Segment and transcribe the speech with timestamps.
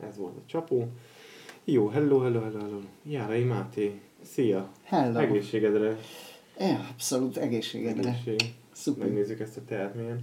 [0.00, 0.88] Ez volt a csapó.
[1.64, 2.80] Jó, hello, hello, hello, hello.
[3.02, 4.68] Járai Máté, szia.
[4.82, 5.18] Hello.
[5.18, 5.96] Egészségedre.
[6.58, 8.08] Ja, abszolút egészségedre.
[8.08, 8.54] Egészség.
[8.72, 9.06] Szuper.
[9.06, 10.20] Megnézzük ezt a teát milyen.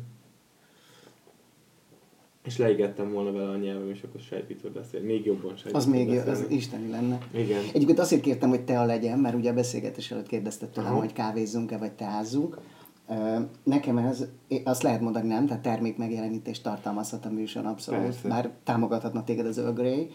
[2.46, 5.02] És leigettem volna vele a nyelvem, és akkor sejtítve beszél.
[5.02, 7.28] Még jobban sejtítve Az még az isteni lenne.
[7.34, 7.62] Igen.
[7.74, 11.14] Egyébként azért kértem, hogy te a legyen, mert ugye a beszélgetés előtt kérdezted tőlem, hogy
[11.14, 12.58] kávézzunk-e, vagy teázzunk.
[13.64, 14.26] Nekem ez,
[14.64, 18.28] azt lehet mondani, nem, tehát termék megjelenítést tartalmazhat a műsor abszolút, Persze.
[18.28, 20.10] bár támogathatna téged az Earl Grey,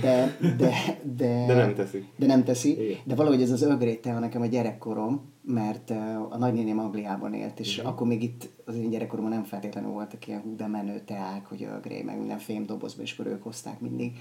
[0.00, 0.70] de, de,
[1.16, 2.04] de, De nem teszi.
[2.16, 2.84] De nem teszi.
[2.84, 2.98] Igen.
[3.04, 5.90] De valahogy ez az Earl Grey tea nekem a gyerekkorom, mert
[6.30, 7.86] a nagynéném Angliában élt, és Mhm.
[7.86, 11.62] akkor még itt az én gyerekkoromban nem feltétlenül voltak ilyen hú de menő teák, hogy
[11.62, 14.12] Earl Grey, meg minden fémdobozba, és akkor ők hozták mindig.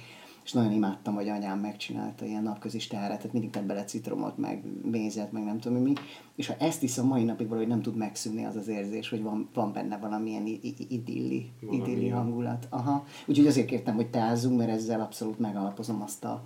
[0.43, 4.63] És nagyon imádtam, hogy anyám megcsinálta ilyen napközis teárat, tehát mindig tett bele citromot, meg
[4.91, 5.93] mézet, meg nem tudom mi.
[6.35, 9.49] És ha ezt iszom mai napig valahogy nem tud megszűnni az az érzés, hogy van,
[9.53, 10.45] van benne valamilyen
[10.87, 12.67] idilli, Valami idilli hangulat.
[12.69, 13.05] Aha.
[13.25, 16.43] Úgyhogy azért kértem, hogy teázzunk, mert ezzel abszolút megalapozom azt a,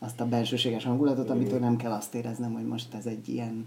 [0.00, 3.66] azt a belsőséges hangulatot, amitől nem kell azt éreznem, hogy most ez egy ilyen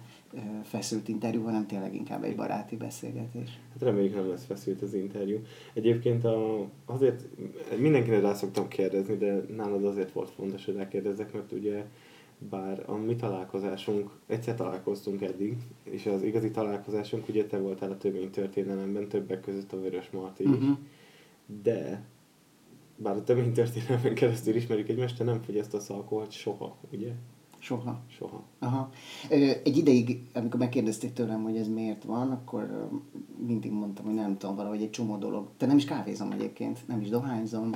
[0.64, 3.60] feszült interjú, hanem tényleg inkább egy baráti beszélgetés.
[3.72, 5.40] Hát reméljük nem lesz feszült az interjú.
[5.74, 7.28] Egyébként a, azért
[7.78, 11.86] mindenkire rá szoktam kérdezni, de nálad azért volt fontos, hogy rákérdezzek, mert ugye
[12.50, 17.98] bár a mi találkozásunk, egyszer találkoztunk eddig, és az igazi találkozásunk ugye te voltál a
[17.98, 20.50] tömény történelemben, többek között a Vörös Marti is.
[20.50, 20.78] Uh-huh.
[21.64, 22.06] De
[22.98, 27.12] bár a tömény történelemben keresztül ismerjük egymást, te nem fogyasztasz alkoholt soha, ugye?
[27.66, 28.00] Soha.
[28.08, 28.44] Soha.
[28.60, 28.90] Aha.
[29.64, 32.90] Egy ideig, amikor megkérdezték tőlem, hogy ez miért van, akkor
[33.46, 35.48] mindig mondtam, hogy nem tudom, valahogy egy csomó dolog.
[35.58, 37.72] Te nem is kávézom egyébként, nem is dohányzom.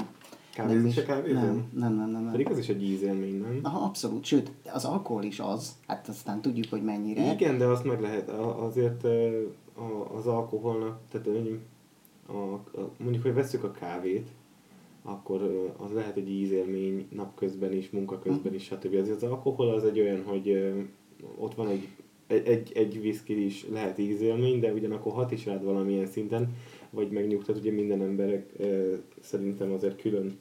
[0.54, 1.22] Kávézni nem se?
[1.34, 2.24] Nem, nem, nem, nem.
[2.24, 2.32] nem.
[2.32, 3.60] Pedig az is egy ízélmény, nem?
[3.64, 4.26] Aha, abszolút.
[4.26, 7.32] Sőt, az alkohol is az, hát aztán tudjuk, hogy mennyire.
[7.32, 9.04] Igen, de azt meg lehet, azért
[10.18, 11.62] az alkoholnak, tehát mondjuk,
[12.28, 14.28] a, a, mondjuk, hogy veszük a kávét,
[15.04, 18.96] akkor az lehet egy ízélmény napközben is, munka közben is, stb.
[18.96, 20.74] Azért az alkohol az egy olyan, hogy
[21.38, 21.88] ott van egy,
[22.28, 26.56] egy, egy, viszki is lehet ízélmény, de ugyanakkor hat is rád valamilyen szinten,
[26.90, 28.52] vagy megnyugtat, ugye minden emberek
[29.22, 30.40] szerintem azért külön,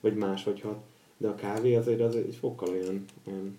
[0.00, 0.78] vagy máshogy hat.
[1.16, 3.58] De a kávé azért az egy fokkal olyan, olyan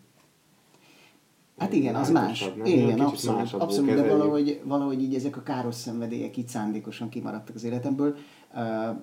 [1.58, 2.52] Hát igen, az más.
[2.56, 2.66] Nem?
[2.66, 7.64] Igen, abszolút, abszolút de valahogy, valahogy így ezek a káros szenvedélyek így szándékosan kimaradtak az
[7.64, 8.16] életemből.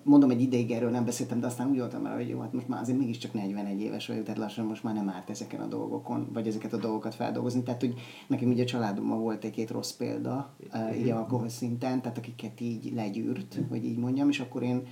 [0.03, 2.69] Mondom, egy ideig erről nem beszéltem, de aztán úgy voltam el, hogy jó, hát most
[2.69, 6.28] már azért mégiscsak 41 éves vagyok, tehát lassan most már nem árt ezeken a dolgokon,
[6.33, 7.62] vagy ezeket a dolgokat feldolgozni.
[7.62, 7.94] Tehát, hogy
[8.27, 12.93] nekem ugye a családomban volt egy-két rossz példa, uh, így alkohol szinten, tehát akiket így
[12.94, 14.83] legyűrt, hogy így mondjam, és akkor én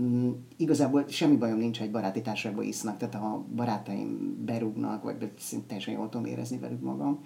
[0.00, 5.32] Mm, igazából semmi bajom nincs, ha egy baráti társaságban isznak, tehát ha barátaim berúgnak, vagy
[5.66, 7.24] teljesen jól tudom érezni velük magam.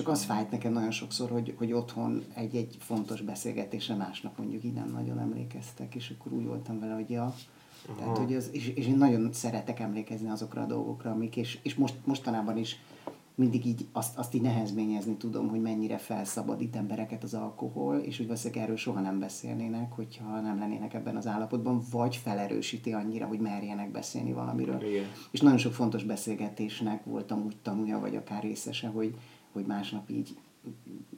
[0.00, 4.72] Csak az fájt nekem nagyon sokszor, hogy, hogy otthon egy-egy fontos beszélgetésre másnap mondjuk így
[4.72, 7.34] nem nagyon emlékeztek, és akkor úgy voltam vele, hogy ja.
[7.96, 11.74] Tehát, hogy az, és, és, én nagyon szeretek emlékezni azokra a dolgokra, amik, és, és
[11.74, 12.76] most, mostanában is
[13.34, 18.26] mindig így azt, azt így nehezményezni tudom, hogy mennyire felszabadít embereket az alkohol, és hogy
[18.26, 23.40] valószínűleg erről soha nem beszélnének, hogyha nem lennének ebben az állapotban, vagy felerősíti annyira, hogy
[23.40, 24.82] merjenek beszélni valamiről.
[24.82, 25.04] Igen.
[25.30, 29.14] És nagyon sok fontos beszélgetésnek voltam úgy tanulja, vagy akár részese, hogy,
[29.52, 30.36] hogy másnap így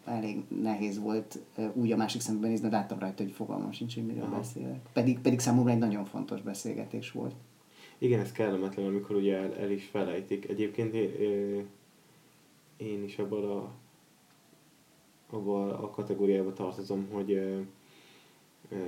[0.04, 1.38] elég nehéz volt
[1.72, 4.36] úgy a másik szemben nézni, de láttam rajta, hogy fogalmam sincs, hogy miről Aha.
[4.36, 4.80] beszélek.
[4.92, 7.34] Pedig, pedig számomra egy nagyon fontos beszélgetés volt.
[7.98, 10.48] Igen, ez kellemetlen, amikor ugye el, el is felejtik.
[10.48, 10.94] Egyébként
[12.76, 13.70] én, is abban a,
[15.30, 17.60] abban a kategóriába tartozom, hogy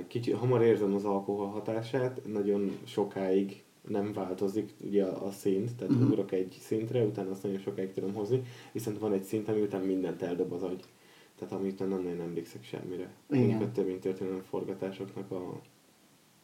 [0.07, 6.09] kicsi, hamar érzem az alkohol hatását, nagyon sokáig nem változik ugye a, szint, tehát uh-huh.
[6.09, 8.41] ugrok egy szintre, utána azt nagyon sokáig tudom hozni,
[8.71, 10.83] viszont van egy szint, ami után mindent eldob az agy.
[11.39, 13.13] Tehát ami után nem nagyon emlékszek semmire.
[13.29, 13.61] Igen.
[13.61, 15.61] A több mint történelem forgatásoknak a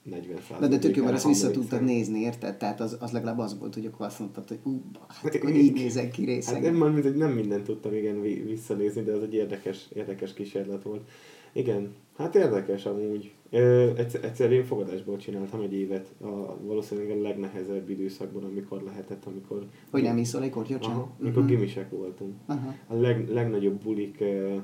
[0.03, 2.57] 40 De, de tök jó, mert azt vissza tudtad nézni, érted?
[2.57, 5.62] Tehát az, az legalább az volt, hogy akkor azt mondtad, hogy ú, hát akkor Igen.
[5.62, 6.62] így nézek ki Hát részeg.
[6.62, 10.84] nem, már mindegy, nem mindent tudtam igen vi- visszanézni, de az egy érdekes, érdekes kísérlet
[10.84, 11.09] volt.
[11.53, 13.31] Igen, hát érdekes amúgy.
[13.53, 19.25] Ö, egyszer, egyszer én fogadásból csináltam egy évet, a, valószínűleg a legnehezebb időszakban, amikor lehetett,
[19.25, 19.65] amikor...
[19.89, 21.06] Hogy nem iszol egy kortyot sem?
[21.19, 21.51] Amikor Mhm.
[21.51, 22.33] gimisek voltunk.
[22.45, 22.74] Aha.
[22.88, 24.56] A leg, legnagyobb bulik ö,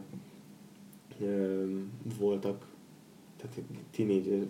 [1.22, 1.66] ö,
[2.20, 2.66] voltak,
[3.38, 3.62] tehát
[3.92, 4.46] tínédzser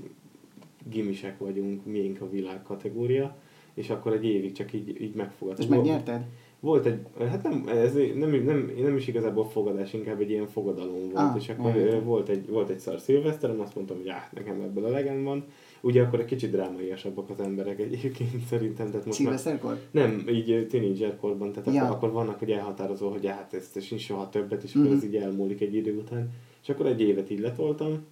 [0.89, 3.37] gimisek vagyunk, miénk a világ kategória,
[3.73, 5.63] és akkor egy évig csak így, így megfogadtuk.
[5.63, 6.25] És megnyerted?
[6.59, 10.99] Volt egy, hát nem, ez nem, nem, nem is igazából fogadás, inkább egy ilyen fogadalom
[10.99, 14.23] volt, Ah, és akkor ö, volt egy, volt egy szar szilveszterem, azt mondtam, hogy áh,
[14.33, 15.45] nekem ebből a legem van.
[15.81, 19.79] Ugye akkor egy kicsit drámaiasabbak az emberek egyébként szerintem, tehát most Szilveszterkor?
[19.91, 21.83] nem, így tínédzserkorban, tehát Ja.
[21.83, 24.95] akkor, akkor vannak, hogy elhatározó, hogy hát ezt sincs soha többet, és akkor Mhm.
[24.97, 26.29] ez így elmúlik egy idő után.
[26.61, 28.05] És akkor egy évet így letoltam,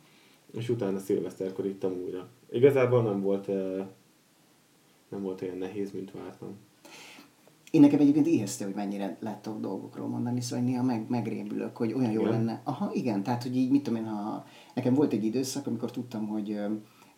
[0.57, 2.27] és utána szilveszterkor ittam újra.
[2.51, 3.47] Igazából nem volt,
[5.09, 6.56] nem volt olyan nehéz, mint vártam.
[7.75, 11.94] Én nekem egyébként ijesztő, hogy mennyire lehet tudok dolgokról mondani, szóval néha meg, megrémülök, hogy
[11.94, 12.31] olyan jó Igen?
[12.31, 12.62] lenne.
[12.63, 16.27] Aha, igen, tehát hogy így, mit tudom én, ha nekem volt egy időszak, amikor tudtam,
[16.27, 16.60] hogy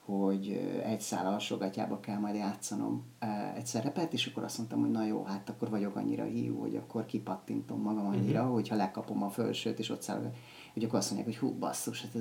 [0.06, 3.04] hogy egy szál alsógatjába kell majd játszanom
[3.56, 6.76] egy szerepet, és akkor azt mondtam, hogy na jó, hát akkor vagyok annyira hiú, hogy
[6.76, 8.54] akkor kipattintom magam annyira, uh-huh.
[8.54, 10.32] hogyha lekapom a fölsőt, és ott száll,
[10.74, 12.12] hogy akkor azt mondják, hogy hú, basszus, hát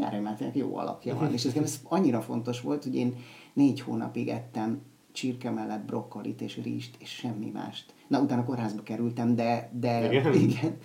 [0.00, 1.32] járj tényleg jó alapja van.
[1.32, 3.16] és ez, ez annyira fontos volt, hogy én
[3.52, 4.80] négy hónapig ettem
[5.18, 7.94] csirke mellett brokkolit és rizst, és semmi mást.
[8.06, 10.34] Na, utána kórházba kerültem, de, de Igen?
[10.48, 10.78] igen,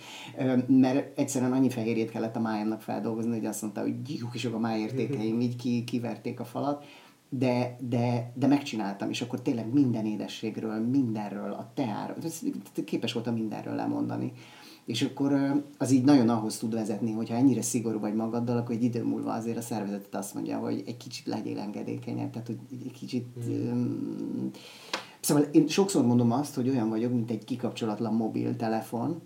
[0.67, 5.41] mert egyszerűen annyi fehérjét kellett a májamnak feldolgozni, hogy azt mondta, hogy gyúkisok a májértékeim,
[5.41, 6.85] így ki, kiverték a falat,
[7.29, 12.15] de, de, de megcsináltam, és akkor tényleg minden édességről, mindenről, a teáról,
[12.85, 14.31] képes voltam mindenről lemondani.
[14.85, 18.83] És akkor az így nagyon ahhoz tud vezetni, hogyha ennyire szigorú vagy magaddal, akkor egy
[18.83, 22.91] idő múlva azért a szervezetet azt mondja, hogy egy kicsit legyél engedékenyebb, tehát hogy egy
[22.91, 23.25] kicsit...
[23.49, 24.47] Mm.
[25.19, 29.21] Szóval én sokszor mondom azt, hogy olyan vagyok, mint egy kikapcsolatlan mobiltelefon,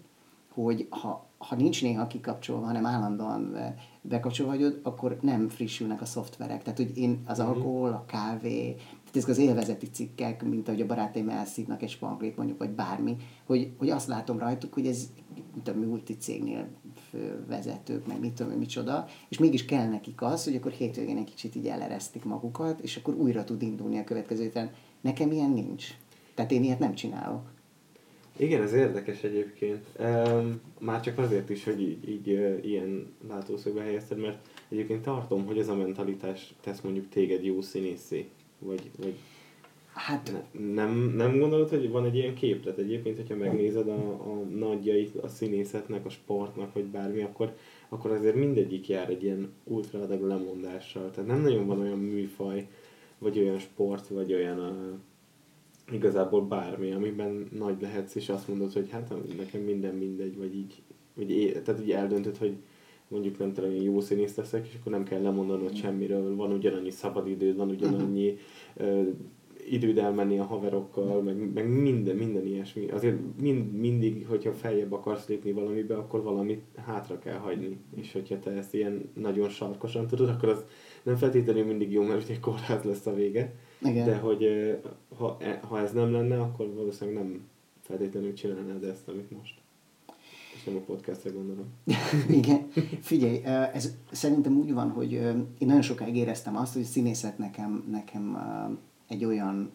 [0.54, 3.58] hogy ha, ha nincs néha kikapcsolva, hanem állandóan
[4.02, 6.64] bekapcsolva vagyod, akkor nem frissülnek a szoftverek.
[6.64, 8.76] Tehát, hogy én az alkohol, a kávé,
[9.14, 13.16] ezek az élvezeti cikkek, mint ahogy a barátaim elszívnak egy spanglét mondjuk, vagy bármi,
[13.46, 15.10] hogy, hogy azt látom rajtuk, hogy ez
[15.54, 16.68] mint a multicégnél
[17.10, 21.18] fő vezetők, meg mit tudom én, micsoda, és mégis kell nekik az, hogy akkor hétvégén
[21.18, 24.72] egy kicsit így eleresztik magukat, és akkor újra tud indulni a következő héten.
[25.02, 25.88] Nekem ilyen nincs.
[26.34, 27.56] Tehát én ilyet nem csinálok.
[28.38, 29.86] Igen, ez érdekes egyébként.
[30.00, 32.28] Um, már csak azért is, hogy így, így
[32.66, 38.30] ilyen látószögbe helyezted, mert egyébként tartom, hogy ez a mentalitás tesz mondjuk téged jó színészé.
[38.60, 39.16] Vagy, vagy
[39.98, 44.44] Hát ne, nem, nem gondolod, hogy van egy ilyen képlet egyébként, hogyha megnézed a, a
[44.56, 47.56] nagyjait a színészetnek, a sportnak, vagy bármi, akkor,
[47.90, 51.12] akkor azért mindegyik jár egy ilyen ultra adag lemondással.
[51.12, 52.68] Tehát nem nagyon van olyan műfaj,
[53.18, 58.90] vagy olyan sport, vagy olyan uh, igazából bármi, amiben nagy lehetsz, és azt mondod, hogy
[58.90, 60.82] hát nekem minden mindegy, vagy így,
[61.14, 62.56] vagy é, tehát így eldöntöd, hogy
[63.08, 66.90] mondjuk nem tudom, én jó színész leszek, és akkor nem kell lemondanod semmiről, van ugyanannyi
[66.90, 68.38] szabadidőd, van ugyanannyi
[68.76, 69.08] uh,
[69.70, 72.90] időd elmenni a haverokkal, meg, meg minden, minden ilyesmi.
[72.90, 77.78] Azért mind, mindig, hogyha feljebb akarsz lépni valamibe, akkor valamit hátra kell hagyni.
[77.96, 80.66] És hogyha te ezt ilyen nagyon sarkosan tudod, akkor az
[81.04, 83.54] nem feltétlenül mindig jó, mert ugye kórház lesz a vége.
[83.82, 84.06] Igen.
[84.06, 84.48] De hogy
[85.18, 87.48] ha, e- ha ez nem lenne, akkor valószínűleg nem
[87.82, 89.60] feltétlenül csinálnád ezt, amit most.
[90.68, 91.66] Nem a podcastra gondolom.
[92.40, 92.68] Igen.
[93.02, 93.44] Figyelj,
[93.74, 98.38] ez szerintem úgy van, hogy én nagyon sokáig éreztem azt, hogy színészet nekem, nekem
[99.08, 99.72] egy olyan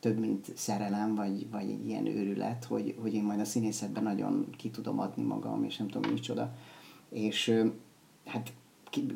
[0.00, 4.46] több, mint szerelem, vagy, vagy egy ilyen őrület, hogy, hogy én majd a színészetben nagyon
[4.56, 6.54] ki tudom adni magam, és nem tudom micsoda.
[7.10, 7.62] És
[8.24, 8.52] hát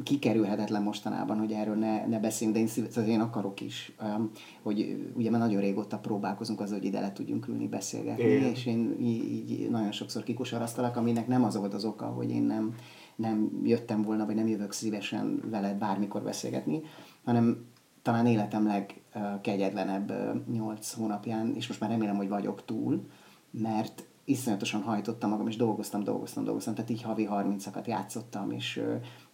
[0.03, 4.31] kikerülhetetlen mostanában, hogy erről ne, ne beszéljünk, de én, szív, tehát én akarok is, um,
[4.63, 8.51] hogy ugye már nagyon régóta próbálkozunk azzal, hogy ide le tudjunk ülni, beszélgetni, Igen.
[8.51, 12.75] és én így, nagyon sokszor kikosaraztalak, aminek nem az volt az oka, hogy én nem,
[13.17, 16.81] nem jöttem volna, vagy nem jövök szívesen veled bármikor beszélgetni,
[17.25, 17.67] hanem
[18.03, 20.13] talán életem legkegyetlenebb
[20.53, 23.07] nyolc hónapján, és most már remélem, hogy vagyok túl,
[23.51, 28.83] mert iszonyatosan hajtottam magam, és dolgoztam, dolgoztam, dolgoztam, tehát így havi 30-akat játszottam, és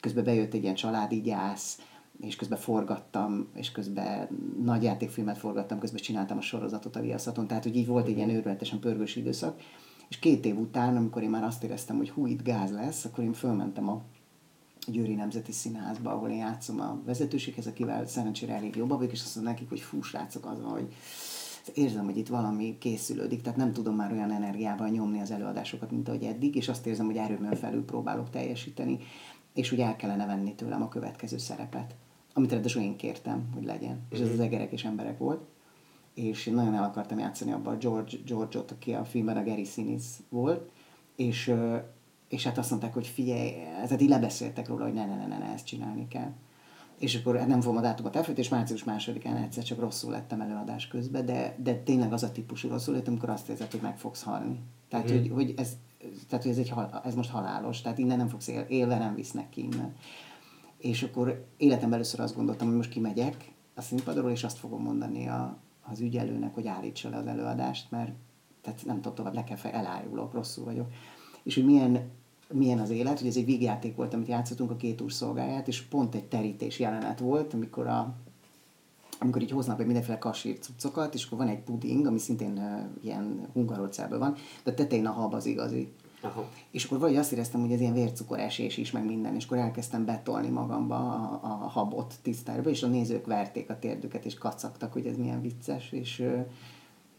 [0.00, 1.78] közben bejött egy ilyen családi gyász,
[2.20, 4.28] és közben forgattam, és közben
[4.62, 8.30] nagy játékfilmet forgattam, közben csináltam a sorozatot a Viaszaton, tehát hogy így volt egy ilyen
[8.30, 9.60] őrületesen pörgős időszak,
[10.08, 13.24] és két év után, amikor én már azt éreztem, hogy hú, itt gáz lesz, akkor
[13.24, 14.02] én fölmentem a
[14.86, 19.34] Győri Nemzeti Színházba, ahol én játszom a vezetőséghez, akivel szerencsére elég jobban vagyok, és azt
[19.34, 20.94] mondom nekik, hogy fú, srácok, az van, hogy
[21.74, 26.08] érzem, hogy itt valami készülődik, tehát nem tudom már olyan energiával nyomni az előadásokat, mint
[26.08, 28.98] ahogy eddig, és azt érzem, hogy erőmön felül próbálok teljesíteni,
[29.58, 31.94] és úgy el kellene venni tőlem a következő szerepet,
[32.32, 34.00] amit ráadásul én kértem, hogy legyen.
[34.10, 35.40] És ez az egerek és emberek volt.
[36.14, 39.64] És én nagyon el akartam játszani abban a George, George-ot, aki a filmben a Gary
[39.64, 40.70] Sinise volt,
[41.16, 41.54] és,
[42.28, 43.50] és hát azt mondták, hogy figyelj,
[43.82, 46.32] tehát így lebeszéltek róla, hogy ne, ne, ne, ne, ne ezt csinálni kell.
[46.98, 50.40] És akkor hát nem fogom a dátumot elfelejteni, és március másodikán egyszer csak rosszul lettem
[50.40, 53.98] előadás közben, de, de tényleg az a típusú rosszul lett, amikor azt érzed, hogy meg
[53.98, 54.60] fogsz halni.
[54.88, 55.18] Tehát, Mhm.
[55.18, 55.72] hogy, hogy ez,
[56.28, 56.72] tehát, hogy ez, egy,
[57.04, 59.94] ez most halálos, tehát innen nem fogsz él, élve nem visznek ki innen.
[60.78, 65.28] És akkor életemben először azt gondoltam, hogy most kimegyek a színpadról, és azt fogom mondani
[65.28, 65.56] a,
[65.90, 68.12] az ügyelőnek, hogy állítsa le az előadást, mert
[68.62, 70.92] tehát nem tudom tovább, le kell fel, elájulok, rosszul vagyok.
[71.42, 72.10] És hogy milyen,
[72.52, 75.82] milyen az élet, hogy ez egy vígjáték volt, amit játszottunk a két úr szolgáját, és
[75.82, 78.14] pont egy terítés jelenet volt, amikor a
[79.18, 83.04] amikor így hoznak be mindenféle kasír cuccokat, és akkor van egy puding, ami szintén uh,
[83.04, 84.34] ilyen hungarocából van,
[84.64, 85.92] de a tetején a hab az igazi.
[86.20, 86.48] Aha.
[86.70, 89.58] És akkor vagy azt éreztem, hogy ez ilyen vércukor esés is, meg minden, és akkor
[89.58, 94.92] elkezdtem betolni magamba a, a habot tisztára, és a nézők verték a térdüket, és kacagtak,
[94.92, 96.24] hogy ez milyen vicces, és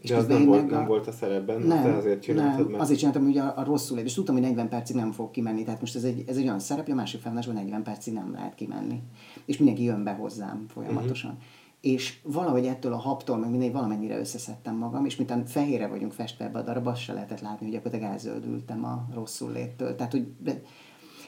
[0.01, 2.79] és De az nem volt, nem volt a szerepben, nem, te azért csináltad nem, meg.
[2.79, 5.79] azért csináltam, hogy a, a rosszul és tudtam, hogy 40 percig nem fog kimenni, tehát
[5.79, 9.01] most ez egy, ez egy olyan szerep, a másik felvonásban 40 percig nem lehet kimenni.
[9.45, 11.31] És mindenki jön be hozzám folyamatosan.
[11.31, 11.45] Uh-huh.
[11.81, 16.45] És valahogy ettől a habtól, meg mindegy, valamennyire összeszedtem magam, és mintán fehére vagyunk festve
[16.45, 19.95] ebbe a darabba, azt se lehetett látni, hogy gyakorlatilag elzöldültem a rosszul léttől.
[19.95, 20.27] Tehát, hogy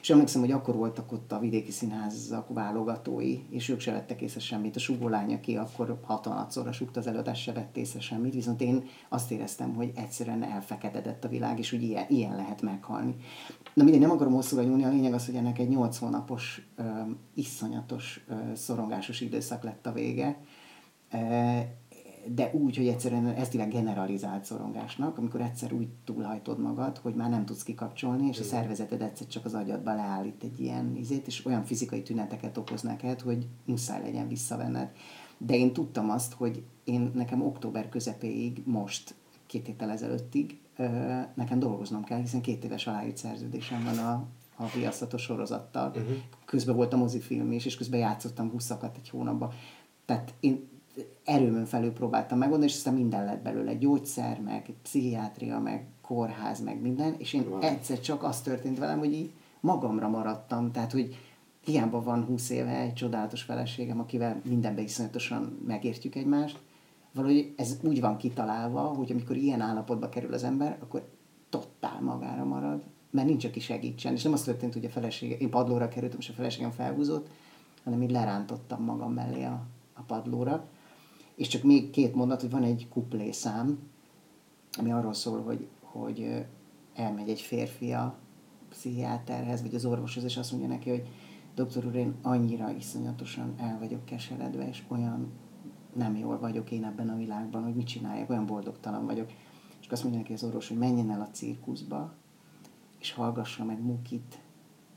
[0.02, 4.40] és emlékszem, hogy akkor voltak ott a vidéki színházak válogatói, és ők se vettek észre
[4.40, 4.76] semmit.
[4.76, 9.30] A sugólány, aki akkor hatalmatszorra sugta az előadást, se vett észre semmit, viszont én azt
[9.30, 13.16] éreztem, hogy egyszerűen elfeketedett a világ, és hogy ilyen, ilyen lehet meghalni.
[13.74, 16.86] Na mindegy, nem akarom hosszúra nyúlni, a lényeg az, hogy ennek egy 8 hónapos, uh,
[17.34, 20.40] iszonyatos, uh, szorongásos időszak lett a vége.
[21.12, 21.60] Uh,
[22.26, 27.30] de úgy, hogy egyszerűen ezt hívják generalizált szorongásnak, amikor egyszer úgy túlhajtod magad, hogy már
[27.30, 31.44] nem tudsz kikapcsolni, és a szervezeted egyszer csak az agyadba leállít egy ilyen izét, és
[31.46, 34.90] olyan fizikai tüneteket okoz neked, hogy muszáj legyen visszavenned.
[35.38, 39.14] De én tudtam azt, hogy én nekem október közepéig, most
[39.46, 40.58] két héttel ezelőttig,
[41.34, 44.12] nekem dolgoznom kell, hiszen két éves aláírt szerződésem van a,
[44.56, 45.88] a viaszatos sorozattal.
[45.88, 46.16] Uh-huh.
[46.44, 49.50] Közben volt a mozifilm is, és közben játszottam húszakat egy hónapban.
[50.04, 50.68] Tehát én
[51.24, 56.80] erőmön felül próbáltam megoldani, és aztán minden lett belőle, gyógyszer, meg pszichiátria, meg kórház, meg
[56.80, 57.60] minden, és én wow.
[57.60, 61.16] egyszer csak az történt velem, hogy így magamra maradtam, tehát hogy
[61.64, 66.58] hiába van 20 éve egy csodálatos feleségem, akivel mindenben iszonyatosan megértjük egymást,
[67.14, 71.08] valahogy ez úgy van kitalálva, hogy amikor ilyen állapotba kerül az ember, akkor
[71.48, 74.12] totál magára marad, mert nincs, aki segítsen.
[74.12, 77.28] És nem az történt, hogy a felesége, én padlóra kerültem, és a feleségem felhúzott,
[77.84, 80.68] hanem így lerántottam magam mellé a, a padlóra.
[81.34, 83.78] És csak még két mondat, hogy van egy kuplészám,
[84.78, 86.46] ami arról szól, hogy, hogy
[86.94, 88.18] elmegy egy férfi a
[88.68, 91.08] pszichiáterhez, vagy az orvoshoz, és azt mondja neki, hogy
[91.54, 95.32] doktor úr, én annyira iszonyatosan el vagyok keseredve, és olyan
[95.94, 99.30] nem jól vagyok én ebben a világban, hogy mit csináljak, olyan boldogtalan vagyok.
[99.80, 102.12] És azt mondja neki az orvos, hogy menjen el a cirkuszba,
[102.98, 104.40] és hallgassa meg Mukit,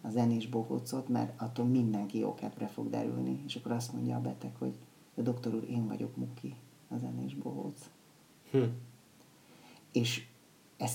[0.02, 3.44] a zenés bohócot, mert attól mindenki jókedvre fog derülni.
[3.46, 4.78] És akkor azt mondja a beteg, hogy
[5.16, 6.56] de doktor úr, én vagyok Muki,
[6.88, 7.90] a zenés bohóc.
[8.52, 8.64] Hm.
[9.92, 10.28] És
[10.78, 10.94] ez,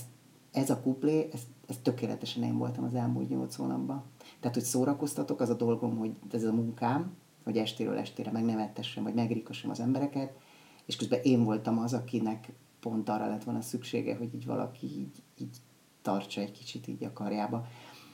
[0.51, 4.03] ez a kuplé, ez, ez tökéletesen én voltam az elmúlt nyolc hónapban.
[4.39, 9.13] Tehát, hogy szórakoztatok, az a dolgom, hogy ez a munkám, hogy estéről estére megnevettessem, vagy
[9.13, 10.33] megrikassam az embereket,
[10.85, 15.23] és közben én voltam az, akinek pont arra lett volna szüksége, hogy így valaki így,
[15.37, 15.57] így
[16.01, 17.67] tartsa egy kicsit így a karjába.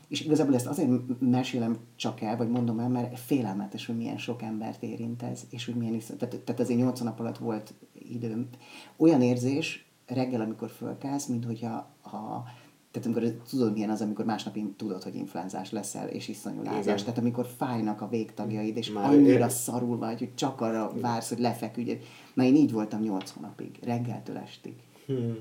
[0.07, 4.41] És igazából ezt azért mesélem csak el, vagy mondom el, mert félelmetes, hogy milyen sok
[4.41, 8.49] embert érint ez, és hogy milyen is, tehát, tehát azért 80 nap alatt volt időm.
[8.97, 12.45] Olyan érzés reggel, amikor fölkelsz, mint hogyha ha,
[12.99, 17.01] tehát amikor tudod, milyen az, amikor másnap tudod, hogy influenzás leszel, és iszonyú lázás.
[17.01, 19.51] Tehát amikor fájnak a végtagjaid, és Már annyira ér...
[19.51, 21.93] szarul vagy, hogy csak arra vársz, hogy lefeküdj.
[22.33, 24.73] Na én így voltam 8 hónapig, reggeltől estig.
[25.05, 25.37] Hmm.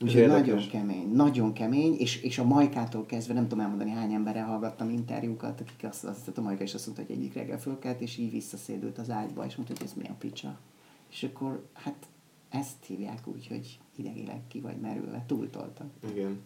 [0.00, 4.46] Úgyhogy nagyon kemény, nagyon kemény, és, és a Majkától kezdve nem tudom elmondani hány emberrel
[4.46, 8.16] hallgattam interjúkat, akik azt, azt a Majka is azt mondta, hogy egyik reggel fölkelt, és
[8.16, 10.58] így visszaszédült az ágyba, és mondta, hogy ez mi a picsa.
[11.10, 12.06] És akkor hát
[12.50, 15.90] ezt hívják úgy, hogy idegileg ki vagy merülve, túltoltak.
[16.12, 16.38] Igen.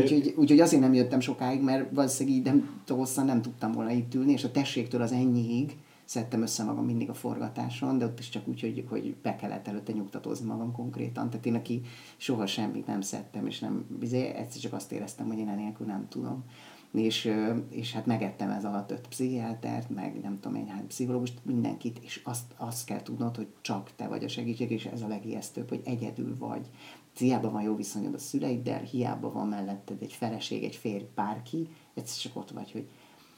[0.00, 4.14] Úgyhogy, úgyhogy azért nem jöttem sokáig, mert valószínűleg így nem, hosszan nem tudtam volna itt
[4.14, 8.28] ülni, és a tességtől az ennyiig szedtem össze magam mindig a forgatáson, de ott is
[8.28, 11.30] csak úgy, hogy, hogy be kellett előtte nyugtatózni magam konkrétan.
[11.30, 11.80] Tehát én, aki
[12.16, 16.06] soha semmit nem szedtem, és nem, bizony, egyszer csak azt éreztem, hogy én enélkül nem
[16.08, 16.44] tudom.
[16.92, 17.34] És,
[17.68, 22.20] és hát megettem ez alatt öt pszichiátert, meg nem tudom én hány pszichológust, mindenkit, és
[22.24, 25.82] azt, azt kell tudnod, hogy csak te vagy a segítség, és ez a legijesztőbb, hogy
[25.84, 26.70] egyedül vagy.
[27.16, 32.22] Hiába van jó viszonyod a szüleiddel, hiába van melletted egy feleség, egy férj, bárki, egyszer
[32.22, 32.88] csak ott vagy, hogy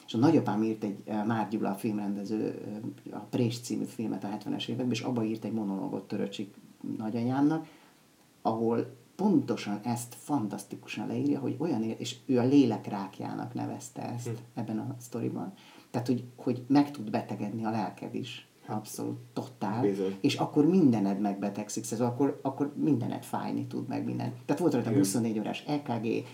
[0.07, 2.61] és a nagyapám írt egy, Már Gyula a filmrendező,
[3.11, 6.55] a Prés című filmet a 70-es években, és abba írt egy monológot Töröcsik
[6.97, 7.67] nagyanyámnak,
[8.41, 14.33] ahol pontosan ezt fantasztikusan leírja, hogy olyan, és ő a lélek rákjának nevezte ezt hm.
[14.53, 15.53] ebben a sztoriban.
[15.91, 18.47] Tehát, hogy, hogy meg tud betegedni a lelked is.
[18.67, 19.81] Abszolút, totál.
[19.81, 20.17] Bizony.
[20.21, 24.33] És akkor mindened megbetegszik, szóval akkor, akkor mindened fájni tud meg minden.
[24.45, 26.25] Tehát volt rajta 24 órás EKG,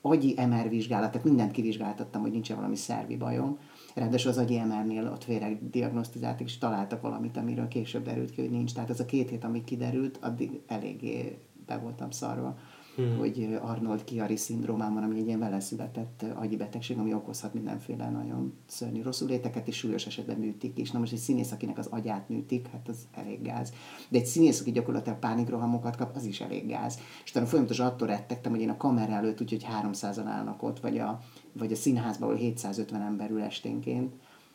[0.00, 3.58] agyi MR vizsgálat, tehát mindent kivizsgáltattam, hogy nincs valami szervi bajom.
[3.94, 8.50] Ráadásul az agyi MR-nél ott félre diagnosztizáltak, és találtak valamit, amiről később derült ki, hogy
[8.50, 8.72] nincs.
[8.74, 11.38] Tehát az a két hét, ami kiderült, addig eléggé
[11.70, 12.56] be voltam szarva.
[12.96, 13.18] hmm.
[13.18, 18.54] hogy Arnold Chiari szindrómám van, ami egy ilyen veleszületett agyi betegség, ami okozhat mindenféle nagyon
[18.66, 20.90] szörnyű léteket, és súlyos esetben műtik is.
[20.90, 23.72] Na most egy színész, akinek az agyát műtik, hát az elég gáz.
[24.08, 26.98] De egy színész, aki gyakorlatilag pánikrohamokat kap, az is elég gáz.
[27.24, 30.98] És utána folyamatosan attól rettegtem, hogy én a kamera előtt úgyhogy 300-an állnak ott, vagy
[30.98, 31.20] a,
[31.52, 34.14] vagy a színházban, ahol 750 ember ül esténként,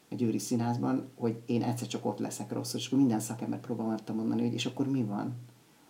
[0.09, 4.15] a Győri Színházban, hogy én egyszer csak ott leszek rosszul, és akkor minden szakember próbáltam
[4.15, 5.35] mondani, hogy és akkor mi van?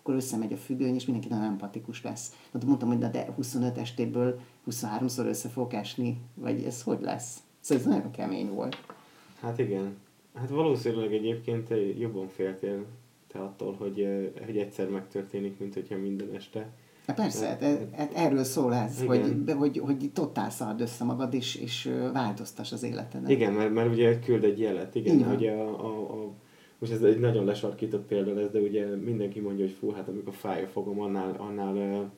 [0.06, 2.36] Akkor összemegy a függöny, és mindenki nagyon empatikus lesz.
[2.52, 4.40] Na, de mondtam, hogy de, de 25 estéből
[4.72, 7.38] 23-szor össze fog esni, vagy ez hogy lesz?
[7.60, 8.78] Szóval ez nagyon kemény volt.
[9.40, 9.96] Hát igen.
[10.34, 11.70] Hát valószínűleg egyébként
[12.00, 12.86] jobban féltél
[13.28, 14.08] te attól, hogy,
[14.46, 16.70] hogy egyszer megtörténik, mint hogyha minden este.
[17.08, 17.64] Hát persze, hát,
[17.96, 22.84] hát erről szól ez, hogy, hogy, hogy totál szard össze magad, és, és változtass az
[22.84, 23.30] életeden.
[23.30, 25.28] Igen, mert, mert ugye küld egy jelet, igen, igen.
[25.28, 26.34] hogy a, a, a,
[26.80, 30.34] most ez egy nagyon lesarkított példa lesz, de ugye mindenki mondja, hogy fú, hát amikor
[30.34, 32.12] fáj a fogom, annál, annál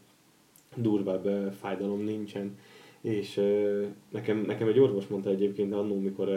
[0.75, 2.57] durvább fájdalom nincsen.
[3.01, 3.41] És
[4.11, 6.27] nekem, nekem egy orvos mondta egyébként annó, mikor,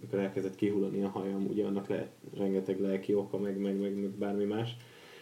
[0.00, 4.10] mikor elkezdett kihullani a hajam, ugye annak lehet rengeteg lelki oka, meg, meg, meg, meg
[4.10, 4.76] bármi más,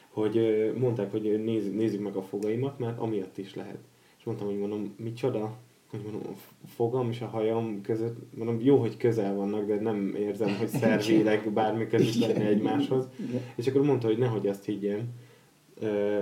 [0.09, 3.79] hogy mondták, hogy néz, nézzük meg a fogaimat, mert amiatt is lehet.
[4.19, 5.57] És mondtam, hogy mondom, micsoda?
[5.90, 10.14] Hogy mondom, a fogam és a hajam között, mondom, jó, hogy közel vannak, de nem
[10.19, 13.09] érzem, hogy szervileg bármi között lenne egymáshoz.
[13.28, 13.40] Igen.
[13.55, 15.09] És akkor mondta, hogy nehogy azt higgyem,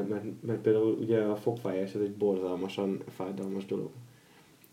[0.08, 3.90] mert, mert például ugye a fogfájás ez egy borzalmasan fájdalmas dolog.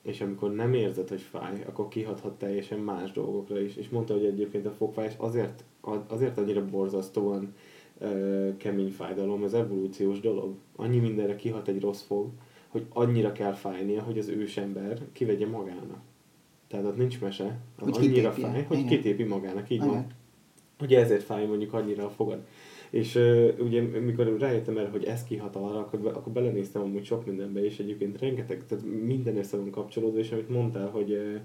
[0.01, 3.75] És amikor nem érzed, hogy fáj, akkor kihathat teljesen más dolgokra is.
[3.75, 5.63] És mondta, hogy egyébként a fogfájás azért,
[6.07, 7.53] azért annyira borzasztóan
[8.57, 10.53] kemény fájdalom, ez evolúciós dolog.
[10.75, 12.27] Annyi mindenre kihat egy rossz fog,
[12.71, 16.01] hogy annyira kell fájnia, hogy az ősember kivegye magának.
[16.67, 18.51] Tehát ott nincs mese, az hogy annyira kitépi.
[18.51, 18.89] fáj, hogy Igen.
[18.89, 19.89] kitépi magának, így Igen.
[19.89, 20.07] van.
[20.81, 22.45] Ugye ezért fáj mondjuk annyira a fogad.
[22.89, 27.05] És uh, ugye mikor rájöttem erre, hogy ez kihat arra, akkor, be, akkor belenéztem amúgy
[27.05, 31.41] sok mindenbe, és egyébként rengeteg, tehát minden össze van kapcsolódva, és amit mondtál, hogy uh,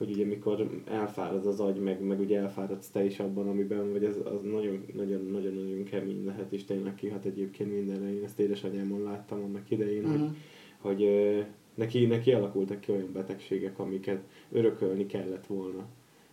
[0.00, 4.04] hogy ugye mikor elfárad az agy, meg, meg ugye elfáradsz te is abban, amiben vagy,
[4.04, 8.14] az, az nagyon, nagyon, nagyon, nagyon kemény lehet, és tényleg kihat egyébként mindenre.
[8.14, 10.18] Én ezt édesanyámon láttam annak idején, uh-huh.
[10.18, 10.36] hogy, mhm.
[10.80, 11.08] Hogy
[11.74, 14.20] neki, neki alakultak ki olyan betegségek, amiket
[14.52, 15.86] örökölni kellett volna.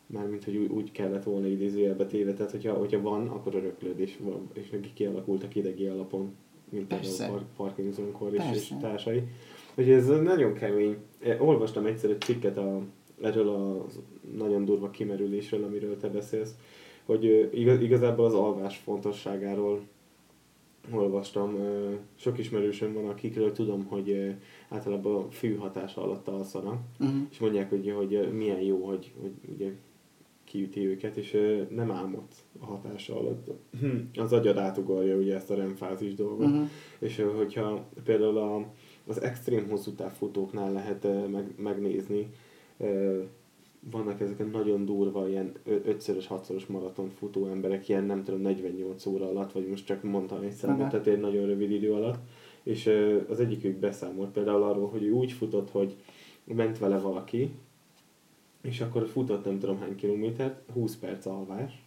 [0.06, 4.18] Mármint, hogy úgy, úgy kellett volna idézőjelbe téve, tehát hogyha, hogyha van, akkor öröklöd, és,
[4.54, 6.36] és neki kialakultak idegi alapon,
[6.70, 9.24] mint például Parkinson-kor és, és társai.
[9.76, 10.98] Úgyhogy ez nagyon kemény.
[11.40, 12.82] Olvastam egyszer egy cikket a
[13.22, 13.86] erről a
[14.38, 16.56] nagyon durva kimerülésről, amiről te beszélsz,
[17.06, 19.82] hogy igaz, igazából az alvás fontosságáról
[20.92, 21.58] olvastam.
[22.16, 24.36] Sok ismerősöm van, akikről tudom, hogy
[24.70, 27.18] általában a fű hatása alatt alszanak, uh-huh.
[27.32, 29.72] és mondják, hogy, hogy milyen jó, hogy, hogy ugye
[30.44, 31.38] kiüti őket, és
[31.70, 32.24] nem álmod
[32.60, 33.48] a hatása alatt.
[33.80, 36.70] Hm, az agyad átugorja ugye ezt a remfázis dolgot, uh-huh.
[37.00, 38.66] és hogyha például a,
[39.08, 42.30] az extrém hosszú távfutóknál lehet meg, megnézni,
[43.80, 49.06] vannak ezek a nagyon durva, ilyen 5-szörös, 6-szoros maraton futó emberek, ilyen nem tudom, 48
[49.06, 52.20] óra alatt, vagy most csak mondtam egy számot, tehát egy nagyon rövid idő alatt,
[52.64, 52.92] és
[53.30, 55.96] az egyikük beszámolt például arról, hogy ő úgy futott, hogy
[56.44, 57.52] ment vele valaki,
[58.62, 61.86] és akkor futott nem tudom hány kilométert, 20 perc alvás,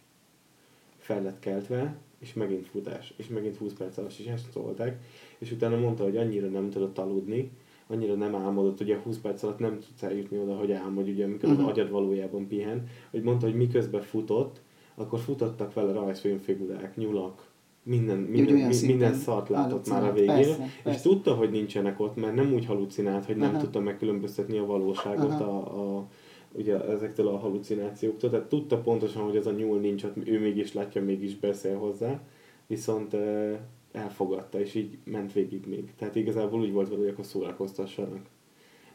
[0.97, 5.03] fel lett keltve, és megint futás, és megint 20 perc alvás, és ezt szólták,
[5.37, 7.51] és utána mondta, hogy annyira nem tudott aludni,
[7.91, 11.49] annyira nem álmodott, ugye 20 perc alatt nem tudsz eljutni oda, hogy álmodj, ugye amikor
[11.49, 11.65] uh-huh.
[11.65, 11.79] az mhm.
[11.79, 14.61] agyad valójában pihen, hogy mondta, hogy miközben futott,
[14.95, 17.49] akkor futottak vele rajzfilmfigurák, nyulak,
[17.83, 21.09] minden, minden, mi, minden szart látott már a végén, persze, és persze.
[21.09, 23.63] tudta, hogy nincsenek ott, mert nem úgy halucinált, hogy nem uh-huh.
[23.63, 25.47] tudta megkülönböztetni a valóságot uh-huh.
[25.47, 26.07] a, a,
[26.51, 30.73] ugye ezektől a halucinációktól, tehát tudta pontosan, hogy ez a nyúl nincs ott, ő mégis
[30.73, 32.21] látja, mégis beszél hozzá,
[32.67, 33.15] viszont
[33.91, 35.93] elfogadta, és így ment végig még.
[35.95, 38.25] Tehát igazából úgy volt vele, hogy akkor szórakoztassanak.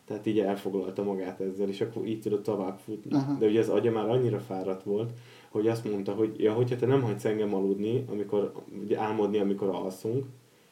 [0.04, 3.12] Tehát így elfoglalta magát ezzel, és akkor így tudott tovább futni.
[3.12, 3.36] Aha.
[3.38, 5.12] De ugye az agya már annyira fáradt volt,
[5.48, 9.68] hogy azt mondta, hogy ja, hogyha te nem hagysz engem aludni, amikor, ugye álmodni, amikor
[9.68, 10.24] alszunk,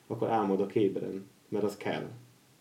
[0.06, 2.08] akkor álmodok ébren, mert az kell.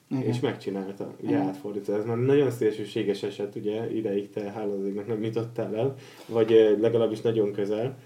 [0.09, 0.23] Igen.
[0.23, 1.41] És megcsinálta, ugye Igen.
[1.41, 1.95] átfordítva.
[1.95, 5.95] Ez már nagyon szélsőséges eset, ugye, ideig te hálózéknak nem jutottál el,
[6.27, 7.97] vagy eh, legalábbis nagyon közel,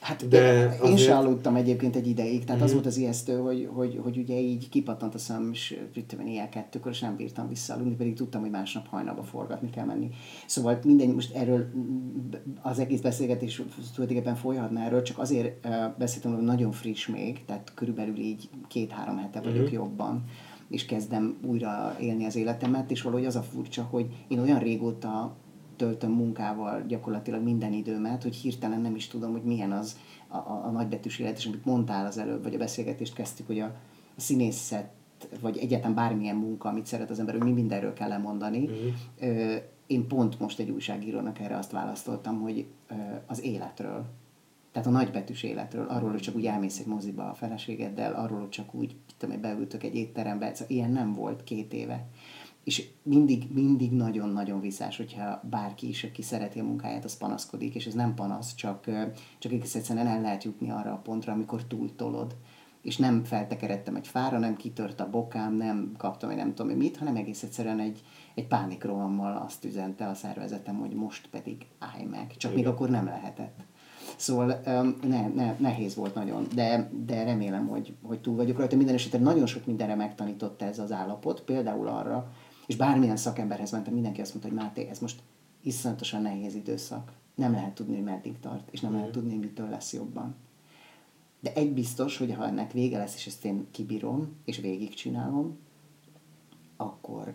[0.00, 0.98] Hát de én azért...
[0.98, 2.64] sem aludtam egyébként egy ideig, tehát mm.
[2.64, 2.78] az mhm.
[2.78, 6.90] volt az ijesztő, hogy, hogy, hogy ugye így kipattant a szem, és tudom ilyen kettőkor,
[6.90, 10.10] és nem bírtam visszaaludni, pedig tudtam, hogy másnap hajnalba forgatni kell menni.
[10.46, 11.70] Szóval minden, most erről
[12.62, 13.62] az egész beszélgetés
[13.94, 19.40] tulajdonképpen folyhatna erről, csak azért beszéltem, hogy nagyon friss még, tehát körülbelül így két-három hete
[19.40, 19.72] vagyok mm.
[19.72, 20.24] jobban
[20.68, 25.36] és kezdem újra élni az életemet, és valahogy az a furcsa, hogy én olyan régóta
[25.78, 29.96] töltöm munkával gyakorlatilag minden időmet, hogy hirtelen nem is tudom, hogy milyen az
[30.28, 33.60] a, a, a nagybetűs élet, és amit mondtál az előbb, vagy a beszélgetést kezdtük, hogy
[33.60, 33.66] a,
[34.16, 34.90] a színészet
[35.40, 38.64] vagy egyáltalán bármilyen munka, amit szeret az ember, hogy mi mindenről kell lemondani.
[38.64, 39.54] Uh-huh.
[39.86, 42.66] Én pont most egy újságírónak erre azt választottam, hogy
[43.26, 44.04] az életről.
[44.72, 48.48] Tehát a nagybetűs életről, arról, hogy csak úgy elmész egy moziba a feleségeddel, arról, hogy
[48.48, 52.06] csak úgy, tudom, beültök egy étterembe, szóval ilyen nem volt két éve
[52.68, 57.86] és mindig, mindig nagyon-nagyon visszás, hogyha bárki is, aki szereti a munkáját, az panaszkodik, és
[57.86, 58.84] ez nem panasz, csak,
[59.38, 62.36] csak egész egyszerűen el lehet jutni arra a pontra, amikor túltolod.
[62.82, 67.16] És nem feltekeredtem egy fára, nem kitört a bokám, nem kaptam, nem tudom mit, hanem
[67.16, 68.02] egész egyszerűen egy,
[68.34, 72.36] egy pánikrohammal azt üzente a szervezetem, hogy most pedig állj meg.
[72.36, 72.64] Csak Igen.
[72.64, 73.60] még akkor nem lehetett.
[74.16, 74.60] Szóval
[75.02, 78.76] ne, ne, nehéz volt nagyon, de, de remélem, hogy, hogy túl vagyok rajta.
[78.76, 82.32] Minden esetre nagyon sok mindenre megtanította ez az állapot, például arra,
[82.68, 85.22] és bármilyen szakemberhez mentem, mindenki azt mondta, hogy Máté, ez most
[85.62, 87.12] iszonyatosan nehéz időszak.
[87.34, 90.34] Nem lehet tudni, hogy meddig tart, és nem lehet tudni, hogy mitől lesz jobban.
[91.40, 95.58] De egy biztos, hogy ha ennek vége lesz, és ezt én kibírom, és végigcsinálom,
[96.76, 97.34] akkor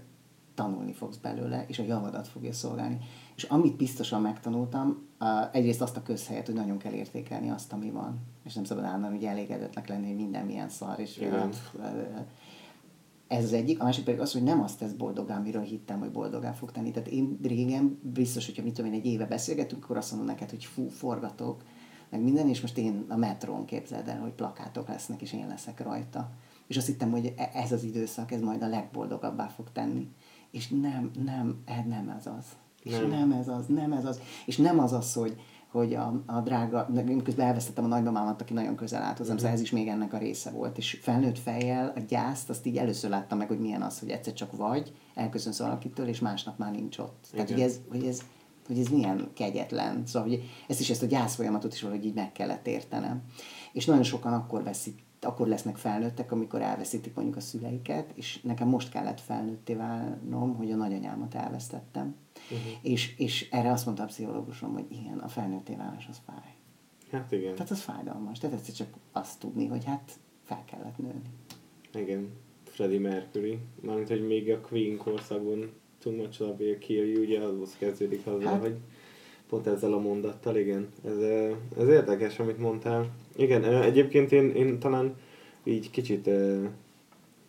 [0.54, 2.98] tanulni fogsz belőle, és a javadat fogja szolgálni.
[3.36, 5.08] És amit biztosan megtanultam,
[5.52, 8.19] egyrészt azt a közhelyet, hogy nagyon kell értékelni azt, ami van.
[8.43, 11.22] És nem szabad állandóan, hogy elégedetnek lenni, hogy minden milyen szar, és
[13.34, 16.12] ez az egyik, a másik pedig az, hogy nem azt tesz boldogá, amiről hittem, hogy
[16.12, 16.91] boldogá fog tenni.
[16.91, 20.50] Tehát én régen biztos, hogyha mit tudom én, egy éve beszélgetünk, akkor azt mondom neked,
[20.50, 21.63] hogy fú, forgatok,
[22.10, 25.82] meg minden, és most én a metrón képzeld el, hogy plakátok lesznek, és én leszek
[25.82, 26.30] rajta.
[26.67, 30.08] És azt hittem, hogy e- ez az időszak, ez majd a legboldogabbá fog tenni.
[30.52, 32.46] És nem, nem, ez nem ez az.
[32.84, 32.93] Nem.
[32.93, 34.19] És nem ez az, nem ez az.
[34.46, 35.36] És nem az az, hogy,
[35.74, 36.90] hogy a, a drága,
[37.24, 39.38] közben elvesztettem a nagymamámat, aki nagyon közel állt hozzám, uh-huh.
[39.40, 40.78] szóval ez is még ennek a része volt.
[40.78, 44.34] És felnőtt fejjel a gyászt, azt így először láttam meg, hogy milyen az, hogy egyszer
[44.34, 47.28] csak vagy, elköszönsz valakitől, és másnap már nincs ott.
[47.32, 47.46] Igen.
[47.46, 48.22] Tehát, hogy ez, hogy ez,
[48.68, 50.06] hogy ez milyen kegyetlen.
[50.06, 53.22] Szóval, hogy ezt is, ezt a gyász folyamatot is valahogy így meg kellett értenem.
[53.72, 58.68] És nagyon sokan akkor veszik akkor lesznek felnőttek, amikor elveszítik mondjuk a szüleiket, és nekem
[58.68, 62.16] most kellett felnőtté válnom, hogy a nagyanyámat elvesztettem.
[62.52, 62.72] Uh-huh.
[62.82, 66.56] És, és erre azt mondta a pszichológusom, hogy igen, a felnőtté válás az fáj.
[67.12, 67.56] Hát igen.
[67.56, 68.40] Tehát az fájdalmas.
[68.40, 70.12] Tehát egyszer csak azt tudni, hogy hát
[70.44, 71.22] fel kellett nőni.
[71.94, 72.30] Igen.
[72.64, 73.60] Freddie Mercury.
[73.82, 78.28] Mármint, hogy még a Queen korszakban Too Much Love Will Kill You, ugye az kezdődik
[78.28, 78.76] azzal, hát, hogy
[79.50, 80.90] pont ezzel a mondattal, igen.
[81.06, 81.18] Ez,
[81.78, 83.10] ez érdekes, amit mondtál.
[83.36, 85.16] Igen, egyébként én, én talán
[85.64, 86.30] így kicsit,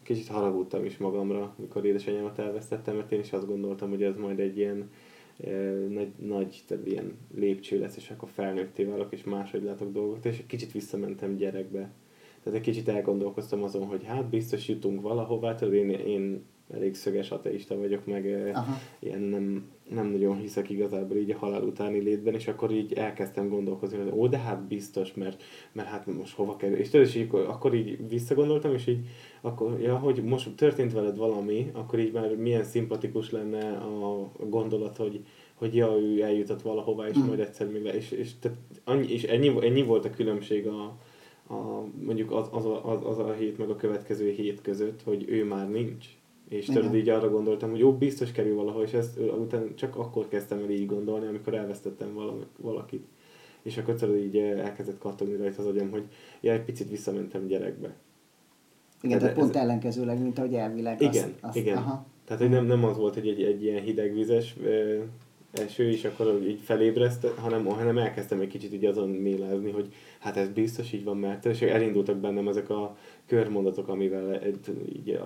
[0.04, 4.40] kicsit haragudtam is magamra, mikor édesanyámat elvesztettem, mert én is azt gondoltam, hogy ez majd
[4.40, 4.90] egy ilyen
[5.88, 10.38] nagy, nagy tehát ilyen lépcső lesz, és akkor felnőtté válok, és máshogy látok dolgokat, és
[10.38, 11.92] egy kicsit visszamentem gyerekbe.
[12.42, 17.30] Tehát egy kicsit elgondolkoztam azon, hogy hát biztos jutunk valahová, tehát én, én elég szöges
[17.30, 18.78] ateista vagyok, meg Aha.
[18.98, 23.48] ilyen nem, nem nagyon hiszek igazából így a halál utáni létben, és akkor így elkezdtem
[23.48, 26.76] gondolkozni, hogy ó, de hát biztos, mert, mert hát most hova kerül.
[26.76, 29.06] És tudod, és így, akkor így visszagondoltam, és így,
[29.40, 34.96] akkor, ja, hogy most történt veled valami, akkor így már milyen szimpatikus lenne a gondolat,
[34.96, 35.24] hogy,
[35.54, 37.26] hogy ja, ő eljutott valahová, és mm.
[37.26, 40.82] majd egyszer le, és, és, tehát annyi, és ennyi, ennyi volt a különbség a,
[41.48, 45.44] a mondjuk az, az, az, az a hét meg a következő hét között, hogy ő
[45.44, 46.06] már nincs
[46.48, 50.28] és tudod, így arra gondoltam, hogy jó, biztos kerül valahol, és ezt utána csak akkor
[50.28, 53.04] kezdtem el így gondolni, amikor elvesztettem valami, valakit.
[53.62, 56.04] És akkor tudod, így elkezdett kattogni rajta az agyam, hogy
[56.40, 57.94] ja, egy picit visszamentem gyerekbe.
[59.02, 59.62] Igen, tehát pont ez...
[59.62, 61.76] ellenkezőleg, mint ahogy elvileg Igen, azt, azt, igen.
[61.76, 62.06] Aha.
[62.24, 64.56] Tehát, hogy nem, nem az volt, hogy egy, egy ilyen hidegvizes
[65.52, 70.36] eső, és akkor így felébreszt, hanem, hanem elkezdtem egy kicsit így azon mélázni, hogy hát
[70.36, 74.40] ez biztos így van, mert és elindultak bennem ezek a körmondatok, amivel
[74.96, 75.20] így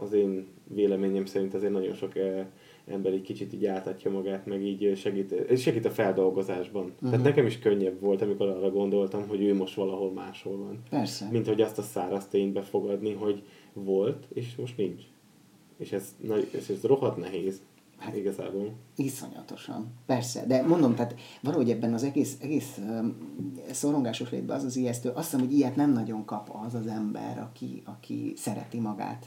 [0.00, 2.46] az, én véleményem szerint azért nagyon sok eh,
[2.86, 6.84] ember egy kicsit így átadja magát, meg így segít, segít a feldolgozásban.
[6.84, 7.10] Uh-huh.
[7.10, 10.82] Tehát nekem is könnyebb volt, amikor arra gondoltam, hogy ő most valahol máshol van.
[10.90, 11.28] Persze.
[11.30, 15.02] Mint hogy azt a száraz tényt befogadni, hogy volt, és most nincs.
[15.76, 16.16] És ez,
[16.54, 17.62] ez, ez rohadt nehéz.
[18.02, 18.72] Hát igazából.
[18.96, 19.92] Iszonyatosan.
[20.06, 22.80] Persze, de mondom, tehát valahogy ebben az egész, egész
[23.70, 25.08] szorongásos létben az az ijesztő.
[25.08, 29.26] Azt hiszem, hogy ilyet nem nagyon kap az az ember, aki, aki szereti magát.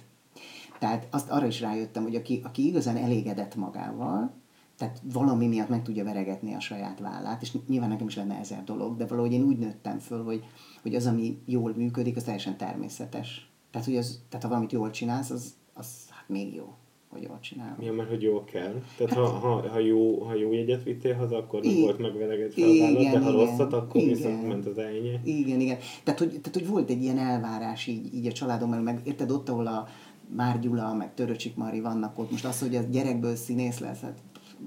[0.79, 4.33] Tehát azt arra is rájöttem, hogy aki, aki igazán elégedett magával,
[4.77, 8.63] tehát valami miatt meg tudja veregetni a saját vállát, és nyilván nekem is lenne ezer
[8.63, 10.43] dolog, de valahogy én úgy nőttem föl, hogy,
[10.81, 13.49] hogy az, ami jól működik, az teljesen természetes.
[13.71, 16.73] Tehát, hogy az, tehát ha valamit jól csinálsz, az, az hát még jó
[17.15, 17.81] hogy jól csinálom.
[17.81, 18.81] Ja, mert hogy jól kell.
[18.97, 22.65] Tehát hát, ha, ha, ha, jó, ha jó jegyet vittél haza, akkor nem volt megveregetve
[22.65, 25.21] a vállad, de ha rosszat, akkor igen, viszont ment az elnye.
[25.23, 25.77] Igen, igen.
[26.03, 29.49] Tehát hogy, tehát, hogy volt egy ilyen elvárás így, így a családommal, meg érted ott,
[29.49, 29.87] ahol a
[30.35, 34.19] Már Gyula, meg Töröcsik Mari vannak ott, most az, hogy a gyerekből színész lesz, hát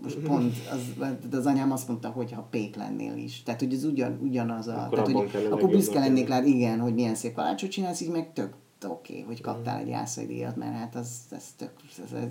[0.02, 3.42] most pont az, az anyám azt mondta, hogy ha pék lennél is.
[3.42, 4.84] Tehát, hogy ez ugyan, ugyanaz a...
[4.84, 8.32] Akkor, tehát, hogy, akkor büszke lennék rá, igen, hogy milyen szép kalácsot csinálsz, így meg
[8.32, 11.72] tök oké, okay, hogy kaptál egy jászai díjat, mert hát az, ez tök,
[12.04, 12.28] ez, ez,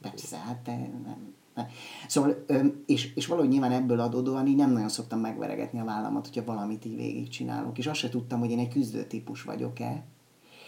[0.00, 1.34] persze, hát te nem, nem.
[2.08, 2.44] Szóval,
[2.86, 6.84] és, és valahogy nyilván ebből adódóan így nem nagyon szoktam megveregetni a vállamat, hogyha valamit
[6.84, 7.78] így végigcsinálok.
[7.78, 10.04] És azt se tudtam, hogy én egy küzdő típus vagyok-e.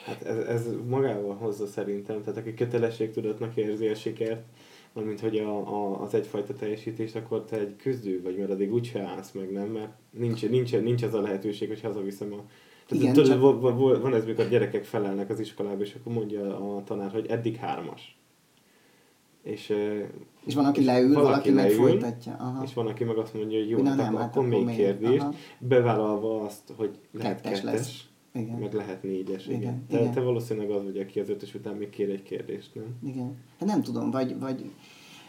[0.07, 4.45] Hát ez, ez magával hozza szerintem, tehát aki kötelességtudatnak érzi a sikert,
[4.93, 9.03] mint hogy a, a, az egyfajta teljesítés, akkor te egy küzdő vagy, mert addig úgyse
[9.03, 9.69] állsz meg, nem?
[9.69, 12.45] Mert nincs, nincs, nincs az a lehetőség, hogy hazaviszem a...
[12.93, 14.01] Igen, tudod, csak...
[14.03, 17.57] van ez, mikor a gyerekek felelnek az iskolába, és akkor mondja a tanár, hogy eddig
[17.57, 18.17] hármas.
[19.43, 19.75] És,
[20.45, 22.37] és van, aki és leül, valaki, valaki leül, meg folytatja.
[22.39, 22.63] Aha.
[22.65, 25.21] És van, aki meg azt mondja, hogy jó, nem, nem, hát akkor, akkor még kérdés,
[25.21, 25.33] aha.
[25.59, 28.05] bevállalva azt, hogy lehet kettes, kettes lesz.
[28.35, 28.59] Igen.
[28.59, 29.47] meg lehet négyes.
[29.47, 29.61] Igen.
[29.61, 29.87] igen.
[29.89, 30.13] Te, igen.
[30.13, 33.13] te valószínűleg az vagy, aki az ötös után még kér egy kérdést, nem?
[33.13, 33.37] Igen.
[33.59, 34.71] Hát nem tudom, vagy, vagy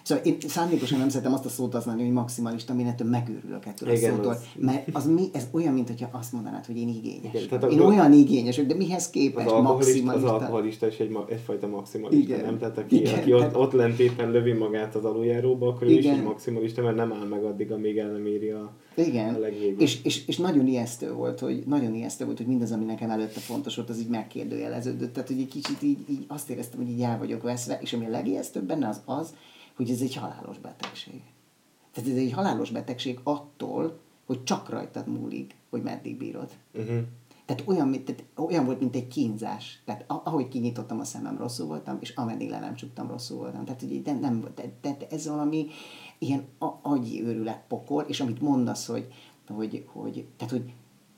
[0.04, 3.92] Szóval én szándékosan nem szeretem azt a szót használni, hogy maximalista, én ettől megőrülök ettől
[3.92, 4.32] Igen, a szótól.
[4.32, 4.42] Az...
[4.56, 7.34] Mert az mi, ez olyan, mint hogyha azt mondanád, hogy én igényes.
[7.34, 10.36] Igen, tehát én a, olyan igényes, de mihez képest az maximalista?
[10.36, 12.46] Az alkoholista is egy, egyfajta maximalista, Igen.
[12.46, 12.58] nem?
[12.58, 15.96] Tehát aki, Igen, aki ott, ott lent éppen lövi magát az aluljáróba, akkor Igen.
[15.96, 19.36] ő is egy maximalista, mert nem áll meg addig, amíg el nem éri a, igen,
[19.36, 23.10] a és, és, és, nagyon ijesztő volt, hogy nagyon ijesztő volt, hogy mindaz, ami nekem
[23.10, 25.14] előtte fontos volt, az így megkérdőjeleződött.
[25.14, 28.06] Tehát, hogy egy kicsit így, így azt éreztem, hogy így el vagyok veszve, és ami
[28.06, 29.34] a legijesztőbb benne az az,
[29.76, 31.22] hogy ez egy halálos betegség.
[31.92, 36.52] Tehát ez egy halálos betegség attól, hogy csak rajtad múlik, hogy meddig bírod.
[36.74, 37.02] Uh-huh.
[37.46, 39.82] Tehát olyan, tehát olyan volt, mint egy kínzás.
[39.86, 43.66] Tehát ahogy kinyitottam a szemem, rosszul voltam, és ameddig le nem csuktam, rosszul voltam.
[43.66, 45.68] Tehát, hogy nem, nem tehát, tehát ez valami
[46.18, 46.48] ilyen
[46.82, 49.08] agyi őrület pokol, és amit mondasz, hogy,
[49.48, 50.74] hogy, hogy, tehát, hogy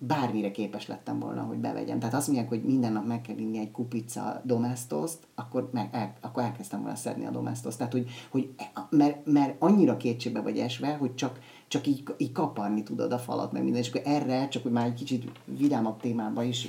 [0.08, 2.00] bármire képes lettem volna, hogy bevegyem.
[2.00, 6.14] Tehát azt mondják, hogy minden nap meg kell inni egy kupica domestoszt, akkor, meg, el,
[6.22, 7.78] akkor elkezdtem volna szedni a domestoszt.
[7.78, 8.50] Tehát, hogy, hogy
[8.90, 13.52] mert, mert annyira kétségbe vagy esve, hogy csak, csak így, így kaparni tudod a falat,
[13.52, 16.68] meg minden, és akkor erre, csak hogy már egy kicsit vidámabb témába is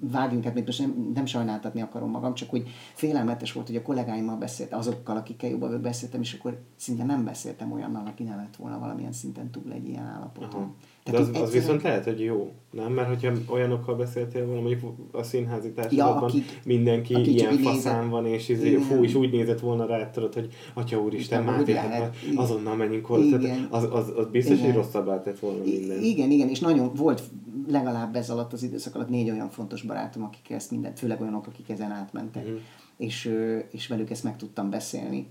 [0.00, 3.82] vágjunk, hát még most nem, nem sajnáltatni akarom magam, csak hogy félelmetes volt, hogy a
[3.82, 8.56] kollégáimmal beszéltem, azokkal, akikkel jobban beszéltem, és akkor szinte nem beszéltem olyannal, aki nem lett
[8.56, 10.60] volna valamilyen szinten túl egy ilyen állapoton.
[10.60, 10.74] Aha.
[11.04, 11.50] Tehát De az, az egyszerűen...
[11.50, 12.92] viszont lehet, hogy jó, nem?
[12.92, 18.26] Mert hogyha olyanokkal beszéltél volna, mondjuk a színházi társadalomban ja, mindenki akik ilyen faszán van,
[18.26, 22.76] és izé, fú, és úgy nézett volna rá, tudod, hogy Atya úristen, Máté, hát azonnal
[22.76, 23.38] menjünk oda.
[23.70, 24.66] Az, az, az biztos, igen.
[24.66, 26.02] hogy rosszabbá tett volna minden.
[26.02, 27.22] Igen, igen, és nagyon volt
[27.68, 31.46] legalább ez alatt az időszak alatt négy olyan fontos barátom, akik ezt minden, főleg olyanok,
[31.46, 32.44] akik ezen átmentek.
[32.44, 32.60] Uh-huh.
[32.96, 33.30] És,
[33.70, 35.26] és velük ezt meg tudtam beszélni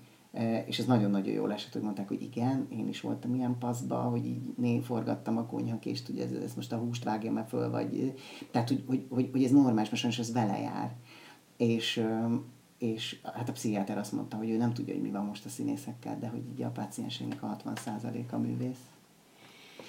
[0.65, 4.25] és ez nagyon-nagyon jól esett, hogy mondták, hogy igen, én is voltam ilyen paszba, hogy
[4.25, 8.13] így né forgattam a konyhakést, hogy ez, ez most a húst vágjam e föl, vagy
[8.51, 10.95] tehát, hogy, hogy, hogy, hogy ez normális, most sajnos ez vele jár.
[11.57, 12.05] És,
[12.77, 15.49] és hát a pszichiáter azt mondta, hogy ő nem tudja, hogy mi van most a
[15.49, 18.92] színészekkel, de hogy így a pácienseinek a 60%-a művész.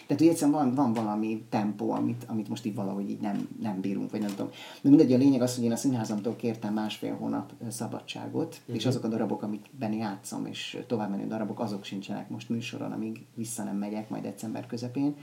[0.06, 3.80] Tehát, hogy egyszerűen van, van valami tempó, amit, amit most így valahogy így nem, nem
[3.80, 4.50] bírunk, vagy nem tudom.
[4.82, 8.74] De mindegy, a lényeg az, hogy én a színházamtól kértem másfél hónap szabadságot, uh-huh.
[8.74, 8.88] és mhm.
[8.88, 13.76] azok a darabok, amikben játszom, és továbbmenő darabok, azok sincsenek most műsoron, amíg vissza nem
[13.76, 15.16] megyek, majd december közepén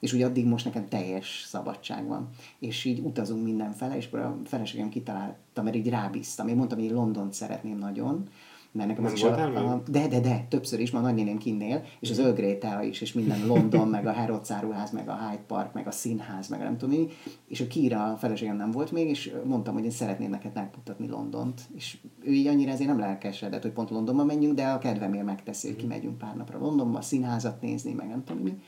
[0.00, 2.28] és ugye addig most nekem teljes szabadság van.
[2.58, 6.48] És így utazunk mindenfele, és akkor a feleségem kitalálta, mert így rábíztam.
[6.48, 8.28] Én mondtam, hogy Londont szeretném nagyon,
[8.72, 12.10] mert nekem az is a, a, de, de, de, többször is, ma nagynéném kinnél, és
[12.10, 15.86] az Ögrétea is, és minden London, meg a Harrods áruház, meg a Hyde Park, meg
[15.86, 17.08] a színház, meg nem tudom mi,
[17.48, 21.08] és a Kira a feleségem nem volt még, és mondtam, hogy én szeretném neked megmutatni
[21.08, 25.24] Londont, és ő így annyira ezért nem lelkesedett, hogy pont Londonba menjünk, de a kedvemért
[25.24, 28.60] megteszi, hogy kimegyünk pár napra Londonba, a színházat nézni, meg nem tudom mi.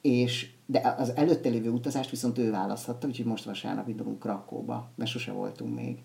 [0.00, 5.10] És, de az előtte lévő utazást viszont ő választhatta, úgyhogy most vasárnap indulunk Krakóba, mert
[5.10, 5.98] sose voltunk még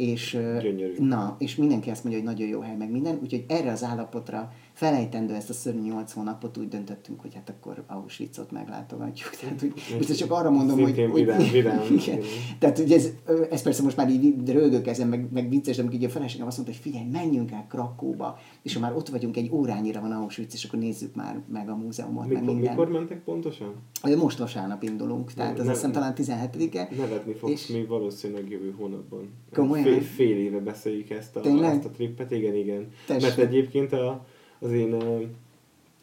[0.00, 0.30] és,
[0.62, 0.94] Gyönyörű.
[0.98, 4.52] na, és mindenki azt mondja, hogy nagyon jó hely, meg minden, úgyhogy erre az állapotra
[4.80, 9.30] felejtendő ezt a szörnyű 8 hónapot úgy döntöttünk, hogy hát akkor Auschwitzot meglátogatjuk.
[9.40, 11.20] Tehát, hogy, most csak arra mondom, Szintén hogy...
[11.20, 11.80] Vidám, hogy vidám.
[11.98, 12.20] Igen.
[12.58, 13.10] Tehát, hogy ez,
[13.50, 16.56] ez persze most már így rögök ezen, meg, meg vicces, de amikor a feleségem azt
[16.56, 20.54] mondta, hogy figyelj, menjünk el Krakóba, és ha már ott vagyunk, egy órányira van Auschwitz,
[20.54, 22.70] és akkor nézzük már meg a múzeumot, mikor, meg minden.
[22.70, 23.74] Mikor mentek pontosan?
[24.16, 26.88] Most vasárnap indulunk, tehát ne, az azt hiszem talán 17-e.
[26.96, 27.66] Nevetni fogsz és...
[27.66, 29.30] még valószínűleg jövő hónapban.
[29.52, 29.84] Komolyan?
[29.84, 32.88] Fél, fél éve beszéljük ezt a, ezt a trippet, igen, igen.
[33.06, 33.22] Tessék.
[33.22, 34.26] Mert egyébként a,
[34.60, 34.96] az én,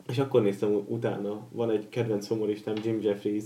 [0.07, 3.43] és akkor néztem utána, van egy kedvenc humoristám, Jim Jeffries,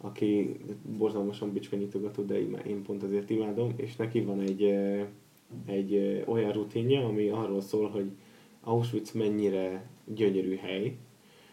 [0.00, 0.56] aki
[0.98, 4.62] borzalmasan bicskanyitogató, de én pont azért imádom, és neki van egy,
[5.66, 8.10] egy olyan rutinja, ami arról szól, hogy
[8.60, 10.96] Auschwitz mennyire gyönyörű hely,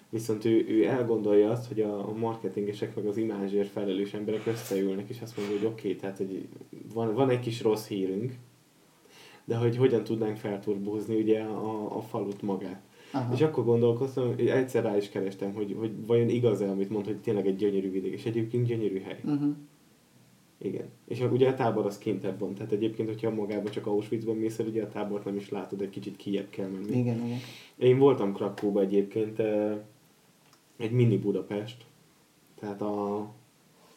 [0.09, 5.21] viszont ő, ő elgondolja azt, hogy a, marketingesek meg az imázsért felelős emberek összeülnek, és
[5.21, 6.47] azt mondja, hogy oké, okay, tehát hogy
[6.93, 8.33] van, van egy kis rossz hírünk,
[9.45, 12.81] de hogy hogyan tudnánk felturbózni ugye a, a falut magát.
[13.12, 13.34] Aha.
[13.34, 17.17] És akkor gondolkoztam, hogy egyszer rá is kerestem, hogy, hogy vajon igaz-e, amit mond, hogy
[17.17, 19.19] tényleg egy gyönyörű vidék, és egyébként gyönyörű hely.
[19.24, 19.56] Uh-huh.
[20.58, 20.86] Igen.
[21.08, 24.65] És ugye a tábor az kintebb van, tehát egyébként, hogyha magába csak Auschwitzban mész el,
[24.65, 26.97] ugye a tábort nem is látod, egy kicsit kijebb kell menni.
[26.97, 27.38] Igen, igen.
[27.78, 29.78] Én voltam Krakóba egyébként, eh,
[30.78, 31.86] egy mini Budapest,
[32.60, 33.17] tehát a,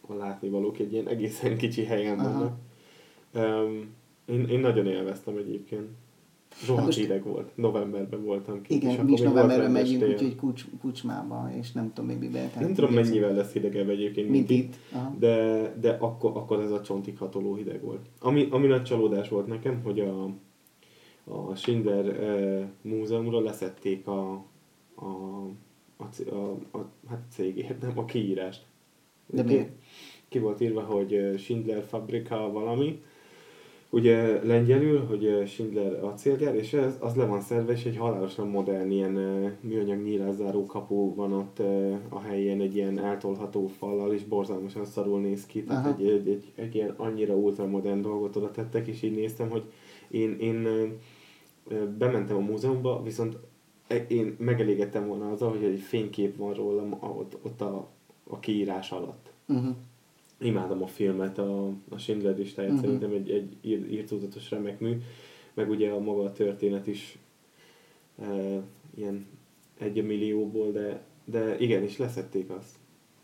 [0.00, 2.59] a látnivalók egy ilyen egészen kicsi helyen vannak.
[3.35, 5.88] Um, én, én nagyon élveztem egyébként.
[6.66, 7.56] Rohadt most- hideg volt.
[7.56, 12.16] Novemberben voltam és Igen, akkor mi is novemberben megyünk, úgyhogy kucs, kucsmába, és nem tudom
[12.18, 14.74] még tehát Nem tudom így mennyivel lesz hidegebb egyébként, Mint itt.
[14.92, 15.14] Aha.
[15.18, 18.06] de, de akkor, akkor ez a csontig hatoló hideg volt.
[18.20, 20.24] Ami, ami nagy csalódás volt nekem, hogy a,
[21.24, 24.30] a Schindler uh, múzeumra leszették a,
[24.94, 25.04] a,
[25.96, 28.64] a, c- a, a hát cégért, nem, a kiírást.
[29.26, 29.70] De ki, miért?
[30.28, 33.02] ki volt írva, hogy uh, Schindler fabrika valami,
[33.94, 38.90] ugye lengyelül, hogy Schindler acélgyár, és ez, az le van szerve, és egy halálosan modern
[38.90, 39.12] ilyen
[39.61, 41.59] műanyag nyílászáró kapu van ott
[42.09, 45.62] a helyén, egy ilyen eltolható fallal, és borzalmasan szarul néz ki.
[45.62, 45.96] Tehát Aha.
[45.96, 49.62] egy, egy, egy, egy, ilyen annyira ultramodern dolgot oda tettek, és így néztem, hogy
[50.09, 50.68] én, én
[51.98, 53.38] bementem a múzeumba, viszont
[53.87, 57.88] e- én megelégedtem volna azzal, hogy egy fénykép van rólam ott, ott a,
[58.24, 59.74] a kiírás alatt Uh-huh.
[60.38, 62.85] Imádom a filmet, a, a Schindler listáját, uh-huh.
[62.85, 64.99] szerintem egy, egy ír, írtózatos remek mű,
[65.55, 67.18] meg ugye a maga a történet is
[68.18, 68.61] e,
[68.97, 69.27] ilyen
[69.79, 72.75] egy millióból, de, de igenis leszették azt.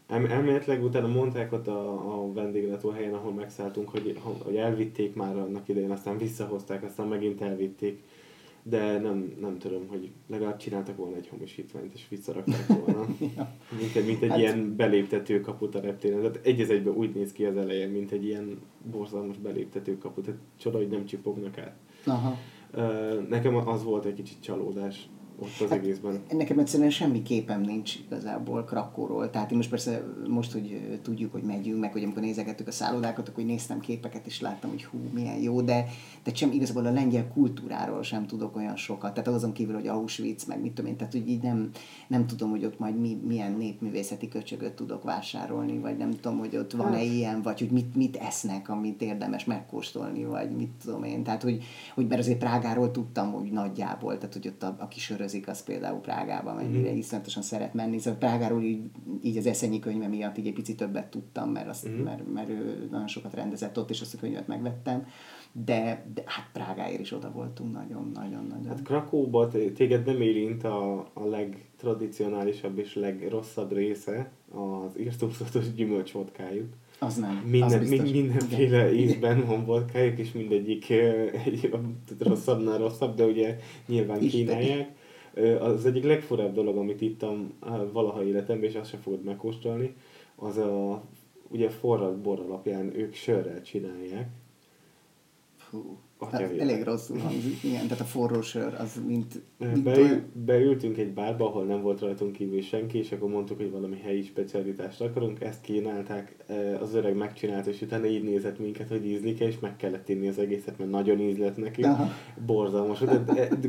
[0.07, 5.37] El, elméletileg utána mondták ott a, a vendéglátó helyen, ahol megszálltunk, hogy, hogy elvitték már
[5.37, 8.03] annak idején, aztán visszahozták, aztán megint elvitték.
[8.71, 13.07] De nem, nem tudom, hogy legalább csináltak volna egy hamisítványt, és visszarakták volna.
[13.37, 13.51] Ja.
[13.81, 16.19] Mint egy, mint egy Hát- ilyen beléptető kaput a reptéren.
[16.21, 18.59] Tehát egy az egyben úgy néz ki az eleje, mint egy ilyen
[18.91, 20.25] borzalmas beléptető kaput.
[20.25, 21.77] Tehát csoda, hogy nem csipognak át.
[22.07, 22.37] Aha.
[23.29, 25.09] Nekem az volt egy kicsit csalódás
[25.41, 26.21] ott az Hát, egészben.
[26.31, 29.31] Nekem egyszerűen semmi képem nincs igazából Krakóról.
[29.31, 33.29] Tehát én most persze most, hogy tudjuk, hogy megyünk, meg hogy amikor nézegettük a szállodákat,
[33.29, 35.87] akkor néztem képeket, és láttam, hogy hú, milyen jó, de,
[36.23, 39.15] de sem igazából a lengyel kultúráról sem tudok olyan sokat.
[39.15, 41.71] Tehát azon kívül, hogy Auschwitz, meg mit tudom én, tehát hogy így nem,
[42.09, 46.57] nem tudom, hogy ott majd mi, milyen népművészeti köcsögöt tudok vásárolni, vagy nem tudom, hogy
[46.57, 47.05] ott van-e Hát.
[47.05, 51.23] ilyen, vagy hogy mit, mit esznek, amit érdemes megkóstolni, vagy mit tudom én.
[51.23, 55.49] Tehát, hogy, hogy mert azért Prágáról tudtam, hogy nagyjából, tehát hogy ott a, aki sörözik,
[55.49, 56.97] az például Prágába mennyire mm.
[56.97, 57.99] iszonyatosan szeret menni.
[57.99, 58.81] Szóval Prágáról így,
[59.23, 62.03] így az eszenyi könyve miatt így egy picit többet tudtam, mert, azt, mm.
[62.03, 65.07] mert, mert ő nagyon sokat rendezett ott, és azt a könyvet megvettem.
[65.53, 68.67] De, de hát Prágáért is oda voltunk nagyon-nagyon-nagyon.
[68.67, 76.73] Hát Krakóba téged nem érint a, a legtradicionálisabb és legrosszabb része az írtózatos gyümölcsvodkájuk.
[76.99, 77.99] az nem, az Minden, biztos.
[77.99, 80.91] mind, mindenféle ízben van vodkájuk, és mindegyik
[81.45, 81.71] egy,
[82.19, 84.41] rosszabbnál rosszabb, de ugye nyilván Isten.
[84.41, 84.99] kínálják.
[85.61, 87.53] Az egyik legfurább dolog, amit ittam
[87.93, 89.95] valaha életemben, és azt sem fogod megkóstolni,
[90.37, 91.03] az a
[91.49, 94.29] ugye forralt bor alapján ők sörrel csinálják.
[95.57, 95.99] Fú,
[96.61, 101.13] Elég rosszul hangzik, igen, tehát a forró sör az mint, mint Beül, olyan- beültünk egy
[101.13, 105.41] bárba, ahol nem volt rajtunk kívül senki, és akkor mondtuk, hogy valami helyi specialitást akarunk,
[105.41, 106.37] ezt kínálták,
[106.81, 110.39] az öreg megcsinálta, és utána így nézett minket, hogy ízlik és meg kellett inni az
[110.39, 111.83] egészet, mert nagyon íz lett neki.
[111.83, 112.09] Aha.
[112.47, 112.99] Borzalmas.
[112.99, 113.69] De, de, de,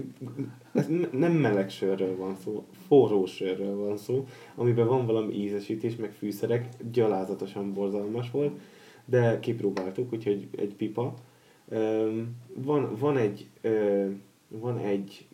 [0.74, 5.96] ez ne- nem meleg sörről van szó, forró sörről van szó, amiben van valami ízesítés,
[5.96, 8.60] meg fűszerek, gyalázatosan borzalmas volt,
[9.06, 11.14] de kipróbáltuk, úgyhogy egy pipa.
[12.54, 13.48] Van, van egy
[14.48, 15.28] van egy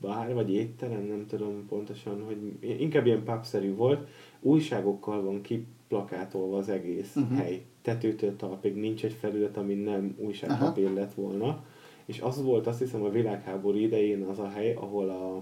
[0.00, 4.08] bár vagy étterem, nem tudom pontosan, hogy inkább ilyen pubszerű volt,
[4.40, 7.38] újságokkal van kiplakátolva az egész uh-huh.
[7.38, 7.62] hely.
[7.82, 11.64] Tetőtől talpig nincs egy felület, ami nem újságpapír lett volna.
[12.04, 15.36] És az volt azt hiszem a világháború idején az a hely, ahol a,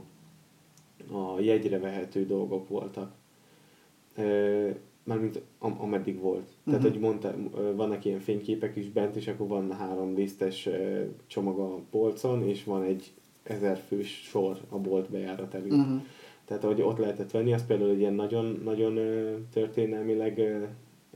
[1.16, 3.12] a jegyre vehető dolgok voltak.
[4.16, 4.49] Ö,
[5.04, 6.48] mármint am, ameddig volt.
[6.64, 6.90] Tehát, Mhm.
[6.90, 7.34] hogy mondta,
[7.74, 12.64] vannak ilyen fényképek is bent, és akkor van három lisztes ö, csomag a polcon, és
[12.64, 15.70] van egy ezer fős sor a bolt bejárat előtt.
[15.72, 16.00] Uh-huh.
[16.44, 20.40] Tehát, ahogy ott lehetett venni, az például egy ilyen nagyon, nagyon ö, történelmileg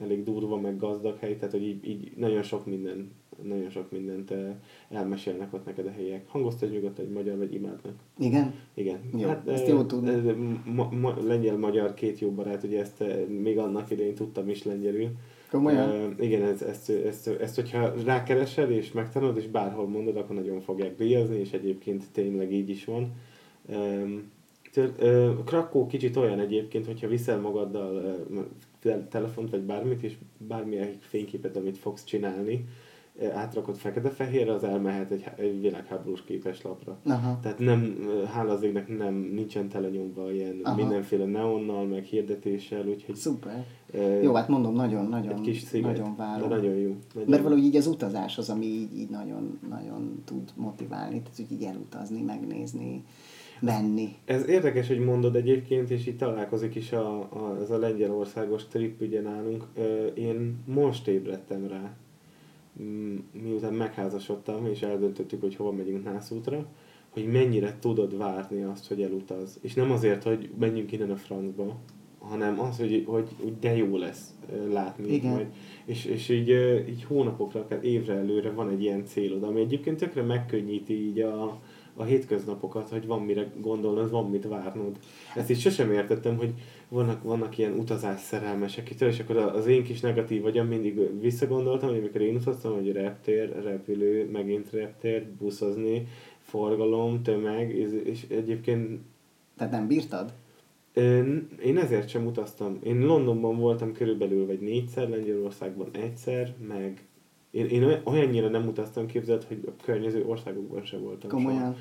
[0.01, 3.11] elég durva, meg gazdag hely, tehát, hogy így, így nagyon sok minden,
[3.43, 4.49] nagyon sok mindent ö,
[4.91, 6.29] elmesélnek ott neked a helyek.
[6.29, 7.95] Hangoztatj nyugodtan, egy magyar vagy imádnak.
[8.19, 8.55] Igen?
[8.75, 8.99] Igen.
[9.17, 10.11] Jó, ezt ö, jó tudni.
[10.11, 10.33] ö,
[10.65, 13.05] Ma, ma, lengyel-magyar két jó barát, ugye ezt
[13.43, 15.09] még annak idején tudtam is lengyelül.
[15.51, 15.89] Komolyan?
[15.89, 20.61] Ö, igen, ez, ezt, ezt, ezt, hogyha rákeresel és megtanulod, és bárhol mondod, akkor nagyon
[20.61, 23.13] fogják díjazni, és egyébként tényleg így is van.
[23.69, 24.05] Ö,
[25.45, 28.17] Krakó kicsit olyan egyébként, hogyha viszel magaddal
[29.09, 32.65] telefont vagy bármit, és bármilyen fényképet, amit fogsz csinálni,
[33.35, 36.99] átrakott fekete-fehérre, az elmehet egy, egy világháborús képeslapra.
[37.05, 37.39] Aha.
[37.43, 37.97] Tehát nem,
[38.33, 40.77] hála az égnek nem, nincsen telenyomva ilyen Aha.
[40.77, 43.65] mindenféle neonnal, meg hirdetéssel, úgyhogy Szuper.
[43.91, 46.49] ö, Jó, hát mondom, nagyon, nagyon, egy kis sziget, nagyon várom.
[46.49, 46.97] de nagyon jó.
[47.15, 51.37] Nagyon Mert valahogy így az utazás az, ami így, így nagyon, nagyon tud motiválni, tehát
[51.37, 53.05] hogy így elutazni, megnézni,
[53.61, 54.09] menni.
[54.25, 59.01] Ez érdekes, hogy mondod egyébként, és itt találkozik is a, a, az a lengyelországos trip
[59.01, 59.65] ugye nálunk.
[60.15, 61.97] Én most ébredtem rá,
[63.43, 66.67] miután megházasodtam, és eldöntöttük, hogy hova megyünk nászútra,
[67.11, 69.59] hogy mennyire tudod várni azt, hogy elutaz.
[69.63, 71.77] És nem azért, hogy menjünk innen a francba,
[72.19, 74.35] hanem az, hogy, hogy, hogy de jó lesz
[74.73, 75.13] látni.
[75.13, 75.33] Igen.
[75.33, 75.47] Majd.
[75.85, 76.49] És, és így,
[76.89, 81.61] így hónapokra, akár évre előre van egy ilyen célod, ami egyébként tökre megkönnyíti így a,
[81.95, 84.99] a hétköznapokat, hogy van mire gondolnod, van mit várnod.
[85.35, 86.55] Ezt így sosem értettem, hogy
[86.95, 91.89] vannak, vannak ilyen utazás szerelmesek itt, és akkor az én kis negatív vagyom, mindig visszagondoltam,
[91.89, 96.07] hogy amikor én utaztam, hogy reptér, repülő, megint reptér, buszozni,
[96.39, 99.01] forgalom, tömeg, és, és egyébként
[99.57, 100.33] Tehát nem bírtad?
[101.65, 102.79] Én, ezért sem utaztam.
[102.83, 107.05] Én Londonban voltam körülbelül vagy négyszer, Lengyelországban egyszer, meg
[107.51, 111.59] én, én olyan- olyannyira nem utaztam, képzelt, hogy a környező országokban sem voltam Komolyan?
[111.61, 111.77] soha.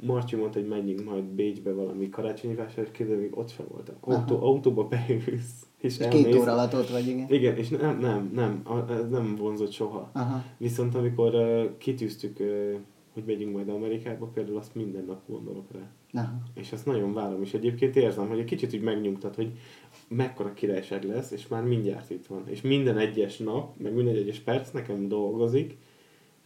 [0.00, 3.94] Marci mondta, hogy menjünk majd Bécsbe valami karácsonyi vásár, és képzeld, még ott sem voltam.
[4.00, 7.26] Autó, autóba beülsz, és, És két óra alatt ott vagy, igen.
[7.28, 10.10] Igen, és nem, nem, nem, ez nem vonzott soha.
[10.12, 10.42] Aha.
[10.56, 12.74] Viszont amikor uh, kitűztük, uh,
[13.14, 15.90] hogy megyünk majd Amerikába, például azt minden nap gondolok rá.
[16.22, 16.38] Aha.
[16.54, 19.52] És azt nagyon várom, és egyébként érzem, hogy egy kicsit úgy megnyugtat, hogy
[20.08, 22.42] mekkora királyság lesz, és már mindjárt itt van.
[22.48, 25.76] És minden egyes nap, meg minden egyes perc nekem dolgozik.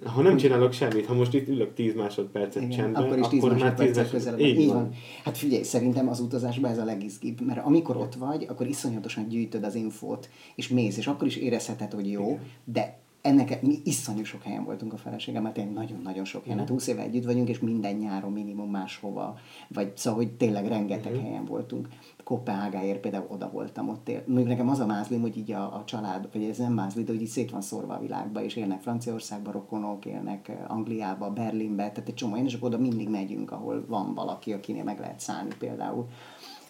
[0.05, 3.43] Ha nem csinálok semmit, ha most itt ülök 10 másodpercet Igen, csendben, akkor is 10
[3.43, 4.41] akkor már 10 másodperccel másodperc közelebb.
[4.41, 4.77] Így, Így van.
[4.77, 4.93] van.
[5.25, 9.65] Hát figyelj, szerintem az utazásban ez a legizgibb, mert amikor ott vagy, akkor iszonyatosan gyűjtöd
[9.65, 14.43] az infót, és mész, és akkor is érezheted, hogy jó, de ennek mi iszonyú sok
[14.43, 16.59] helyen voltunk a feleségemmel, tényleg nagyon-nagyon sok helyen.
[16.59, 19.39] Hát 20 éve együtt vagyunk, és minden nyáron minimum máshova,
[19.69, 21.89] vagy szóval, hogy tényleg rengeteg helyen voltunk.
[22.31, 24.09] Kopenhágáért például oda voltam ott.
[24.09, 24.23] Él.
[24.27, 27.13] Még nekem az a mázlim, hogy így a, a család, vagy ez nem mázli, de
[27.13, 32.09] hogy így szét van szórva a világba, és élnek Franciaországban, rokonok, élnek Angliába, Berlinbe, tehát
[32.09, 36.07] egy csomó, és akkor oda mindig megyünk, ahol van valaki, akinél meg lehet szállni például.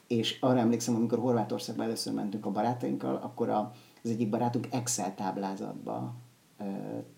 [0.06, 5.14] És arra emlékszem, amikor Horvátországba először mentünk a barátainkkal, akkor a, az egyik barátunk Excel
[5.14, 6.14] táblázatba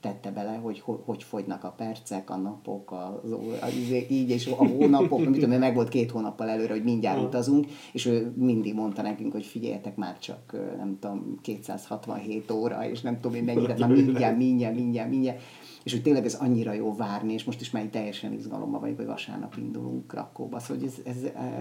[0.01, 4.31] tette bele, hogy ho- hogy fogynak a percek, a napok, az, ó- az izé- így,
[4.31, 7.25] és a hónapok, mit tudom, meg volt két hónappal előre, hogy mindjárt Ah.
[7.25, 13.01] utazunk, és ő mindig mondta nekünk, hogy figyeljetek már csak, nem tudom, 267 óra, és
[13.01, 15.41] nem tudom én mennyire, már mindjárt, mindjárt, mindjárt, mindjárt.
[15.85, 19.07] És hogy tényleg ez annyira jó várni, és most is már teljesen izgalomban vagyok, hogy
[19.07, 21.17] vasárnap indulunk Krakóba, szóval ez, ez,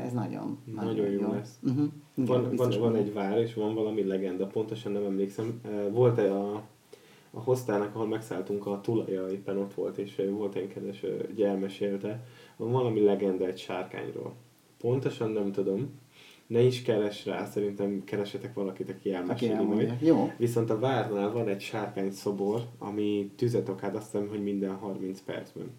[0.05, 1.59] ez nagyon, Nagyon jó lesz.
[1.63, 1.85] Uh-huh.
[2.15, 3.03] Igen, Van, van, van benne.
[3.05, 5.61] egy vár, és van valami legenda, pontosan nem emlékszem.
[5.91, 6.61] Volt-e a,
[7.31, 11.05] a hostelnek, ahol megszálltunk, a tulaja éppen ott volt, és volt egy kedves,
[11.43, 12.23] elmesélte.
[12.57, 14.33] Van valami legenda egy sárkányról.
[14.79, 15.99] Pontosan nem tudom.
[16.47, 19.87] Ne is keres rá, szerintem keresetek valakit, aki Aki elmeséli elmondja.
[19.87, 20.01] majd.
[20.01, 20.31] Jó.
[20.37, 25.21] Viszont a várnál van egy sárkány szobor, ami tüzet okád, azt hiszem, hogy minden 30
[25.21, 25.71] percben.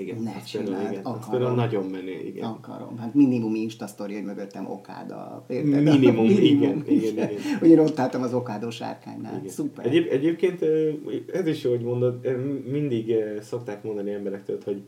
[0.00, 1.30] Igen, Ne azt például, csináld, igen, azt akarom.
[1.30, 2.44] például nagyon menő, igen.
[2.44, 2.98] Akarom.
[2.98, 5.44] Hát minimum Insta sztori, hogy mögöttem okáda.
[5.48, 5.82] Érted?
[5.82, 7.30] Minimum, igen, igen, igen.
[7.60, 9.36] Hogy én ott álltam az okádó sárkánynál.
[9.38, 9.48] Igen.
[9.48, 9.86] Szuper.
[9.86, 10.64] Egyéb, egyébként
[11.32, 12.28] ez is jó, hogy mondod,
[12.70, 14.82] mindig szokták mondani emberektől, hogy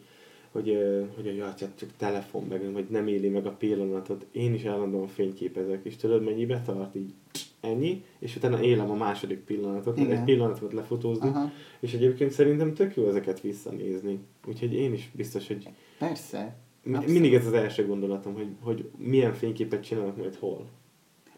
[0.52, 0.78] hogy,
[1.16, 4.26] hogy a jaj, csak telefon meg, vagy nem éli meg a pillanatot.
[4.32, 7.12] Én is állandóan fényképezek, és tudod mennyibe tart így
[7.61, 10.16] ennyi, és utána élem a második pillanatot, Igen.
[10.16, 11.50] egy pillanatot lefotózni, Aha.
[11.80, 14.18] és egyébként szerintem tök jó ezeket visszanézni.
[14.46, 16.56] Úgyhogy én is biztos, hogy Persze.
[16.86, 17.11] Abszolút.
[17.11, 20.68] mindig ez az első gondolatom, hogy, hogy milyen fényképet csinálok majd hol.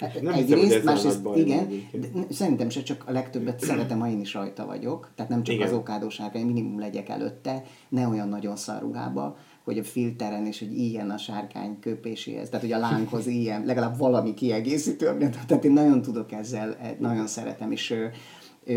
[0.08, 4.00] És nem Egyrészt, hiszem, ez másrészt, baj igen, de szerintem se csak a legtöbbet szeretem,
[4.00, 5.66] ha én is rajta vagyok, tehát nem csak Igen.
[5.66, 10.58] az okádó sárkány, minimum legyek előtte, ne olyan nagyon szar ruhába, hogy a filteren és
[10.58, 15.72] hogy ilyen a sárkány köpéséhez, tehát hogy a lánkhoz ilyen, legalább valami kiegészítő, tehát én
[15.72, 17.94] nagyon tudok ezzel, eh, nagyon szeretem, és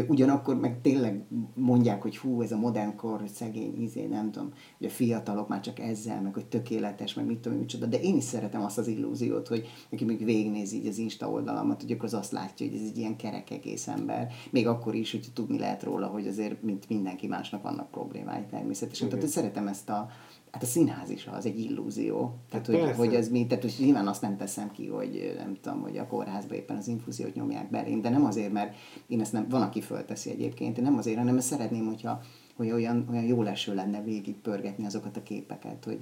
[0.07, 4.51] ugyanakkor meg tényleg mondják, hogy hú, ez a modern kor, hogy szegény izé, nem tudom,
[4.77, 8.15] hogy a fiatalok már csak ezzel, meg hogy tökéletes, meg mit tudom, micsoda, de én
[8.15, 12.05] is szeretem azt az illúziót, hogy aki még végignézi így az Insta oldalamat, hogy akkor
[12.05, 15.59] az azt látja, hogy ez egy ilyen kerek egész ember, még akkor is, hogy tudni
[15.59, 19.07] lehet róla, hogy azért, mint mindenki másnak vannak problémái természetesen.
[19.07, 20.07] Tehát, hogy szeretem ezt a,
[20.55, 22.35] hát a színház is az, egy illúzió.
[22.49, 22.95] Tehát, hogy, Persze.
[22.95, 26.07] hogy ez mi, tehát hogy nyilván azt nem teszem ki, hogy nem tudom, hogy a
[26.07, 28.75] kórházba éppen az infúziót nyomják belém, de nem azért, mert
[29.07, 32.21] én ezt nem, van, aki fölteszi egyébként, én nem azért, hanem mert szeretném, hogyha
[32.55, 35.99] hogy olyan, olyan jó leső lenne végig pörgetni azokat a képeket, hogy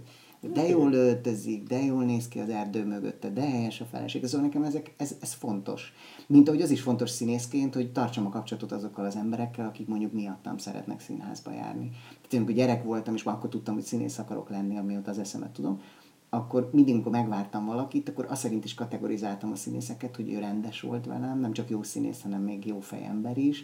[0.53, 4.25] De jól öltözik, de jól néz ki az erdő mögötte, de helyes a feleség.
[4.25, 5.93] Szóval nekem ezek, ez, ez fontos.
[6.27, 10.13] Mint ahogy az is fontos színészként, hogy tartsam a kapcsolatot azokkal az emberekkel, akik mondjuk
[10.13, 11.91] miattam szeretnek színházba járni.
[12.33, 15.51] Én, amikor gyerek voltam, és már akkor tudtam, hogy színész akarok lenni, amióta az eszemet
[15.51, 15.81] tudom,
[16.29, 20.81] akkor mindig, amikor megvártam valakit, akkor azt szerint is kategorizáltam a színészeket, hogy ő rendes
[20.81, 23.63] volt velem, nem csak jó színész, hanem még jó fejember is.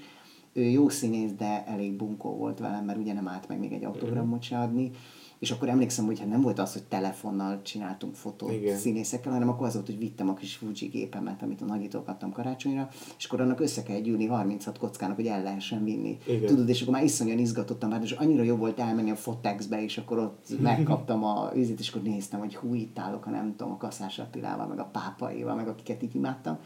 [0.53, 3.83] Ő jó színész, de elég bunkó volt velem, mert ugye nem állt meg még egy
[3.83, 4.91] autogramot se adni
[5.39, 8.77] és akkor emlékszem, hogy nem volt az, hogy telefonnal csináltunk fotót Igen.
[8.77, 12.31] színészekkel, hanem akkor az volt, hogy vittem a kis Fuji gépemet, amit a nagyitól kaptam
[12.31, 16.17] karácsonyra, és akkor annak össze kell gyűlni 36 kockának, hogy el lehessen vinni.
[16.27, 16.45] Igen.
[16.45, 19.97] Tudod, és akkor már iszonyan izgatottam, mert és annyira jó volt elmenni a Fotexbe, és
[19.97, 23.73] akkor ott megkaptam a vizit, és akkor néztem, hogy hú, itt állok, a nem tudom,
[23.73, 26.57] a Kaszás Attilával, meg a pápaival, meg akiket így imádtam.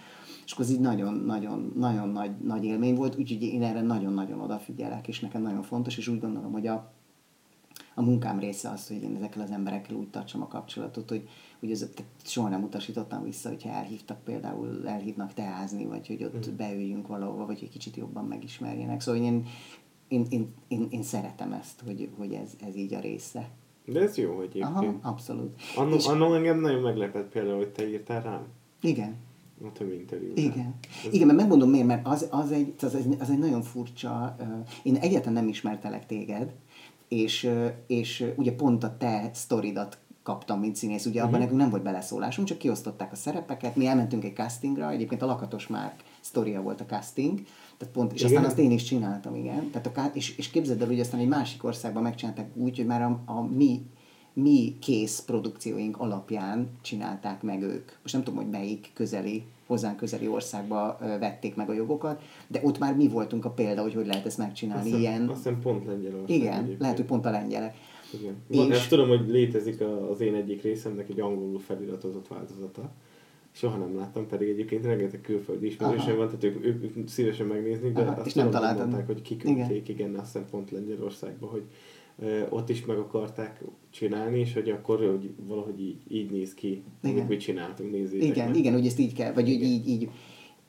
[0.45, 5.07] És akkor ez így nagyon-nagyon nagyon nagy, nagy élmény volt, úgyhogy én erre nagyon-nagyon odafigyelek,
[5.07, 6.91] és nekem nagyon fontos, és úgy gondolom, hogy a,
[7.95, 11.29] a munkám része az, hogy én ezekkel az emberekkel úgy tartsam a kapcsolatot, hogy,
[11.59, 11.89] hogy ez,
[12.23, 16.55] soha nem utasítottam vissza, hogyha elhívtak például, elhívnak teázni, vagy hogy ott mm.
[16.55, 19.01] beüljünk valahova, vagy hogy kicsit jobban megismerjenek.
[19.01, 19.45] Szóval én,
[20.07, 23.49] én, én, én, én szeretem ezt, hogy, hogy ez, ez így a része.
[23.85, 24.63] De ez jó egyébként.
[24.63, 25.61] Aha, abszolút.
[25.75, 26.05] Annó, és...
[26.05, 28.45] annó engem nagyon meglepett például, hogy te írtál rám.
[28.81, 29.15] Igen.
[29.63, 30.31] A több interjú.
[30.35, 30.75] Igen.
[31.05, 31.13] Ez...
[31.13, 34.47] Igen, mert megmondom miért, mert az, az, egy, az, egy, az egy nagyon furcsa, uh,
[34.83, 36.53] én egyáltalán nem ismertelek téged,
[37.07, 37.49] és,
[37.87, 41.05] és ugye pont a te sztoridat kaptam, mint színész.
[41.05, 41.23] Ugye uh-huh.
[41.23, 41.41] abban mhm.
[41.41, 45.67] nekünk nem volt beleszólásunk, csak kiosztották a szerepeket, mi elmentünk egy castingra, egyébként a Lakatos
[45.67, 47.41] Márk sztoria volt a casting,
[47.77, 48.31] tehát pont, és igen.
[48.31, 49.69] aztán azt én is csináltam, igen.
[49.71, 53.01] Tehát a, és, és képzeld el, hogy aztán egy másik országban megcsinálták úgy, hogy már
[53.01, 53.81] a, a mi
[54.33, 57.91] mi kész produkcióink alapján csinálták meg ők.
[58.01, 62.79] Most nem tudom, hogy melyik közeli, hozzánk közeli országba vették meg a jogokat, de ott
[62.79, 64.91] már mi voltunk a példa, hogy hogy lehet ezt megcsinálni.
[64.91, 65.27] Azt ilyen...
[65.27, 66.29] Azt hiszem pont Lengyelország.
[66.29, 66.79] Igen, egyébként.
[66.79, 67.75] lehet, hogy pont a lengyelek.
[68.21, 68.35] Igen.
[68.47, 68.87] Van, és...
[68.87, 69.81] tudom, hogy létezik
[70.11, 72.91] az én egyik részemnek egy angolul feliratozott változata.
[73.51, 77.93] Soha nem láttam, pedig egyébként rengeteg külföldi ismerősöm van, tehát ők, ők, ők szívesen megnéznék,
[77.93, 78.89] de Aha, azt és nem találtam.
[78.89, 80.07] mondták, hogy kiküldték, igen.
[80.07, 81.63] igen, azt hiszem pont Lengyelországba, hogy
[82.49, 87.15] ott is meg akarták csinálni, és hogy akkor hogy valahogy így, így néz ki, igen.
[87.15, 88.55] amit mi csináltunk, nézzétek Igen, meg.
[88.55, 90.09] igen, hogy ezt így kell, vagy hogy így, így,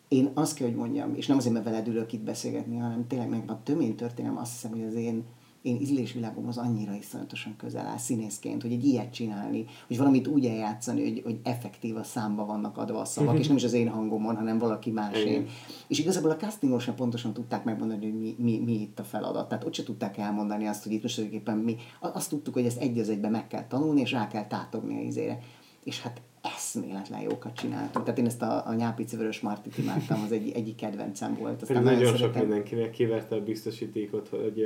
[0.09, 3.29] én azt kell, hogy mondjam, és nem azért, mert veled ülök itt beszélgetni, hanem tényleg
[3.29, 5.25] meg a tömény történelem azt hiszem, hogy az én
[5.65, 11.03] én ízlésvilágomhoz annyira iszonyatosan közel áll színészként, hogy egy ilyet csinálni, hogy valamit úgy eljátszani,
[11.03, 14.37] hogy, hogy effektív a számba vannak adva a szavak, és nem is az én hangomon,
[14.37, 15.47] hanem valaki másé.
[15.87, 19.49] És igazából a castingon sem pontosan tudták megmondani, hogy mi, mi, mi itt a feladat.
[19.49, 21.77] Tehát ott se tudták elmondani azt, hogy itt most tulajdonképpen mi.
[22.01, 25.01] Azt tudtuk, hogy ezt egy az egyben meg kell tanulni, és rá kell tátogni a
[25.01, 25.39] izére.
[25.85, 28.05] És hát eszméletlen jókat csináltunk.
[28.05, 31.63] Tehát én ezt a, a nyápici vörös martit imádtam, az egy, egyik kedvencem volt.
[31.63, 34.65] Aztán nagyon, nagyon sok mindenkinek kiverte a biztosítékot, hogy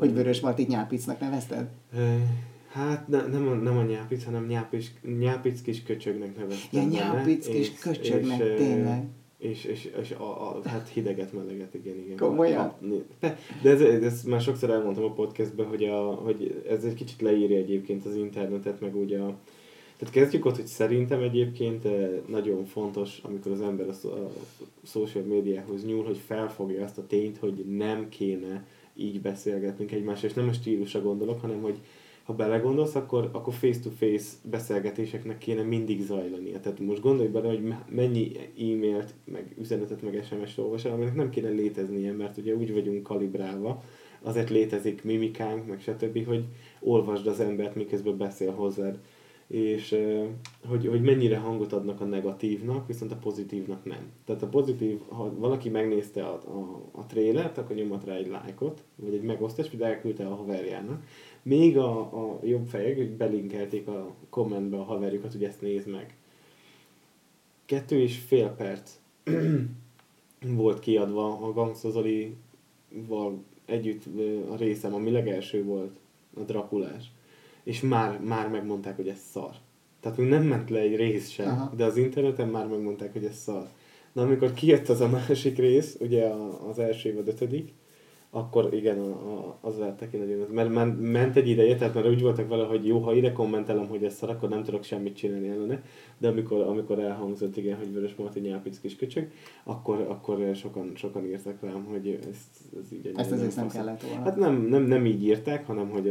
[0.00, 1.68] hogy Vörös Martit nyápicnak nevezted?
[2.68, 6.82] Hát ne, nem, a, nem a nyápic, hanem nyápic, nyápic kis köcsögnek neveztem.
[6.82, 9.04] Ja, nyápic kis köcsögnek, és, tényleg.
[9.38, 12.16] És, és, és a, a, hát hideget, meleget, igen, igen.
[12.16, 12.74] Komolyan?
[13.20, 17.20] De, de ez, ez, már sokszor elmondtam a podcastben, hogy, a, hogy ez egy kicsit
[17.20, 19.38] leírja egyébként az internetet, meg úgy a,
[19.96, 21.88] tehát kezdjük ott, hogy szerintem egyébként
[22.28, 24.30] nagyon fontos, amikor az ember a, a
[24.84, 28.66] social médiához nyúl, hogy felfogja azt a tényt, hogy nem kéne
[29.00, 31.80] így beszélgetünk egymással, és nem a stílusra gondolok, hanem hogy
[32.30, 36.60] ha belegondolsz, akkor, akkor face-to-face beszélgetéseknek kéne mindig zajlania.
[36.60, 41.48] Tehát most gondolj bele, hogy mennyi e-mailt, meg üzenetet, meg SMS-t olvasol, aminek nem kéne
[41.48, 43.82] léteznie, mert ugye úgy vagyunk kalibrálva,
[44.22, 46.44] azért létezik mimikánk, meg stb., hogy
[46.80, 48.98] olvasd az embert, miközben beszél hozzád
[49.50, 49.96] és
[50.66, 54.10] hogy, hogy mennyire hangot adnak a negatívnak, viszont a pozitívnak nem.
[54.24, 58.82] Tehát a pozitív, ha valaki megnézte a, a, a trélert, akkor nyomhat rá egy lájkot,
[58.96, 61.04] vagy egy megosztást, vagy elküldte a haverjának.
[61.42, 66.16] Még a, a jobb fejek, hogy belinkelték a kommentbe a haverjukat, hogy ezt nézd meg.
[67.64, 68.90] Kettő és fél perc
[70.56, 72.04] volt kiadva a Gangsta
[73.64, 74.04] együtt
[74.50, 75.98] a részem, ami legelső volt,
[76.36, 77.10] a Drakulás
[77.70, 79.50] és már, már megmondták, hogy ez szar.
[80.00, 81.72] Tehát még nem ment le egy rész sem, Aha.
[81.76, 83.68] de az interneten már megmondták, hogy ez szar.
[84.12, 86.26] Na amikor kijött az a másik rész, ugye
[86.68, 87.72] az első vagy ötödik,
[88.32, 88.98] akkor igen,
[89.60, 92.86] az lettek én nagyon, mert, mert ment egy ideje, tehát már úgy voltak vele, hogy
[92.86, 95.82] jó, ha ide kommentelem, hogy ez szar, akkor nem tudok semmit csinálni ellene,
[96.18, 99.30] de amikor, amikor elhangzott, igen, hogy Vörös Marti nyelpic kis köcsög,
[99.64, 104.22] akkor, akkor sokan, sokan írtak rám, hogy ezt, ez így Ezt azért nem kellett volna.
[104.22, 106.02] Hát nem, nem, nem így írták, hanem hogy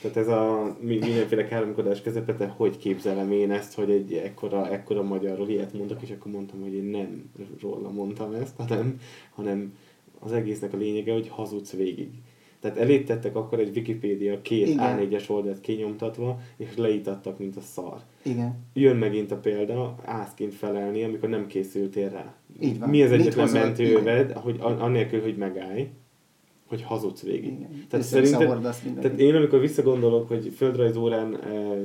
[0.00, 5.48] tehát ez a mindenféle káromkodás közepete, hogy képzelem én ezt, hogy egy ekkora, ekkora magyarról
[5.48, 7.30] ilyet mondok, és akkor mondtam, hogy én nem
[7.60, 8.96] róla mondtam ezt, hanem,
[9.34, 9.72] hanem
[10.20, 12.08] az egésznek a lényege, hogy hazudsz végig.
[12.60, 14.98] Tehát elét tettek akkor egy Wikipédia két Igen.
[14.98, 18.00] A4-es oldalt kinyomtatva, és leítattak, mint a szar.
[18.22, 18.58] Igen.
[18.72, 22.34] Jön megint a példa, ászként felelni, amikor nem készültél rá.
[22.60, 22.88] Így van.
[22.88, 23.60] Mi az egyetlen hozol?
[23.60, 25.88] mentőöved, hogy an- annélkül, hogy megállj,
[26.66, 27.52] hogy hazudsz végig.
[27.52, 27.84] Igen.
[27.88, 28.60] Tehát, szerintem,
[29.00, 31.78] tehát én amikor visszagondolok, hogy földrajzórán eh,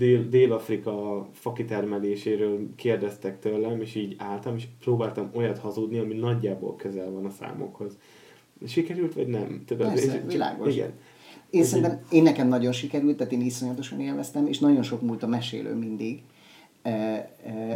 [0.00, 7.10] Dél- Dél-Afrika fakitermeléséről kérdeztek tőlem, és így álltam, és próbáltam olyat hazudni, ami nagyjából közel
[7.10, 7.98] van a számokhoz.
[8.66, 9.62] Sikerült, vagy nem?
[9.66, 10.74] Tudod, Persze, és- világos.
[10.74, 10.92] Igen.
[11.50, 15.26] Én szerintem, én nekem nagyon sikerült, tehát én iszonyatosan élveztem, és nagyon sok múlt a
[15.26, 16.22] mesélő mindig.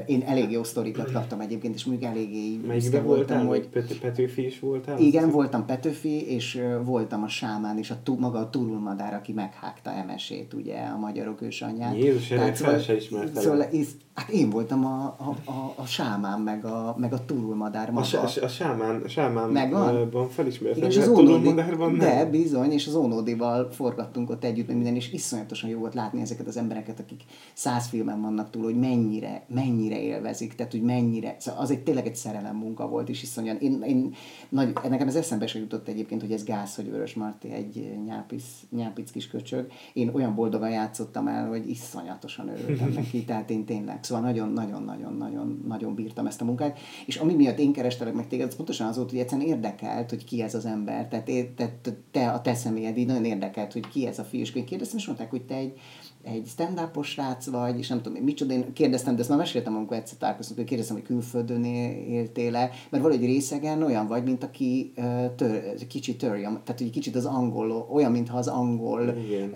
[0.07, 3.47] Én elég jó sztorikat kaptam egyébként, és mondjuk eléggé Melyikben büszke voltál?
[3.47, 4.99] hogy Pet- Petőfi is voltál?
[4.99, 9.91] igen, voltam Petőfi, és voltam a sámán, és a tú, maga a turulmadár, aki meghágta
[9.91, 11.97] Emesét, ugye, a magyarok ősanyját.
[11.97, 12.95] Jézus, erre fel se.
[13.35, 17.91] Szóval, és, hát én voltam a, a, a, a sámán, meg a, meg a turulmadár
[17.91, 18.21] maga.
[18.21, 19.71] a, a sámán, a sámán
[20.11, 24.69] van felismertem, Igen, és az Ónodi, Tudormadárban de bizony, és az Ónodival forgattunk ott együtt,
[24.69, 27.23] minden, és iszonyatosan jó volt látni ezeket az embereket, akik
[27.55, 32.07] száz filmen vannak túl, hogy mennyire, mennyire élvezik, tehát hogy mennyire, szóval az egy tényleg
[32.07, 34.15] egy szerelem munka volt, és iszonyan, én, én
[34.49, 38.63] nagy, nekem ez eszembe se jutott egyébként, hogy ez gáz, hogy Vörös Marti egy nyápisz,
[38.71, 39.71] nyápic kis köcsög.
[39.93, 45.95] Én olyan boldogan játszottam el, hogy iszonyatosan örültem neki, tehát én tényleg, szóval nagyon-nagyon-nagyon-nagyon nagyon
[45.95, 49.11] bírtam ezt a munkát, és ami miatt én kerestelek meg téged, az pontosan az volt,
[49.11, 51.79] hogy egyszerűen érdekelt, hogy ki ez az ember, tehát te,
[52.11, 54.99] te a te személyed így nagyon érdekelt, hogy ki ez a fiú, és én kérdeztem,
[54.99, 55.79] és mondták, hogy te egy,
[56.25, 59.77] egy stand srác vagy, és nem tudom, én micsoda, én kérdeztem, de ezt már meséltem,
[59.77, 61.65] amikor egyszer találkoztunk, hogy kérdeztem, hogy külföldön
[62.09, 64.93] éltél-e, mert valahogy részegen olyan vagy, mint aki
[65.37, 69.53] tör, kicsit törjön, tehát hogy kicsit az angol, olyan, mintha az angol Igen.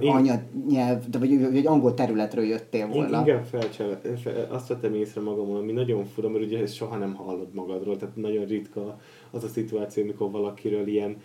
[0.00, 3.18] Én- anyanyelv, de vagy, vagy angol területről jöttél Én volna.
[3.18, 7.14] inkább felcsele, fel, azt vettem észre magamon, ami nagyon fura, mert ugye ezt soha nem
[7.14, 8.98] hallod magadról, tehát nagyon ritka
[9.30, 11.16] az a szituáció, amikor valakiről ilyen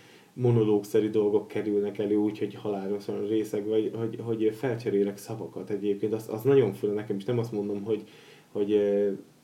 [0.41, 6.41] monológszerű dolgok kerülnek elő, úgyhogy halálosan részeg, vagy hogy, hogy felcserélek szavakat egyébként, az, az
[6.41, 8.03] nagyon fura nekem, és nem azt mondom, hogy,
[8.51, 8.79] hogy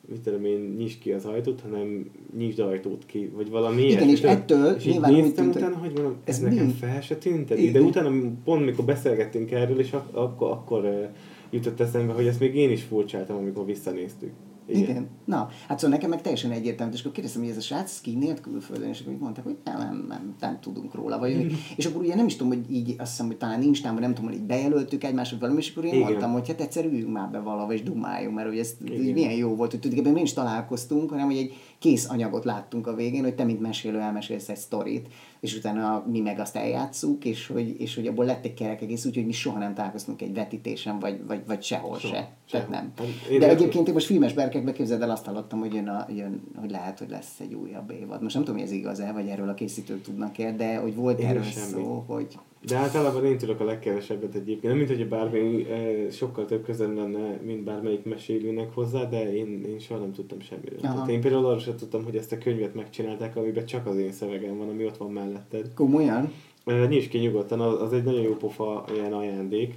[0.08, 4.10] mit tudom én, nyisd ki az ajtót, hanem nyisd ajtót ki, vagy valami Igen, ilyesmi.
[4.10, 6.72] és ettől és így nyilván úgy néztem tűnt, utána, hogy mondom, ez, ez nekem mi?
[6.72, 11.10] fel se tűnt de utána pont mikor beszélgettünk erről, és ak- akkor, akkor
[11.50, 14.30] jutott eszembe, hogy ezt még én is furcsáltam, amikor visszanéztük.
[14.68, 14.82] Igen.
[14.82, 15.08] Igen.
[15.24, 18.18] Na, hát szóval nekem meg teljesen egyértelmű, és akkor kérdeztem, hogy ez a srác ski
[18.22, 21.18] élt külföldön, és akkor így mondták, hogy nem, nem, nem, nem tudunk róla.
[21.18, 24.02] Vagy, és akkor ugye nem is tudom, hogy így azt hiszem, hogy talán Instán, vagy
[24.02, 26.06] nem tudom, hogy így bejelöltük egymást, vagy valami, és akkor én Igen.
[26.06, 29.02] mondtam, hogy hát egyszer üljünk már be valahol, és dumáljunk, mert hogy ez Igen.
[29.02, 31.52] így milyen jó volt, hogy tulajdonképpen nem is találkoztunk, hanem hogy egy
[31.86, 35.08] kész anyagot láttunk a végén, hogy te, mint mesélő, elmesélsz egy sztorit,
[35.40, 39.04] és utána mi meg azt eljátszuk, és hogy, és hogy abból lett egy kerek egész,
[39.04, 42.28] úgyhogy mi soha nem találkoztunk egy vetítésen, vagy, vagy, vagy sehol Soha, se.
[42.50, 42.92] Tehát nem.
[42.96, 46.06] Hát én De egyébként én most filmes berkekbe képzeld el, azt hallottam, hogy, jön a,
[46.14, 48.22] jön, hogy lehet, hogy lesz egy újabb évad.
[48.22, 51.26] Most nem tudom, hogy ez igaz-e, vagy erről a készítők tudnak-e, de hogy volt Én
[51.26, 51.66] erről semmi.
[51.82, 54.62] szó, hogy De általában én tudok a legkevesebbet egyébként.
[54.62, 59.64] Nem, mint hogy bármi eh, sokkal több közön lenne, mint bármelyik mesélőnek hozzá, de én,
[59.68, 60.78] én soha nem tudtam semmiről.
[60.82, 60.92] Aha.
[60.94, 64.12] Tehát én például arról sem tudtam, hogy ezt a könyvet megcsinálták, amiben csak az én
[64.12, 65.70] szövegem van, ami ott van melletted.
[65.74, 66.32] komolyan?
[66.64, 69.74] Eh, Nyisd ki nyugodtan, az, az egy nagyon jó pofa ilyen ajándék,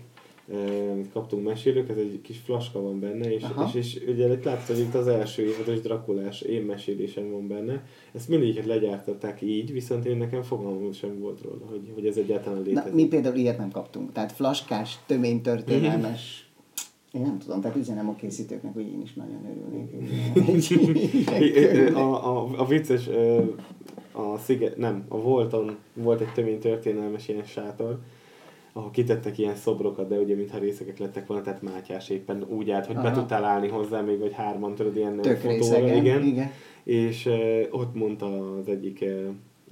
[1.13, 3.71] kaptunk mesélők, ez egy kis flaska van benne, és, Aha.
[3.73, 7.83] és, és ugye itt látszott, hogy itt az első évados Drakulás én mesélésem van benne.
[8.13, 12.59] Ezt mindegyiket legyártották így, viszont én nekem fogalmam sem volt róla, hogy, hogy ez egyáltalán
[12.59, 12.93] Na, létezik.
[12.93, 14.11] mi például ilyet nem kaptunk.
[14.11, 16.49] Tehát flaskás, töménytörténelmes
[17.11, 19.93] én nem tudom, tehát üzenem a készítőknek, hogy én is nagyon örülnék.
[21.95, 23.07] a, a, a vicces,
[24.11, 27.99] a sziget, nem, a Volton volt egy tömény történelmes ilyen sátor,
[28.73, 32.85] ahol kitettek ilyen szobrokat, de ugye mintha részekek lettek volna, tehát Mátyás éppen úgy állt,
[32.85, 33.11] hogy be Aha.
[33.11, 36.23] tudtál állni hozzá még, vagy hárman tudod, ilyen Tök fotóra, részegen, igen.
[36.23, 36.51] igen.
[36.83, 39.27] És uh, ott mondta az egyik uh,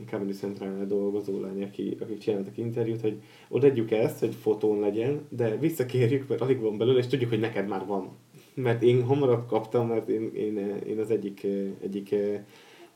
[0.05, 5.57] Comedy Central dolgozó lány, aki, akik csináltak interjút, hogy odaadjuk ezt, hogy fotón legyen, de
[5.57, 8.09] visszakérjük, mert alig van belőle, és tudjuk, hogy neked már van.
[8.53, 11.47] Mert én hamarabb kaptam, mert én, én, én az egyik,
[11.83, 12.15] egyik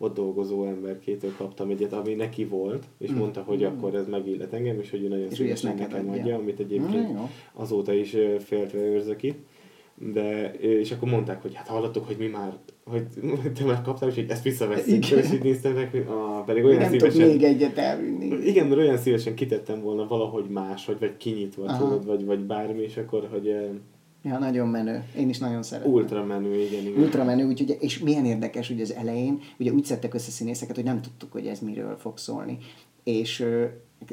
[0.02, 3.16] ott dolgozó emberkétől kaptam egyet, ami neki volt, és Mm.
[3.18, 6.36] mondta, hogy akkor ez megillet engem, és hogy ő nagyon szívesen nekem adja.
[6.36, 7.30] amit egyébként Mm, jó.
[7.54, 9.38] azóta is féltve őrzök itt.
[10.14, 13.04] De, és akkor mondták, hogy hát hallottuk, hogy mi már, hogy
[13.58, 15.24] te már kaptál, és hogy ezt visszaveszünk, Igen.
[15.24, 17.28] és így néztem meg, hogy ah, pedig olyan nem szívesen...
[17.28, 18.26] még egyet elvinni.
[18.46, 21.84] Igen, mert olyan szívesen kitettem volna valahogy más, vagy, vagy kinyitva, Aha.
[21.84, 23.56] tudod, vagy, vagy bármi, és akkor, hogy
[24.24, 25.04] Ja, nagyon menő.
[25.18, 25.92] Én is nagyon szeretem.
[25.92, 27.02] ultra menő, igen, igen.
[27.02, 30.84] Ultra menő, úgyhogy, és milyen érdekes, hogy az elején, ugye úgy szedtek össze színészeket, hogy
[30.86, 32.58] nem tudtuk, hogy ez miről fog szólni.
[33.04, 33.66] És ö,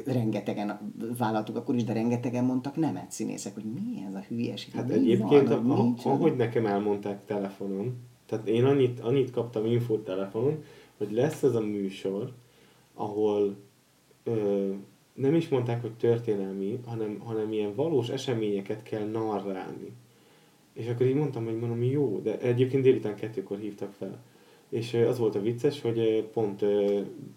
[0.05, 4.73] rengetegen vállaltuk akkor is, de rengetegen mondtak nemet színészek, hogy mi ez a hülyeség.
[4.73, 10.03] Hát egyébként, van, a, az- ahogy nekem elmondták telefonon, tehát én annyit, annyit kaptam infót
[10.03, 10.63] telefonon,
[10.97, 12.31] hogy lesz ez a műsor,
[12.93, 13.55] ahol
[14.23, 14.69] ö,
[15.19, 19.91] nem is mondták, hogy történelmi, hanem, hanem ilyen valós eseményeket kell narrálni.
[20.73, 24.23] És akkor így mondtam, hogy mondom, jó, de egyébként délután kettőkor hívtak fel.
[24.69, 26.65] És az volt a vicces, hogy pont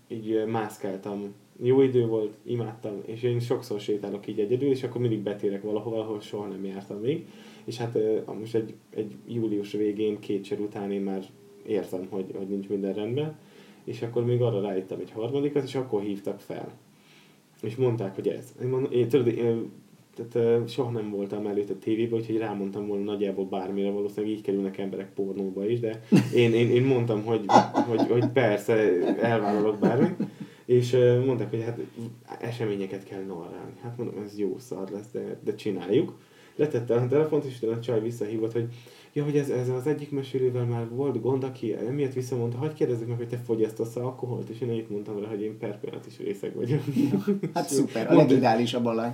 [0.09, 1.35] így mászkáltam.
[1.63, 6.01] Jó idő volt, imádtam, és én sokszor sétálok így egyedül, és akkor mindig betérek valahova,
[6.01, 7.27] ahol soha nem jártam még.
[7.65, 7.99] És hát
[8.39, 11.25] most egy, egy július végén, kétszer után én már
[11.67, 13.39] értem, hogy, hogy nincs minden rendben,
[13.85, 16.73] és akkor még arra rájöttem egy harmadikat, és akkor hívtak fel.
[17.63, 18.55] És mondták, hogy ez.
[18.63, 19.71] Én, mondom, én, tudod, én
[20.15, 24.79] tehát soha nem voltam előtt a tévében, úgyhogy rámondtam volna nagyjából bármire, valószínűleg így kerülnek
[24.79, 26.03] emberek pornóba is, de
[26.35, 27.45] én, én, én mondtam, hogy,
[27.89, 28.75] hogy, hogy persze
[29.21, 30.15] elvállalok bármit,
[30.65, 30.97] és
[31.27, 31.79] mondták, hogy hát
[32.41, 33.73] eseményeket kell narrálni.
[33.83, 36.19] Hát mondom, ez jó szar lesz, de, de csináljuk.
[36.57, 38.69] Letette a telefont, és a csaj visszahívott, hogy
[39.13, 43.09] ja, hogy ez, ez az egyik mesélővel már volt gond, aki emiatt visszamondta, hogy kérdezzük
[43.09, 46.55] meg, hogy te fogyasztasz alkoholt, és én itt mondtam rá, hogy én per is részeg
[46.55, 46.81] vagyok.
[47.55, 49.13] hát szuper, a legidálisabb alany.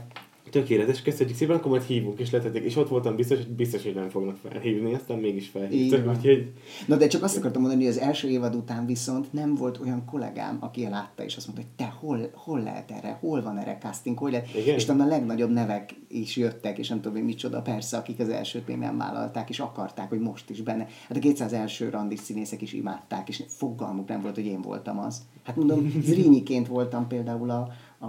[0.51, 2.64] Tökéletes, köszönjük szépen, akkor majd hívunk és letették.
[2.64, 6.16] És ott voltam biztos, hogy biztos, hogy nem fognak felhívni, aztán mégis felhívtak.
[6.16, 6.53] Úgyhogy...
[6.86, 10.05] Na de csak azt akartam mondani, hogy az első évad után viszont nem volt olyan
[10.05, 13.78] kollégám, aki látta, és azt mondta, hogy te hol, hol lehet erre, hol van erre
[13.80, 14.55] casting, hol lehet.
[14.55, 14.74] Igen?
[14.74, 18.28] És talán a legnagyobb nevek is jöttek, és nem tudom, hogy micsoda, persze, akik az
[18.28, 20.86] elsőt még nem vállalták, és akarták, hogy most is benne.
[21.09, 24.99] Hát a 200 első randis színészek is imádták, és fogalmuk nem volt, hogy én voltam
[24.99, 25.22] az.
[25.44, 27.68] Hát mondom, Zrínyiként voltam például a,
[27.99, 28.07] a,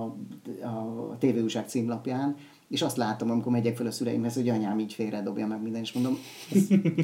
[0.68, 2.36] a tévéúság címlapján,
[2.70, 5.94] és azt látom, amikor megyek fel a szüleimhez, hogy anyám így félredobja meg minden, és
[5.94, 6.18] mondom,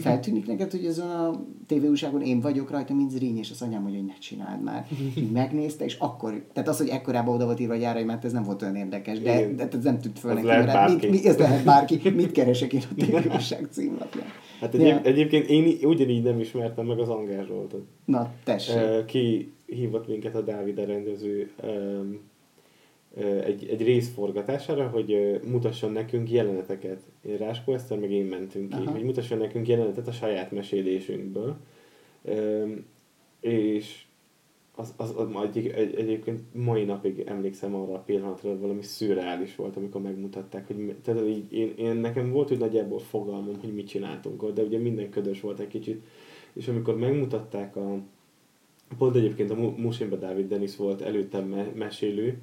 [0.02, 4.00] feltűnik neked, hogy ezen a tévéúságon én vagyok rajta, mint Zríny, és az anyám mondja,
[4.00, 4.88] hogy ne csináld már.
[5.18, 8.32] Így megnézte, és akkor, tehát az, hogy ekkorában oda volt írva a gyárai, mert ez
[8.32, 11.28] nem volt olyan érdekes, de, de ez nem tűnt föl neki, mert hát mit, mi,
[11.28, 14.28] ez lehet bárki, mit keresek én a tévéúság címlapján.
[14.60, 15.02] Hát egyéb, ja.
[15.02, 17.88] egyébként én ugyanígy nem ismertem meg az Angár Zsoltot.
[18.06, 19.06] Na, tessék.
[19.06, 21.52] Ki hívott minket a Dávid rendező
[23.24, 27.02] egy, egy rész forgatására, hogy mutasson nekünk jeleneteket.
[27.22, 28.92] Én Ráskó Eszter, meg én mentünk ki, Aha.
[28.92, 31.56] hogy mutasson nekünk jelenetet a saját mesélésünkből.
[33.40, 34.04] És
[34.76, 39.56] az, az, az egy, egy, egyébként mai napig emlékszem arra a pillanatra, hogy valami szürreális
[39.56, 43.88] volt, amikor megmutatták, hogy tehát így, én, én, nekem volt, hogy nagyjából fogalmam, hogy mit
[43.88, 46.06] csináltunk ott, de ugye minden ködös volt egy kicsit,
[46.54, 47.98] és amikor megmutatták a,
[48.98, 52.38] pont egyébként a Musimba Dávid Denis volt előttem me- mesélő,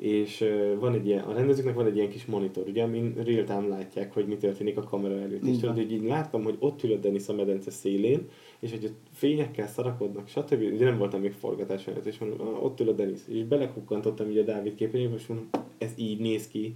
[0.00, 0.44] és
[0.78, 4.26] van egy ilyen, a rendezőknek van egy ilyen kis monitor, ugye, amin real-time látják, hogy
[4.26, 5.44] mi történik a kamera előtt.
[5.44, 8.28] És tudod, hogy így láttam, hogy ott ül a Denis a medence szélén,
[8.60, 10.62] és hogy a fényekkel szarakodnak, stb.
[10.72, 13.20] Ugye nem voltam még forgatás előtt, és mondom, ah, ott ül a Denis.
[13.28, 15.48] És belekukkantottam így a Dávid képernyőbe, és mondom,
[15.78, 16.74] ez így néz ki.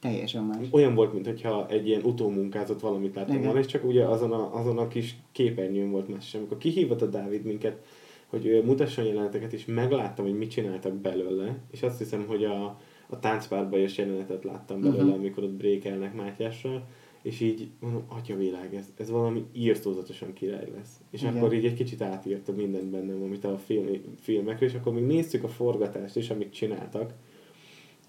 [0.00, 0.66] Teljesen más.
[0.70, 4.78] Olyan volt, mintha egy ilyen utómunkázott valamit láttam volna, és csak ugye azon a, azon
[4.78, 6.34] a kis képernyőn volt más.
[6.34, 7.84] Amikor kihívott a Dávid minket,
[8.32, 12.64] hogy mutasson jeleneteket, és megláttam, hogy mit csináltak belőle, és azt hiszem, hogy a,
[13.06, 15.18] a táncpárban is jelenetet láttam belőle, uh-huh.
[15.18, 16.86] amikor ott brékelnek Mátyással,
[17.22, 21.00] és így mondom, atya világ, ez, ez valami írtózatosan király lesz.
[21.10, 21.36] És Igen.
[21.36, 23.86] akkor így egy kicsit átírta mindent bennem, amit a film,
[24.20, 27.12] filmekről, és akkor még néztük a forgatást is, amit csináltak.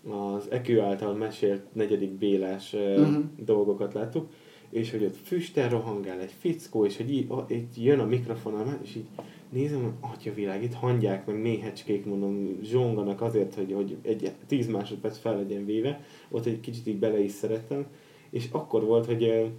[0.10, 3.24] Az Ekő által mesélt negyedik Bélás uh-huh.
[3.38, 4.30] dolgokat láttuk,
[4.70, 8.96] és hogy ott füstel rohangál egy fickó, és hogy így, így jön a mikrofon, és
[8.96, 9.06] így
[9.54, 15.18] nézem, atya világ, itt hangyák, meg méhecskék, mondom, zsonganak azért, hogy, hogy egy 10 másodperc
[15.18, 17.86] fel legyen véve, ott egy kicsit így bele is szerettem,
[18.30, 19.52] és akkor volt, hogy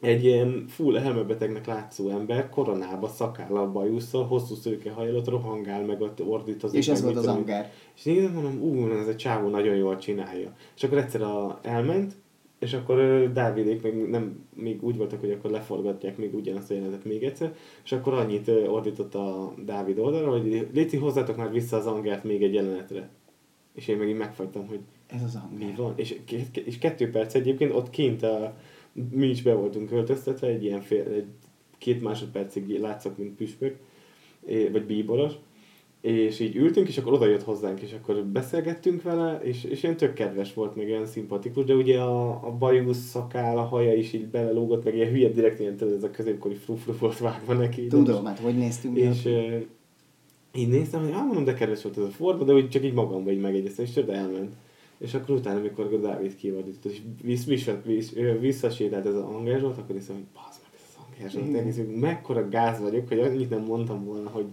[0.00, 6.22] egy ilyen full elmebetegnek látszó ember koronába, szakállal, bajusszal, hosszú szőke hajlat, rohangál, meg ott
[6.22, 6.78] ordítozik.
[6.78, 7.72] És ez volt az angár.
[7.96, 10.52] És nézem, mondom, ú, ez a csávó nagyon jól csinálja.
[10.76, 12.14] És akkor egyszer a, elment,
[12.60, 17.04] és akkor Dávidék még, nem, még úgy voltak, hogy akkor leforgatják még ugyanazt a jelenetet
[17.04, 17.54] még egyszer,
[17.84, 22.42] és akkor annyit ordított a Dávid oldalra, hogy Léci, hozzátok már vissza az angert még
[22.42, 23.08] egy jelenetre.
[23.74, 25.68] És én meg így megfagytam, hogy ez az anger.
[25.68, 25.92] Mi van?
[25.96, 26.16] És,
[26.64, 28.56] és kettő perc egyébként ott kint a,
[29.10, 31.26] mi is be voltunk költöztetve, egy ilyen fél, egy
[31.78, 33.76] két másodpercig látszok, mint püspök,
[34.72, 35.32] vagy bíboros,
[36.00, 39.96] és így ültünk, és akkor oda jött hozzánk, és akkor beszélgettünk vele, és, és ilyen
[39.96, 44.12] tök kedves volt, meg olyan szimpatikus, de ugye a, a bajusz szakál, a haja is
[44.12, 47.86] így belelógott, meg ilyen hülye direkt ilyen ez a középkori frufru volt vágva neki.
[47.86, 49.28] Tudom, hát hogy néztünk És
[50.54, 53.32] így néztem, hogy mondom, de kedves volt ez a forma, de úgy csak így magamban
[53.32, 54.52] így megegyeztem, és de elment.
[54.98, 59.78] És akkor utána, amikor a Dávid kivadított, és visz, visz, visz, visszasétált ez az angázsolt,
[59.78, 64.04] akkor hiszem, hogy bazd meg ez az angázsolt, mekkora gáz vagyok, hogy annyit nem mondtam
[64.04, 64.46] volna, hogy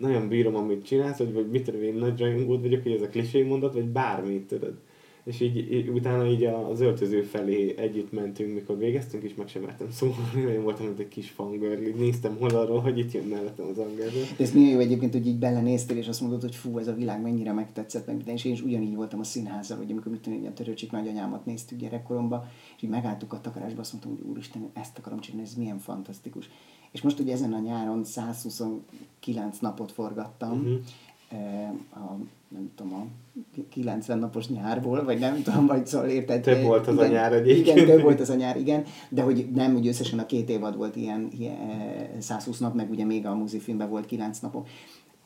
[0.00, 3.08] nagyon bírom, amit csinálsz, vagy, vagy mit tudom én, nagy rajongód vagyok, hogy ez a
[3.08, 4.74] klisé mondat, vagy bármit, tudod.
[5.26, 9.62] és így, így, utána így az öltöző felé együtt mentünk, mikor végeztünk, és meg sem
[9.62, 13.24] mertem szólni, én voltam, mint egy kis fangör, így néztem hol arról, hogy itt jön
[13.24, 14.20] mellettem az angelző.
[14.36, 16.94] De ez milyen jó egyébként, hogy így belenéztél, és azt mondod, hogy fú, ez a
[16.94, 20.52] világ mennyire megtetszett, meg, és én is ugyanígy voltam a színházzal, hogy amikor mit a
[20.52, 22.44] törőcsik nagyanyámat néztük gyerekkoromban,
[22.76, 26.50] és így megálltuk a takarásba, azt mondtam, hogy úristen, ezt akarom csinálni, ez milyen fantasztikus.
[26.96, 30.78] És most ugye ezen a nyáron 129 napot forgattam, uh-huh.
[31.90, 32.16] a
[32.48, 33.06] nem tudom, a
[33.68, 36.40] 90 napos nyárból, vagy nem tudom, vagy szóval érted.
[36.40, 37.76] Több volt az igen, a nyár egyébként.
[37.76, 40.76] Igen, több volt az a nyár, igen, de hogy nem, hogy összesen a két évad
[40.76, 44.64] volt ilyen, ilyen 120 nap, meg ugye még a muzifilmben volt 9 napon,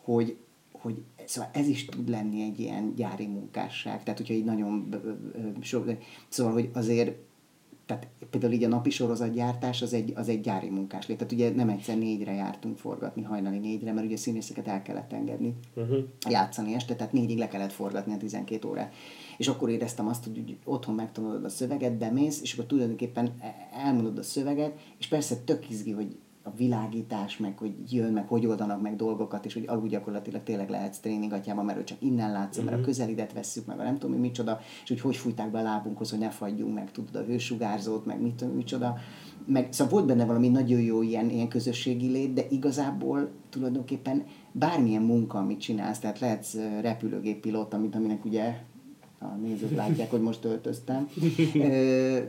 [0.04, 0.36] hogy,
[0.72, 4.88] hogy szóval ez is tud lenni egy ilyen gyári munkásság, tehát hogyha így nagyon
[5.60, 5.90] sok,
[6.28, 7.28] szóval, hogy azért
[7.90, 11.16] tehát például így a napi sorozatgyártás az egy, az egy gyári munkás lét.
[11.16, 15.54] Tehát ugye nem egyszer négyre jártunk forgatni, hajnali négyre, mert ugye színészeket el kellett engedni,
[15.74, 15.98] uh-huh.
[16.28, 18.94] játszani este, tehát négyig le kellett forgatni a 12 órát.
[19.38, 23.32] És akkor éreztem azt, hogy, otthon megtanulod a szöveget, bemész, és akkor tulajdonképpen
[23.84, 26.16] elmondod a szöveget, és persze tök izgi, hogy
[26.50, 30.70] a világítás, meg hogy jön, meg hogy oldanak meg dolgokat, és hogy alul gyakorlatilag tényleg
[30.70, 32.64] lehetsz tréningatjában, mert csak innen látsz, mm-hmm.
[32.64, 32.88] mert a mhm.
[32.88, 36.10] közelidet vesszük, meg a nem tudom mi micsoda, és hogy hogy fújták be a lábunkhoz,
[36.10, 38.96] hogy ne fagyjunk, meg tudod a hősugárzót, meg mit tudom micsoda.
[39.46, 45.02] Meg, szóval volt benne valami nagyon jó ilyen, ilyen közösségi lét, de igazából tulajdonképpen bármilyen
[45.02, 48.56] munka, amit csinálsz, tehát lehetsz repülőgéppilóta, amit aminek ugye
[49.22, 51.08] a nézők látják, hogy most öltöztem.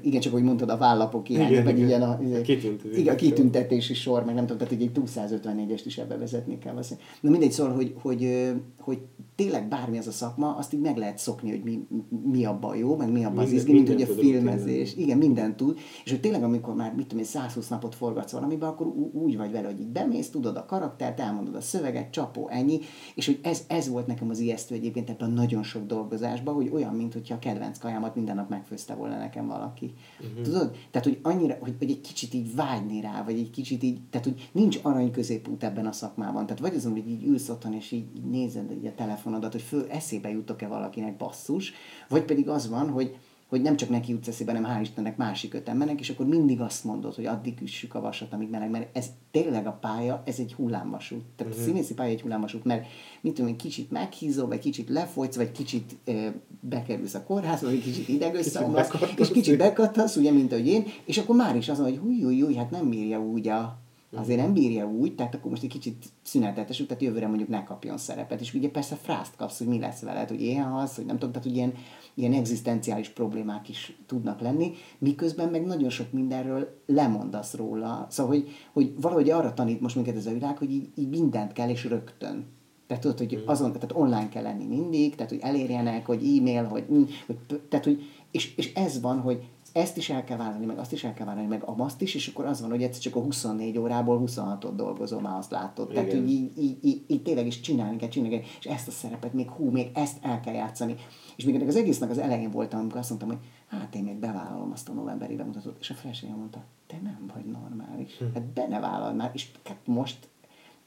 [0.02, 4.26] Igen, csak hogy mondtad, a vállapok hiánya, meg igen, a, kitüntetés, igen, a kitüntetési sor,
[4.26, 6.72] meg nem tudom, tehát egy 254-est is ebbe vezetni kell.
[6.72, 7.08] Valószínűleg.
[7.22, 9.00] Na mindegy, szóval, hogy, hogy, hogy
[9.36, 11.88] tényleg bármi az a szakma, azt így meg lehet szokni, hogy mi,
[12.32, 14.96] mi abban jó, meg mi abban az izgi, mint hogy a filmezés.
[14.96, 15.78] Igen, mindent tud.
[16.04, 19.52] És hogy tényleg, amikor már, mit tudom én, 120 napot forgatsz valamiben, akkor úgy vagy
[19.52, 22.80] vele, hogy így bemész, tudod a karaktert, elmondod a szöveget, csapó, ennyi.
[23.16, 26.70] És hogy ez, ez volt nekem az ijesztő egyébként ebben a nagyon sok dolgozásban, hogy
[26.82, 29.94] olyan, mint hogyha a kedvenc kajámat minden nap megfőzte volna nekem valaki.
[30.20, 30.42] Uh-huh.
[30.42, 30.78] Tudod?
[30.92, 34.28] Tehát, hogy annyira, hogy, hogy egy kicsit így vágyni rá, vagy egy kicsit így, tehát,
[34.28, 36.46] hogy nincs arany középút ebben a szakmában.
[36.46, 39.86] Tehát vagy azon, hogy így ülsz otthon, és így nézed így a telefonodat, hogy föl
[39.90, 41.74] eszébe jutok-e valakinek basszus,
[42.10, 43.18] vagy pedig az van, hogy,
[43.52, 46.62] hogy nem csak neki jutsz eszébe, hanem hál' Istennek másik öten mennek, és akkor mindig
[46.62, 50.40] azt mondod, hogy addig üssük a vasat, amíg meleg, mert ez tényleg a pálya, ez
[50.40, 51.24] egy hullámvasút.
[51.36, 51.54] Tehát uh-huh.
[51.54, 51.66] a mhm.
[51.66, 52.86] színészi pálya egy hullámvasút, mert
[53.22, 56.28] mit tudom, kicsit meghízol, vagy kicsit lefolysz, vagy kicsit ö,
[56.60, 61.18] bekerülsz a kórházba, vagy kicsit ideg összeomlasz, és kicsit bekattasz, ugye, mint ahogy én, és
[61.18, 63.81] akkor már is az, hogy húj, húj, húj, hát nem bírja úgy a,
[64.16, 67.98] azért nem bírja úgy, tehát akkor most egy kicsit szünetetesük, tehát jövőre mondjuk ne kapjon
[67.98, 68.42] szerepet.
[68.42, 71.32] És ugye persze frászt kapsz, hogy mi lesz veled, hogy ilyen halsz, hogy nem tudom,
[71.32, 71.74] tehát hogy ilyen,
[72.14, 78.08] ilyen egzisztenciális problémák is tudnak lenni, miközben meg nagyon sok mindenről lemondasz róla.
[78.10, 81.54] Szóval, hogy, hogy valahogy arra tanít most minket ez a világ, hogy így, így mindent
[81.54, 82.46] kell, és rögtön.
[82.88, 86.86] Tehát tudod, hogy azon, tehát online kell lenni mindig, tehát hogy elérjenek, hogy e-mail, hogy,
[87.26, 87.38] hogy
[87.70, 89.44] tehát hogy, és, és ez van, hogy
[89.74, 92.28] ezt is el kell vállalni, meg azt is el kell vállalni, meg azt is, és
[92.28, 95.92] akkor az van, hogy egyszer csak a 24 órából 26-ot dolgozom, már azt látod.
[95.92, 96.06] Igen.
[96.06, 98.92] Tehát, hogy így, így, így, így, tényleg is csinálni kell, csinálni kell, és ezt a
[98.92, 100.96] szerepet még hú, még ezt el kell játszani.
[101.36, 104.72] És még az egésznek az elején voltam, amikor azt mondtam, hogy hát én még bevállalom
[104.72, 108.26] azt a novemberi bemutatót, és a feleségem mondta, te nem vagy normális, hm.
[108.34, 110.30] hát be ne vállal már, és hát most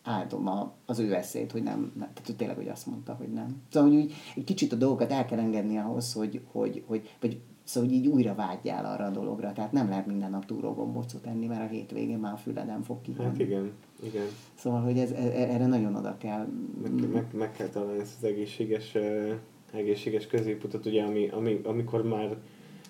[0.03, 3.29] áldom a, az ő eszét, hogy nem, nem, tehát hogy tényleg, hogy azt mondta, hogy
[3.29, 3.63] nem.
[3.71, 7.41] Szóval, hogy úgy, egy kicsit a dolgokat el kell engedni ahhoz, hogy, hogy, hogy vagy
[7.65, 9.53] Szóval így újra vágyjál arra a dologra.
[9.53, 13.01] Tehát nem lehet minden nap túrógombócot enni, mert a hétvégén már a füled nem fog
[13.01, 13.29] kivenni.
[13.29, 14.27] Hát igen, igen.
[14.55, 16.47] Szóval, hogy ez, e, erre nagyon oda kell.
[16.83, 19.33] Meg, meg, meg kell találni ezt az egészséges, uh,
[19.73, 22.37] egészséges középutat, ugye, ami, ami, amikor már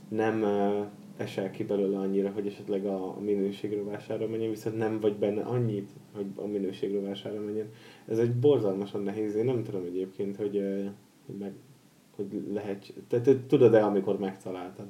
[0.09, 0.45] nem
[1.17, 5.91] esel ki belőle annyira, hogy esetleg a, a minőségrovására menjen, viszont nem vagy benne annyit,
[6.15, 7.69] hogy a minőségrovására menjen.
[8.07, 10.63] Ez egy borzalmasan nehéz, én nem tudom egyébként, hogy,
[11.27, 11.53] hogy meg,
[12.17, 14.87] hogy lehet, te, te tudod-e, amikor megtaláltad?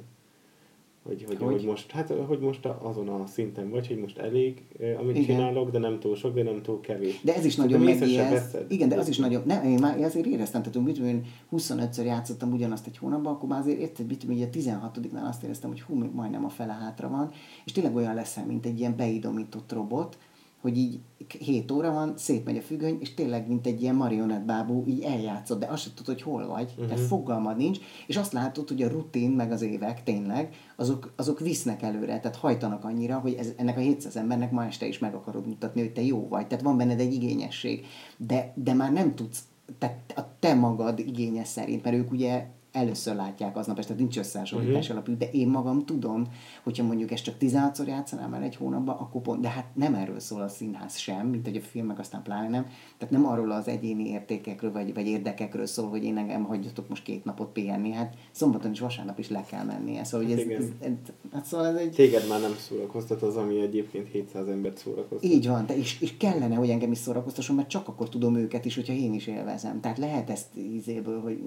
[1.05, 1.53] Hogy, hogy, hogy?
[1.53, 4.63] hogy, most, hát, hogy most azon a szinten vagy, hogy most elég,
[4.99, 5.25] amit igen.
[5.25, 7.21] csinálok, de nem túl sok, de nem túl kevés.
[7.23, 8.57] De ez is nagyon megijesz.
[8.69, 12.53] Igen, de az is nagyon, nem, én már azért éreztem, tehát mit én 25-ször játszottam
[12.53, 16.05] ugyanazt egy hónapban, akkor már azért érted, mit tudom, a 16-nál azt éreztem, hogy hú,
[16.13, 17.31] majdnem a fele hátra van,
[17.65, 20.19] és tényleg olyan leszel, mint egy ilyen beidomított robot,
[20.65, 21.01] hogy így
[21.39, 25.67] 7 óra van, szétmegy a függöny, és tényleg, mint egy ilyen marionettbábú, így eljátszott, de
[25.67, 26.87] azt sem tudod, hogy hol vagy, uh-huh.
[26.87, 31.41] tehát fogalmad nincs, és azt látod, hogy a rutin, meg az évek tényleg, azok, azok
[31.41, 35.15] visznek előre, tehát hajtanak annyira, hogy ez, ennek a 700 embernek ma este is meg
[35.15, 37.87] akarod mutatni, hogy te jó vagy, tehát van benned egy igényesség,
[38.17, 39.43] de, de már nem tudsz,
[39.79, 44.89] tehát a te magad igénye szerint, mert ők ugye először látják aznap este, nincs összehasonlítás
[44.89, 44.97] uh-huh.
[44.97, 46.27] alapú, de én magam tudom,
[46.63, 50.21] hogyha mondjuk ezt csak 16-szor játszanám el egy hónapban, akkor pont, de hát nem erről
[50.21, 52.67] szól a színház sem, mint hogy a filmek aztán pláne nem,
[52.99, 57.03] tehát nem arról az egyéni értékekről vagy, vagy érdekekről szól, hogy én engem hagyjatok most
[57.03, 60.65] két napot pihenni, hát szombaton és vasárnap is le kell mennie, szóval hát, ez, ez,
[60.81, 60.93] ez,
[61.33, 61.91] hát szóval ez egy...
[61.91, 65.31] Téged már nem szórakoztat az, ami egyébként 700 embert szórakoztat.
[65.31, 68.65] Így van, de és, és kellene, hogy engem is szórakoztasson, mert csak akkor tudom őket
[68.65, 69.81] is, hogyha én is élvezem.
[69.81, 71.43] Tehát lehet ezt ízéből, hogy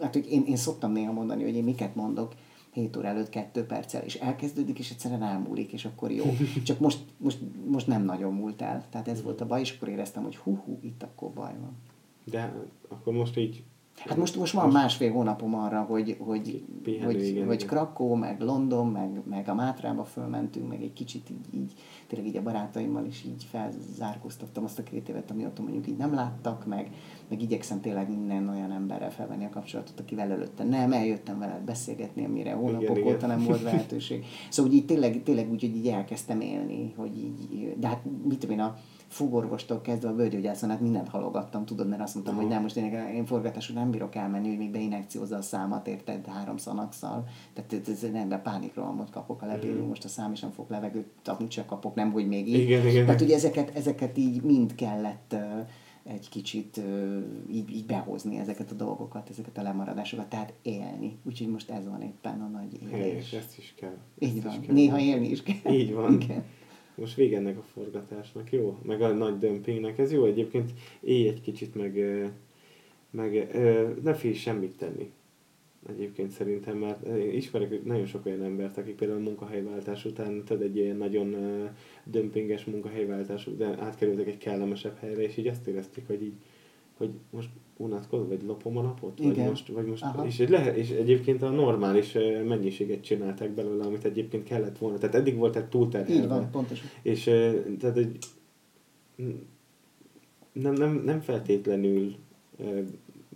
[0.00, 2.34] hát hogy én, én szoktam néha mondani, hogy én miket mondok,
[2.72, 6.24] 7 óra előtt 2 perccel, és elkezdődik, és egyszerűen elmúlik, és akkor jó.
[6.64, 8.84] Csak most, most, most nem nagyon múlt el.
[8.90, 11.76] Tehát ez volt a baj, és akkor éreztem, hogy hú, hú itt akkor baj van.
[12.24, 12.54] De
[12.88, 13.64] akkor most így
[13.96, 18.40] Hát most, most van másfél hónapom arra, hogy, hogy, Pihenő, hogy, igen, hogy Krakó, meg
[18.40, 21.72] London, meg, meg a Mátrába fölmentünk, meg egy kicsit így, így,
[22.06, 25.96] tényleg így a barátaimmal is így felzárkóztattam azt a két évet, ami ott mondjuk így
[25.96, 26.90] nem láttak, meg,
[27.28, 32.24] meg igyekszem tényleg minden olyan emberrel felvenni a kapcsolatot, akivel előtte nem, eljöttem veled beszélgetni,
[32.24, 34.24] amire hónapok igen, óta nem volt lehetőség.
[34.50, 38.38] Szóval úgy így tényleg, tényleg úgy, hogy így elkezdtem élni, hogy így, de hát mit
[38.38, 38.76] tudom én, a,
[39.08, 42.50] fogorvostól kezdve a bőrgyógyászon, hát mindent halogattam, tudod, mert azt mondtam, uh-huh.
[42.50, 46.26] hogy nem, most én, én forgatásra nem bírok elmenni, hogy még beinekciózza a számat, érted,
[46.26, 47.24] három szanakszal.
[47.54, 49.88] Tehát ez nem, de pánikrohamot kapok a lebélő, uh-huh.
[49.88, 52.58] most a szám is nem fog levegőt, amúgy csak kapok, nem, hogy még így.
[52.58, 53.04] Igen, igen.
[53.06, 55.68] Tehát ugye ezeket, ezeket így mind kellett uh,
[56.04, 61.18] egy kicsit uh, így, így behozni ezeket a dolgokat, ezeket a lemaradásokat, tehát élni.
[61.24, 62.90] Úgyhogy most ez van éppen a nagy élés.
[62.90, 63.96] Helyes, ezt is kell.
[64.18, 64.60] Így van.
[64.60, 64.74] Kell.
[64.74, 65.72] Néha élni is kell.
[65.72, 66.12] Így van.
[66.12, 66.44] Igen
[66.96, 68.78] most vége ennek a forgatásnak, jó?
[68.82, 72.22] Meg a nagy dömpingnek, ez jó egyébként, élj egy kicsit, meg,
[73.10, 73.48] meg
[74.02, 75.10] ne félj semmit tenni.
[75.88, 80.76] Egyébként szerintem, mert én ismerek nagyon sok olyan embert, akik például munkahelyváltás után, tudod, egy
[80.76, 81.36] ilyen nagyon
[82.04, 86.36] dömpinges munkahelyváltás után átkerültek egy kellemesebb helyre, és így azt érezték, hogy így,
[86.96, 89.34] hogy most unatkozom, vagy lopom a napot, Igen.
[89.34, 92.12] vagy most, vagy most és, lehet, és egyébként a normális
[92.46, 94.98] mennyiséget csinálták belőle, amit egyébként kellett volna.
[94.98, 96.22] Tehát eddig volt egy túlterhelve.
[96.22, 96.86] Így van, pontosan.
[97.02, 97.22] És
[97.78, 98.18] tehát egy,
[100.52, 102.14] nem, nem, nem feltétlenül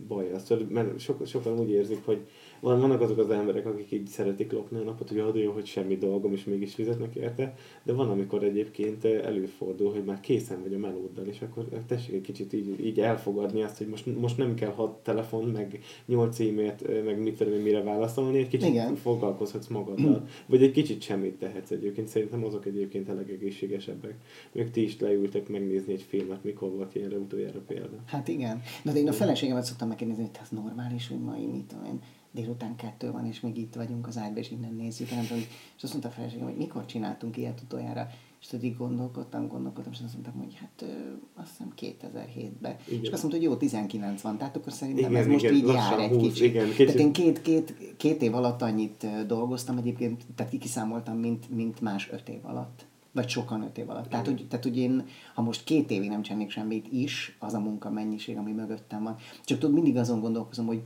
[0.08, 2.26] baj az, mert sok, sokan úgy érzik, hogy
[2.60, 5.96] vannak azok az emberek, akik így szeretik lopni a napot, hogy adó jó, hogy semmi
[5.96, 10.78] dolgom, és mégis fizetnek érte, de van, amikor egyébként előfordul, hogy már készen vagy a
[10.78, 14.72] melóddal, és akkor tessék egy kicsit így, így elfogadni azt, hogy most, most nem kell
[14.72, 18.94] hat telefon, meg nyolc e-mailt, meg mit tudom mire válaszolni, egy kicsit Igen.
[18.94, 22.08] foglalkozhatsz magaddal, vagy egy kicsit semmit tehetsz egyébként.
[22.08, 24.14] Szerintem azok egyébként a legegészségesebbek.
[24.52, 27.96] Még ti is leültek megnézni egy filmet, mikor volt ilyenre utoljára példa.
[28.06, 28.62] Hát igen.
[28.84, 32.00] De én a feleségemet szoktam megkérdezni, hogy ez normális, hogy mai mit tudom én
[32.32, 35.10] délután kettő van, és még itt vagyunk az ágyban, és innen nézzük.
[35.10, 35.42] Nem tudom,
[35.76, 38.08] és azt mondta a feleségem, hogy mikor csináltunk ilyet utoljára.
[38.40, 42.76] És tudod, így gondolkodtam, gondolkodtam, és azt mondtam, hogy hát ö, azt hiszem 2007-ben.
[42.88, 43.02] Igen.
[43.02, 45.66] És azt mondta, hogy jó, 19 van, tehát akkor szerintem igen, ez most igen, így
[45.66, 46.44] jár egy 20, kicsit.
[46.44, 46.86] Igen, kicsit.
[46.86, 52.10] Tehát én két, két, két év alatt annyit dolgoztam egyébként, tehát kiszámoltam, mint, mint más
[52.10, 54.08] öt év alatt vagy sokan öt év alatt.
[54.08, 55.04] Tehát, hogy, tehát, hogy én,
[55.34, 59.16] ha most két évig nem csinálnék semmit is, az a munka mennyiség, ami mögöttem van.
[59.44, 60.82] Csak tudod, mindig azon gondolkozom, hogy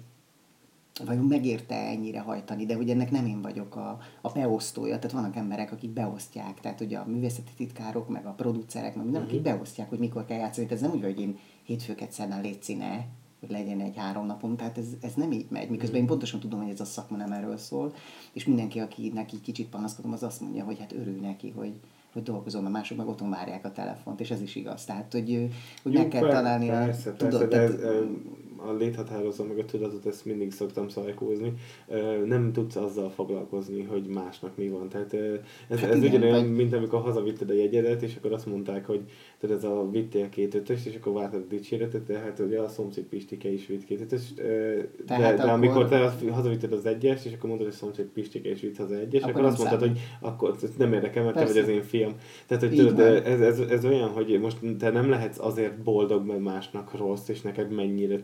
[1.05, 5.37] vajon megérte ennyire hajtani, de hogy ennek nem én vagyok a, a beosztója, tehát vannak
[5.37, 9.37] emberek, akik beosztják, tehát ugye a művészeti titkárok, meg a producerek, meg minden, uh-huh.
[9.37, 9.57] akik mhm.
[9.57, 13.07] beosztják, hogy mikor kell játszani, tehát ez nem úgy, hogy én hétfőket szerdán létszíne,
[13.41, 16.61] hogy legyen egy három napom, tehát ez, ez nem így megy, miközben én pontosan tudom,
[16.63, 17.95] hogy ez a szakma nem erről szól,
[18.33, 21.73] és mindenki, aki neki kicsit panaszkodom, az azt mondja, hogy hát örül neki, hogy,
[22.13, 24.85] hogy dolgozom, mert mások meg otthon várják a telefont, és ez is igaz.
[24.85, 25.49] Tehát, hogy,
[25.83, 27.13] hogy Jó, meg kell találni persze, a...
[27.13, 27.81] Persze, tudod, tehát, ez,
[28.67, 31.53] a léthatározó meg a tudatot, ezt mindig szoktam szajkózni,
[32.25, 34.89] nem tudsz azzal foglalkozni, hogy másnak mi van.
[34.89, 35.15] Tehát
[35.69, 36.57] ez, hát ez igen, ugyanolyan, vagy...
[36.57, 39.01] mint amikor hazavitted a jegyedet, és akkor azt mondták, hogy
[39.39, 43.05] tehát ez a vittél két ötöst, és akkor vártad a dicséretet, tehát ugye a szomszéd
[43.05, 45.49] Pistike is vitt két ötöst, de, de, akkor...
[45.49, 48.93] amikor te hazavitted az egyes, és akkor mondod, hogy a szomszéd Pistike is vitt az
[48.93, 52.13] egyes, akkor, akkor azt mondtad, hogy akkor nem érdekel, mert te vagy az én fiam.
[52.47, 56.41] Tehát, hogy tudod, ez, ez, ez, olyan, hogy most te nem lehetsz azért boldog, mert
[56.41, 58.21] másnak rossz, és neked mennyire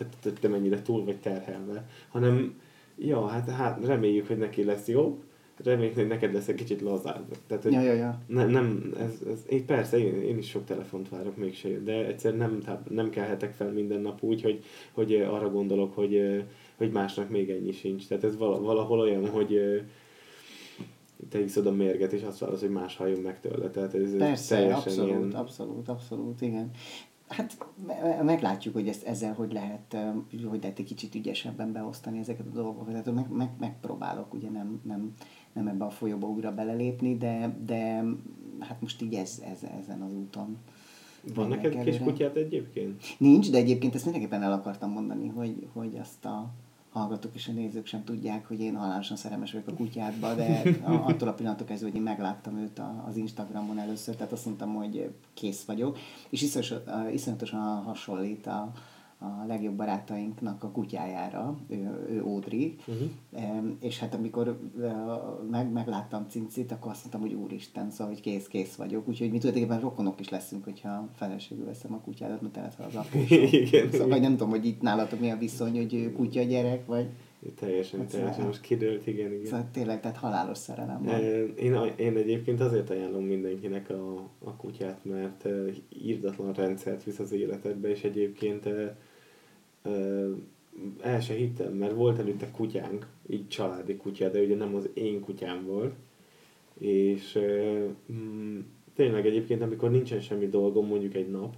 [0.00, 2.60] te, te, te mennyire túl vagy terhelve, hanem
[2.98, 5.18] ja, hát, hát reméljük, hogy neki lesz jó,
[5.64, 7.36] reméljük, hogy neked lesz egy kicsit lazább.
[7.46, 8.18] Tehát, hogy ja, ja, ja.
[8.26, 12.36] Ne, nem, ez, ez, én persze, én, én, is sok telefont várok mégse, de egyszer
[12.36, 16.44] nem, nem kelhetek fel minden nap úgy, hogy, hogy arra gondolok, hogy,
[16.76, 18.06] hogy másnak még ennyi sincs.
[18.06, 19.82] Tehát ez valahol olyan, hogy
[21.28, 23.70] te iszod a mérget, és azt válasz, hogy más halljon meg tőle.
[23.70, 25.30] Tehát ez Persze, teljesen abszolút, ilyen...
[25.30, 26.70] abszolút, abszolút, igen.
[27.30, 27.56] Hát
[28.22, 29.96] meglátjuk, hogy ezt, ezzel hogy lehet,
[30.30, 32.86] hogy lehet egy kicsit ügyesebben beosztani ezeket a dolgokat.
[32.86, 35.14] Tehát meg, meg, megpróbálok ugye nem, nem,
[35.52, 38.04] nem ebbe a folyóba újra belelépni, de, de
[38.58, 40.58] hát most így ez, ez, ezen az úton
[41.34, 43.02] Van neked kis kutyát egyébként?
[43.18, 46.50] Nincs, de egyébként ezt mindenképpen el akartam mondani, hogy, hogy azt a
[46.92, 51.28] hallgatók és a nézők sem tudják, hogy én halálosan szerelmes vagyok a kutyádba, de attól
[51.28, 55.64] a pillanattól kezdve, hogy én megláttam őt az Instagramon először, tehát azt mondtam, hogy kész
[55.64, 58.72] vagyok, és iszonyatosan, iszonyatosan hasonlít a,
[59.22, 63.08] a legjobb barátainknak a kutyájára, ő, ő Audrey, Uh-huh.
[63.80, 64.58] És hát amikor
[65.50, 69.08] meg, megláttam Cincit, akkor azt mondtam, hogy úristen, szóval, hogy kész, kész vagyok.
[69.08, 72.94] Úgyhogy mi tulajdonképpen rokonok is leszünk, hogyha feleségül veszem a kutyádat, mert te az.
[73.30, 74.08] Igen, Szóval, igen.
[74.08, 77.06] vagy nem tudom, hogy itt nálatok mi a viszony, hogy kutya gyerek, vagy
[77.60, 78.32] Teljesen, Hát teljesen.
[78.34, 79.44] szóval- Most kidőlt, igen, igen.
[79.44, 81.20] szóval tényleg, tehát halálos szerelem van.
[81.56, 84.14] Én, én egyébként azért ajánlom mindenkinek a,
[84.44, 85.48] a kutyát, mert
[86.04, 88.68] írdatlan rendszert visz az életedbe, és egyébként
[91.00, 95.20] el se hittem, mert volt előtte kutyánk, így családi kutya, de ugye nem az én
[95.20, 95.94] kutyám volt,
[96.78, 97.38] és
[98.12, 98.58] mm,
[98.94, 101.54] tényleg egyébként, amikor nincsen semmi dolgom, mondjuk egy nap,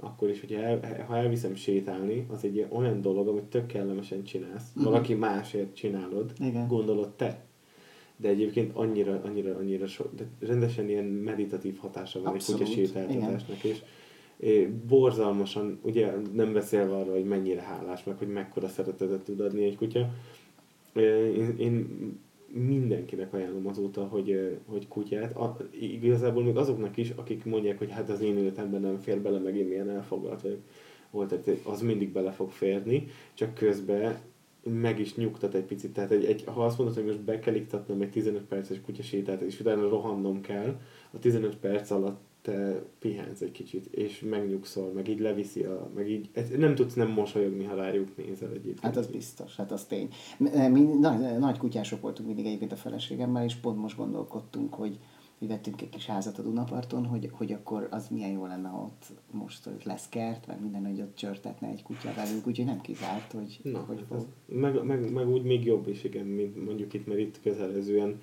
[0.00, 4.72] akkor is, hogyha el, ha elviszem sétálni, az egy olyan dolog, amit tök kellemesen csinálsz.
[4.74, 4.84] Mhm.
[4.84, 6.68] Valaki másért csinálod, Igen.
[6.68, 7.44] gondolod te.
[8.16, 12.80] De egyébként annyira, annyira, annyira so, de rendesen ilyen meditatív hatása van Abszolút, egy kutya
[12.80, 13.82] sétáltatásnak, és
[14.88, 19.76] borzalmasan, ugye nem beszélve arról, hogy mennyire hálás, meg hogy mekkora szeretetet tud adni egy
[19.76, 20.10] kutya.
[20.94, 21.88] Én, én
[22.52, 28.08] mindenkinek ajánlom azóta, hogy, hogy kutyát, a, igazából még azoknak is, akik mondják, hogy hát
[28.08, 30.60] az én életemben nem fér bele, meg én milyen elfoglalt vagyok.
[31.10, 31.34] Volt,
[31.64, 34.18] az mindig bele fog férni, csak közben
[34.62, 35.92] meg is nyugtat egy picit.
[35.92, 39.40] Tehát egy, egy, ha azt mondod, hogy most be kell iktatnom egy 15 perces kutyasétát,
[39.40, 40.80] és utána rohannom kell,
[41.10, 46.10] a 15 perc alatt te pihensz egy kicsit, és megnyugszol, meg így leviszi a, meg
[46.10, 48.80] így, nem tudsz nem mosolyogni, ha rájuk nézel egyébként.
[48.80, 50.08] Hát az biztos, hát az tény.
[50.38, 54.98] Mi, mi nagy, nagy kutyások voltunk mindig egyébként a feleségemmel, és pont most gondolkodtunk, hogy
[55.42, 58.82] mi vettünk egy kis házat a Dunaparton, hogy, hogy akkor az milyen jó lenne, ha
[58.82, 62.80] ott most hogy lesz kert, meg minden, hogy ott csörtetne egy kutya velünk, úgyhogy nem
[62.80, 64.26] kizárt, hogy, Na, hogy hát fog.
[64.46, 68.20] meg, meg, meg, úgy még jobb is, igen, mint mondjuk itt, mert itt közelezően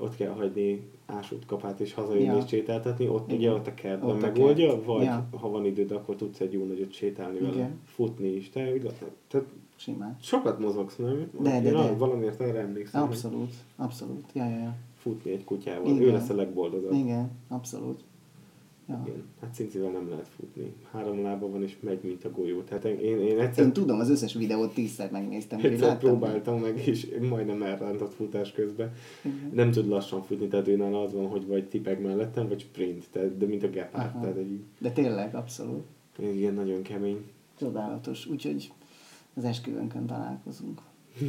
[0.00, 2.36] ott kell hagyni ásút kapát és hazajönni Ja.
[2.36, 3.38] és sétáltatni, ott Igen.
[3.38, 4.84] ugye ott a kertben Ott a megoldja, kert.
[4.84, 5.28] vagy Ja.
[5.40, 7.78] ha van időd, akkor tudsz egy jó nagyot sétálni vele, Igen.
[7.84, 8.50] futni is.
[8.50, 8.92] Te, úgy-
[9.28, 9.46] tehát
[9.76, 10.16] Simán.
[10.22, 11.30] sokat mozogsz, nem?
[11.40, 11.92] De, de, Én de.
[11.96, 14.24] valamiért arra emlékszem, Abszolút, abszolút.
[14.32, 14.74] Ja, ja, ja.
[14.96, 15.90] futni egy kutyával.
[15.90, 16.02] Igen.
[16.02, 16.92] Ő lesz a legboldogabb.
[16.92, 18.00] Igen, abszolút.
[18.90, 19.02] Ja.
[19.06, 19.22] Igen.
[19.40, 20.72] Hát cincivel nem lehet futni.
[20.92, 22.62] Három lába van és megy, mint a golyó.
[22.62, 26.10] Tehát én, én, egyszer, Én tudom, az összes videót tízszer megnéztem, egyszer láttam.
[26.10, 28.92] próbáltam meg, és majdnem elrántott futás közben.
[29.24, 29.50] Igen.
[29.54, 33.04] Nem tud lassan futni, tehát ő nála az van, hogy vagy tipeg mellettem, vagy sprint,
[33.10, 35.84] tehát, de mint a gepárd, tehát egy, De tényleg, abszolút.
[36.18, 37.24] ilyen nagyon kemény.
[37.58, 38.26] Csodálatos.
[38.26, 38.72] Úgyhogy
[39.34, 40.80] az esküvőnkön találkozunk.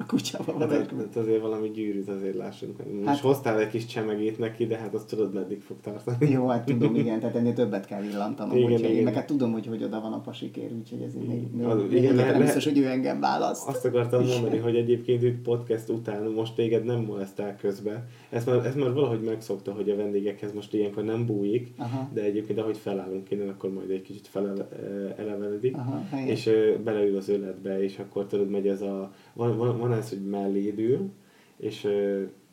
[0.00, 1.08] A kutyával Hát, az hát esküvőn.
[1.14, 2.76] azért valami gyűrűt azért lássunk.
[2.78, 6.30] Most Hát- hát, hoztál egy kis csemegét neki, de hát azt tudod meddig fog tartani.
[6.30, 9.04] Jó, hát tudom, igen, tehát ennél többet kell villantanom, Igen, igen, igen.
[9.04, 11.92] meg hát tudom, hogy, hogy oda van a pasikér, úgyhogy ez még, még, Az- még
[12.02, 13.68] igen, le- nem biztos, hogy ő engem választ.
[13.68, 18.06] Azt akartam mondani, hogy egyébként itt podcast után most téged nem molesztál közbe.
[18.30, 22.08] Ezt már, ezt már valahogy megszokta, hogy a vendégekhez most ilyenkor nem bújik, Aha.
[22.12, 25.76] de egyébként ahogy felállunk innen, akkor majd egy kicsit feleleveledik.
[25.76, 26.30] Aha, helyes.
[26.30, 29.12] és ö, beleül az öletbe, és akkor tudod, megy ez a...
[29.32, 31.10] Van, van, van ez, hogy melléd ül,
[31.56, 31.88] és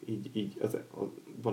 [0.06, 0.78] így, így az,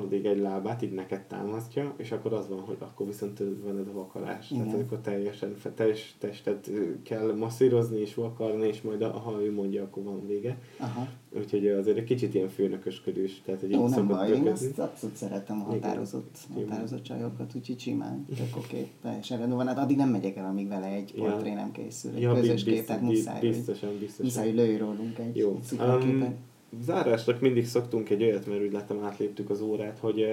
[0.03, 4.51] addig egy lábát, így neked támasztja, és akkor az van, hogy akkor viszont a vakarás.
[4.51, 4.65] Igen.
[4.65, 6.71] Tehát akkor teljesen teljes testet
[7.03, 10.59] kell masszírozni és vakarni, és majd ha ő mondja, akkor van vége.
[10.79, 11.07] Aha.
[11.39, 15.61] Úgyhogy azért egy kicsit ilyen főnökösködős, tehát egy Jó, nem baj, én azt abszolút szeretem
[15.61, 16.69] a határozott, Igen.
[16.69, 19.67] határozott csajokat, úgyhogy simán, tök oké, okay, teljesen rendben van.
[19.67, 21.23] Hát addig nem megyek el, amíg vele egy Ja.
[21.23, 24.25] portré nem készül, egy Ja, közös bi- kép, tehát biztos, muszáj, biztosan, biztosan.
[24.25, 25.59] muszáj, hogy lőj rólunk egy, Jó.
[25.63, 26.35] szuperképet.
[26.81, 30.27] Zárásnak mindig szoktunk egy olyat, mert úgy láttam átléptük az órát, hogy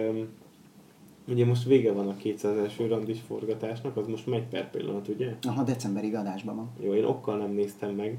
[1.27, 5.35] ugye most vége van a 200 első randis forgatásnak, az most megy per pillanat, ugye?
[5.41, 6.69] Aha, decemberig adásban van.
[6.79, 8.17] Jó, én okkal nem néztem meg,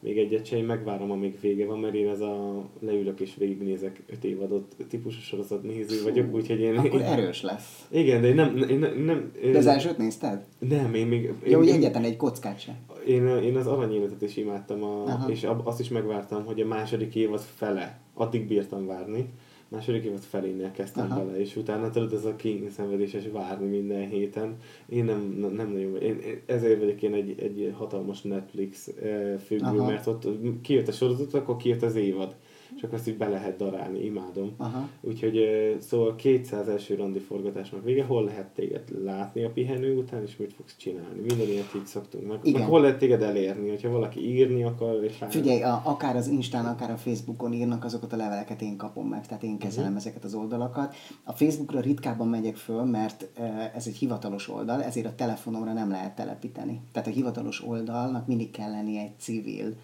[0.00, 4.02] még egyet sem, én megvárom, amíg vége van, mert én ez a leülök és végignézek
[4.06, 6.76] öt évadot típusú sorozat néző vagyok, úgyhogy én...
[6.76, 7.86] Akkor én, erős lesz.
[7.90, 8.56] Igen, de én nem...
[8.70, 10.44] Én, nem, nem De az elsőt nézted?
[10.58, 11.22] Nem, én még...
[11.22, 12.76] Én, Jó, hogy egyetlen egy kockát se.
[13.06, 15.30] én, én az aranyéletet is imádtam, a, Aha.
[15.30, 19.28] és azt is megvártam, hogy a második évad fele, addig bírtam várni,
[19.68, 21.24] második évad felénél kezdtem Aha.
[21.24, 24.56] bele, és utána tudod, ez a king szenvedéses várni minden héten.
[24.88, 25.20] Én nem,
[25.56, 29.86] nem, nagyon, én, ezért vagyok én egy, egy hatalmas Netflix eh, függő, Aha.
[29.86, 30.26] mert ott
[30.62, 32.36] kijött a sorozat, akkor kijött az évad.
[32.80, 34.54] Csak azt így be lehet darálni, imádom.
[34.56, 34.88] Aha.
[35.00, 35.38] Úgyhogy
[35.80, 40.52] szóval 200 első randi forgatásnak vége, hol lehet téged látni a pihenő után, és mit
[40.52, 41.20] fogsz csinálni?
[41.20, 42.26] Minden ilyet így szoktunk.
[42.26, 42.60] Meg, Igen.
[42.60, 46.26] meg hol lehet téged elérni, hogyha valaki írni akar, és hát- Figyelj, a, akár az
[46.26, 50.06] Instán, akár a Facebookon írnak, azokat a leveleket én kapom meg, tehát én kezelem uh-huh.
[50.06, 50.94] ezeket az oldalakat.
[51.24, 53.28] A Facebookra ritkábban megyek föl, mert
[53.74, 56.80] ez egy hivatalos oldal, ezért a telefonomra nem lehet telepíteni.
[56.92, 59.74] Tehát a hivatalos oldalnak mindig kell lennie egy civil,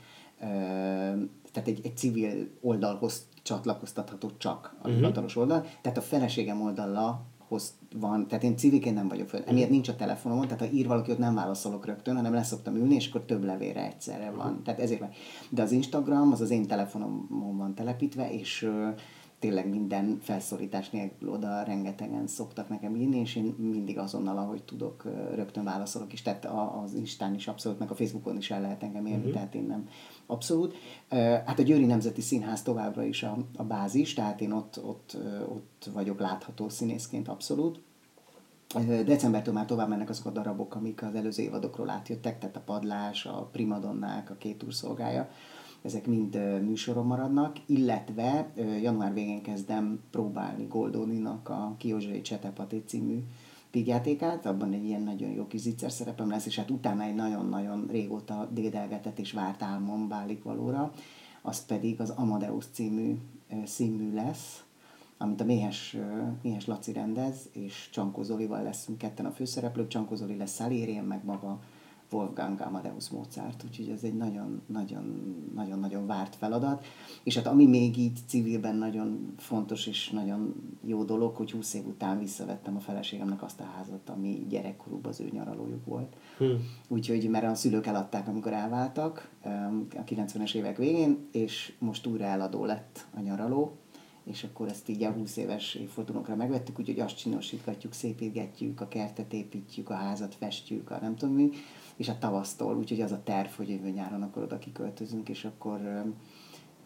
[1.53, 4.97] tehát egy, egy civil oldalhoz csatlakoztatható csak a Mhm.
[4.97, 5.65] hivatalos oldal.
[5.83, 9.43] Tehát a feleségem oldala hoz van, tehát én civilként nem vagyok föl.
[9.47, 12.95] Emiatt nincs a telefonomon, tehát ha ír valaki, ott nem válaszolok rögtön, hanem leszoktam ülni,
[12.95, 14.63] és akkor több levélre egyszerre van.
[14.63, 15.11] Tehát ezért van.
[15.51, 18.89] De az Instagram az az én telefonomon van telepítve, és ö,
[19.39, 25.05] tényleg minden felszólítás nélkül oda rengetegen szoktak nekem írni, és én mindig azonnal, ahogy tudok,
[25.35, 26.23] rögtön válaszolok is.
[26.23, 26.49] Tehát
[26.85, 29.33] az Instán is abszolút, meg a Facebookon is el lehet engem érni, uh-huh.
[29.33, 29.89] tehát én nem
[30.33, 30.75] abszolút.
[31.47, 35.17] Hát a Győri Nemzeti Színház továbbra is a, a bázis, tehát én ott, ott,
[35.49, 37.81] ott vagyok látható színészként abszolút.
[39.05, 43.27] Decembertől már tovább mennek azok a darabok, amik az előző évadokról átjöttek, tehát a Padlás,
[43.27, 44.73] a Primadonnák, a Két úr
[45.83, 48.53] ezek mind ö, műsoron maradnak, illetve
[48.83, 53.23] január végén kezdem próbálni Goldoninak a Kiozsai Csetepati című
[53.73, 57.87] vígjátékát, abban egy ilyen nagyon jó kis zicser szerepem lesz, és hát utána egy nagyon-nagyon
[57.91, 60.93] régóta dédelgetett és várt álmom válik valóra,
[61.43, 63.17] az pedig az Amadeus című
[63.65, 64.65] színmű lesz,
[65.19, 65.97] amit a Méhes,
[66.43, 71.25] Méhes Laci rendez, és Csankó Zolival leszünk ketten a főszereplők, Csankó lesz Salieri, én meg
[71.25, 71.61] maga
[72.13, 74.15] Wolfgang Amadeus Mozart, úgyhogy ez egy
[74.67, 76.85] nagyon-nagyon várt feladat.
[77.23, 81.87] És hát ami még így civilben nagyon fontos és nagyon jó dolog, hogy 20 év
[81.87, 86.17] után visszavettem a feleségemnek azt a házat, ami gyerekkorúban az ő nyaralójuk volt.
[86.39, 86.45] Hm.
[86.89, 92.25] Úgyhogy, mert a szülők eladták, amikor elváltak öm, a 90-es évek végén, és most újra
[92.25, 93.77] eladó lett a nyaraló,
[94.25, 99.33] és akkor ezt így a 20 éves évfordulónkra megvettük, úgyhogy azt csinosítgatjuk, szépítgetjük, a kertet
[99.33, 101.51] építjük, a házat festjük, a nem tudom mi,
[101.97, 106.05] és a tavasztól, úgyhogy az a terv, hogy jövő nyáron akkor oda kiköltözünk, és akkor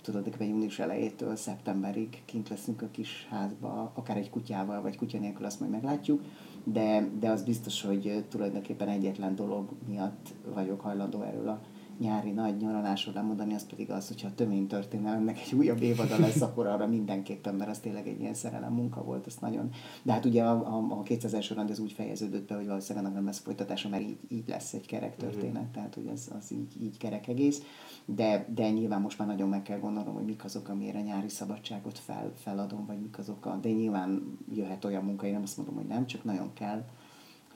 [0.03, 5.19] tudod, nekem június elejétől szeptemberig kint leszünk a kis házba, akár egy kutyával, vagy kutya
[5.19, 6.23] nélkül, azt majd meglátjuk,
[6.65, 11.61] de, de az biztos, hogy tulajdonképpen egyetlen dolog miatt vagyok hajlandó erről a
[11.99, 16.67] nyári nagy nyaralásról lemondani, az pedig az, hogyha a töménytörténelemnek egy újabb évada lesz, akkor
[16.67, 19.71] arra mindenképpen, mert az tényleg egy ilyen szerelem munka volt, azt nagyon.
[20.03, 23.17] De hát ugye a, a, a 200 során ez úgy fejeződött be, hogy valószínűleg annak
[23.17, 26.83] nem lesz folytatása, mert így, így lesz egy kerek történet, tehát hogy az, az így,
[26.83, 27.63] így kerek egész.
[28.05, 31.29] De, de nyilván most már nagyon meg kell gondolnom, hogy mik azok, amire a nyári
[31.29, 33.59] szabadságot fel, feladom, vagy mik azok a...
[33.63, 36.85] De nyilván jöhet olyan munka, én nem azt mondom, hogy nem, csak nagyon kell,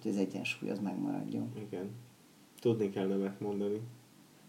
[0.03, 1.53] hogy az egyensúly az megmaradjon.
[1.67, 1.91] Igen.
[2.61, 3.81] Tudni kell nemet mondani.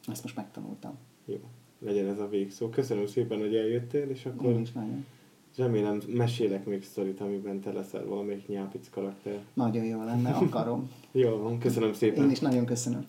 [0.07, 0.98] Ezt most megtanultam.
[1.26, 1.40] Jó.
[1.80, 2.69] Legyen ez a végszó.
[2.69, 5.06] Köszönöm szépen, hogy eljöttél, és akkor Én is nagyon.
[5.57, 9.40] remélem mesélek még sztorit, amiben te leszel valamelyik nyápic karakter.
[9.53, 10.90] Nagyon jó lenne, akarom.
[11.11, 12.23] Jó van, köszönöm szépen.
[12.23, 13.06] Én is nagyon köszönöm.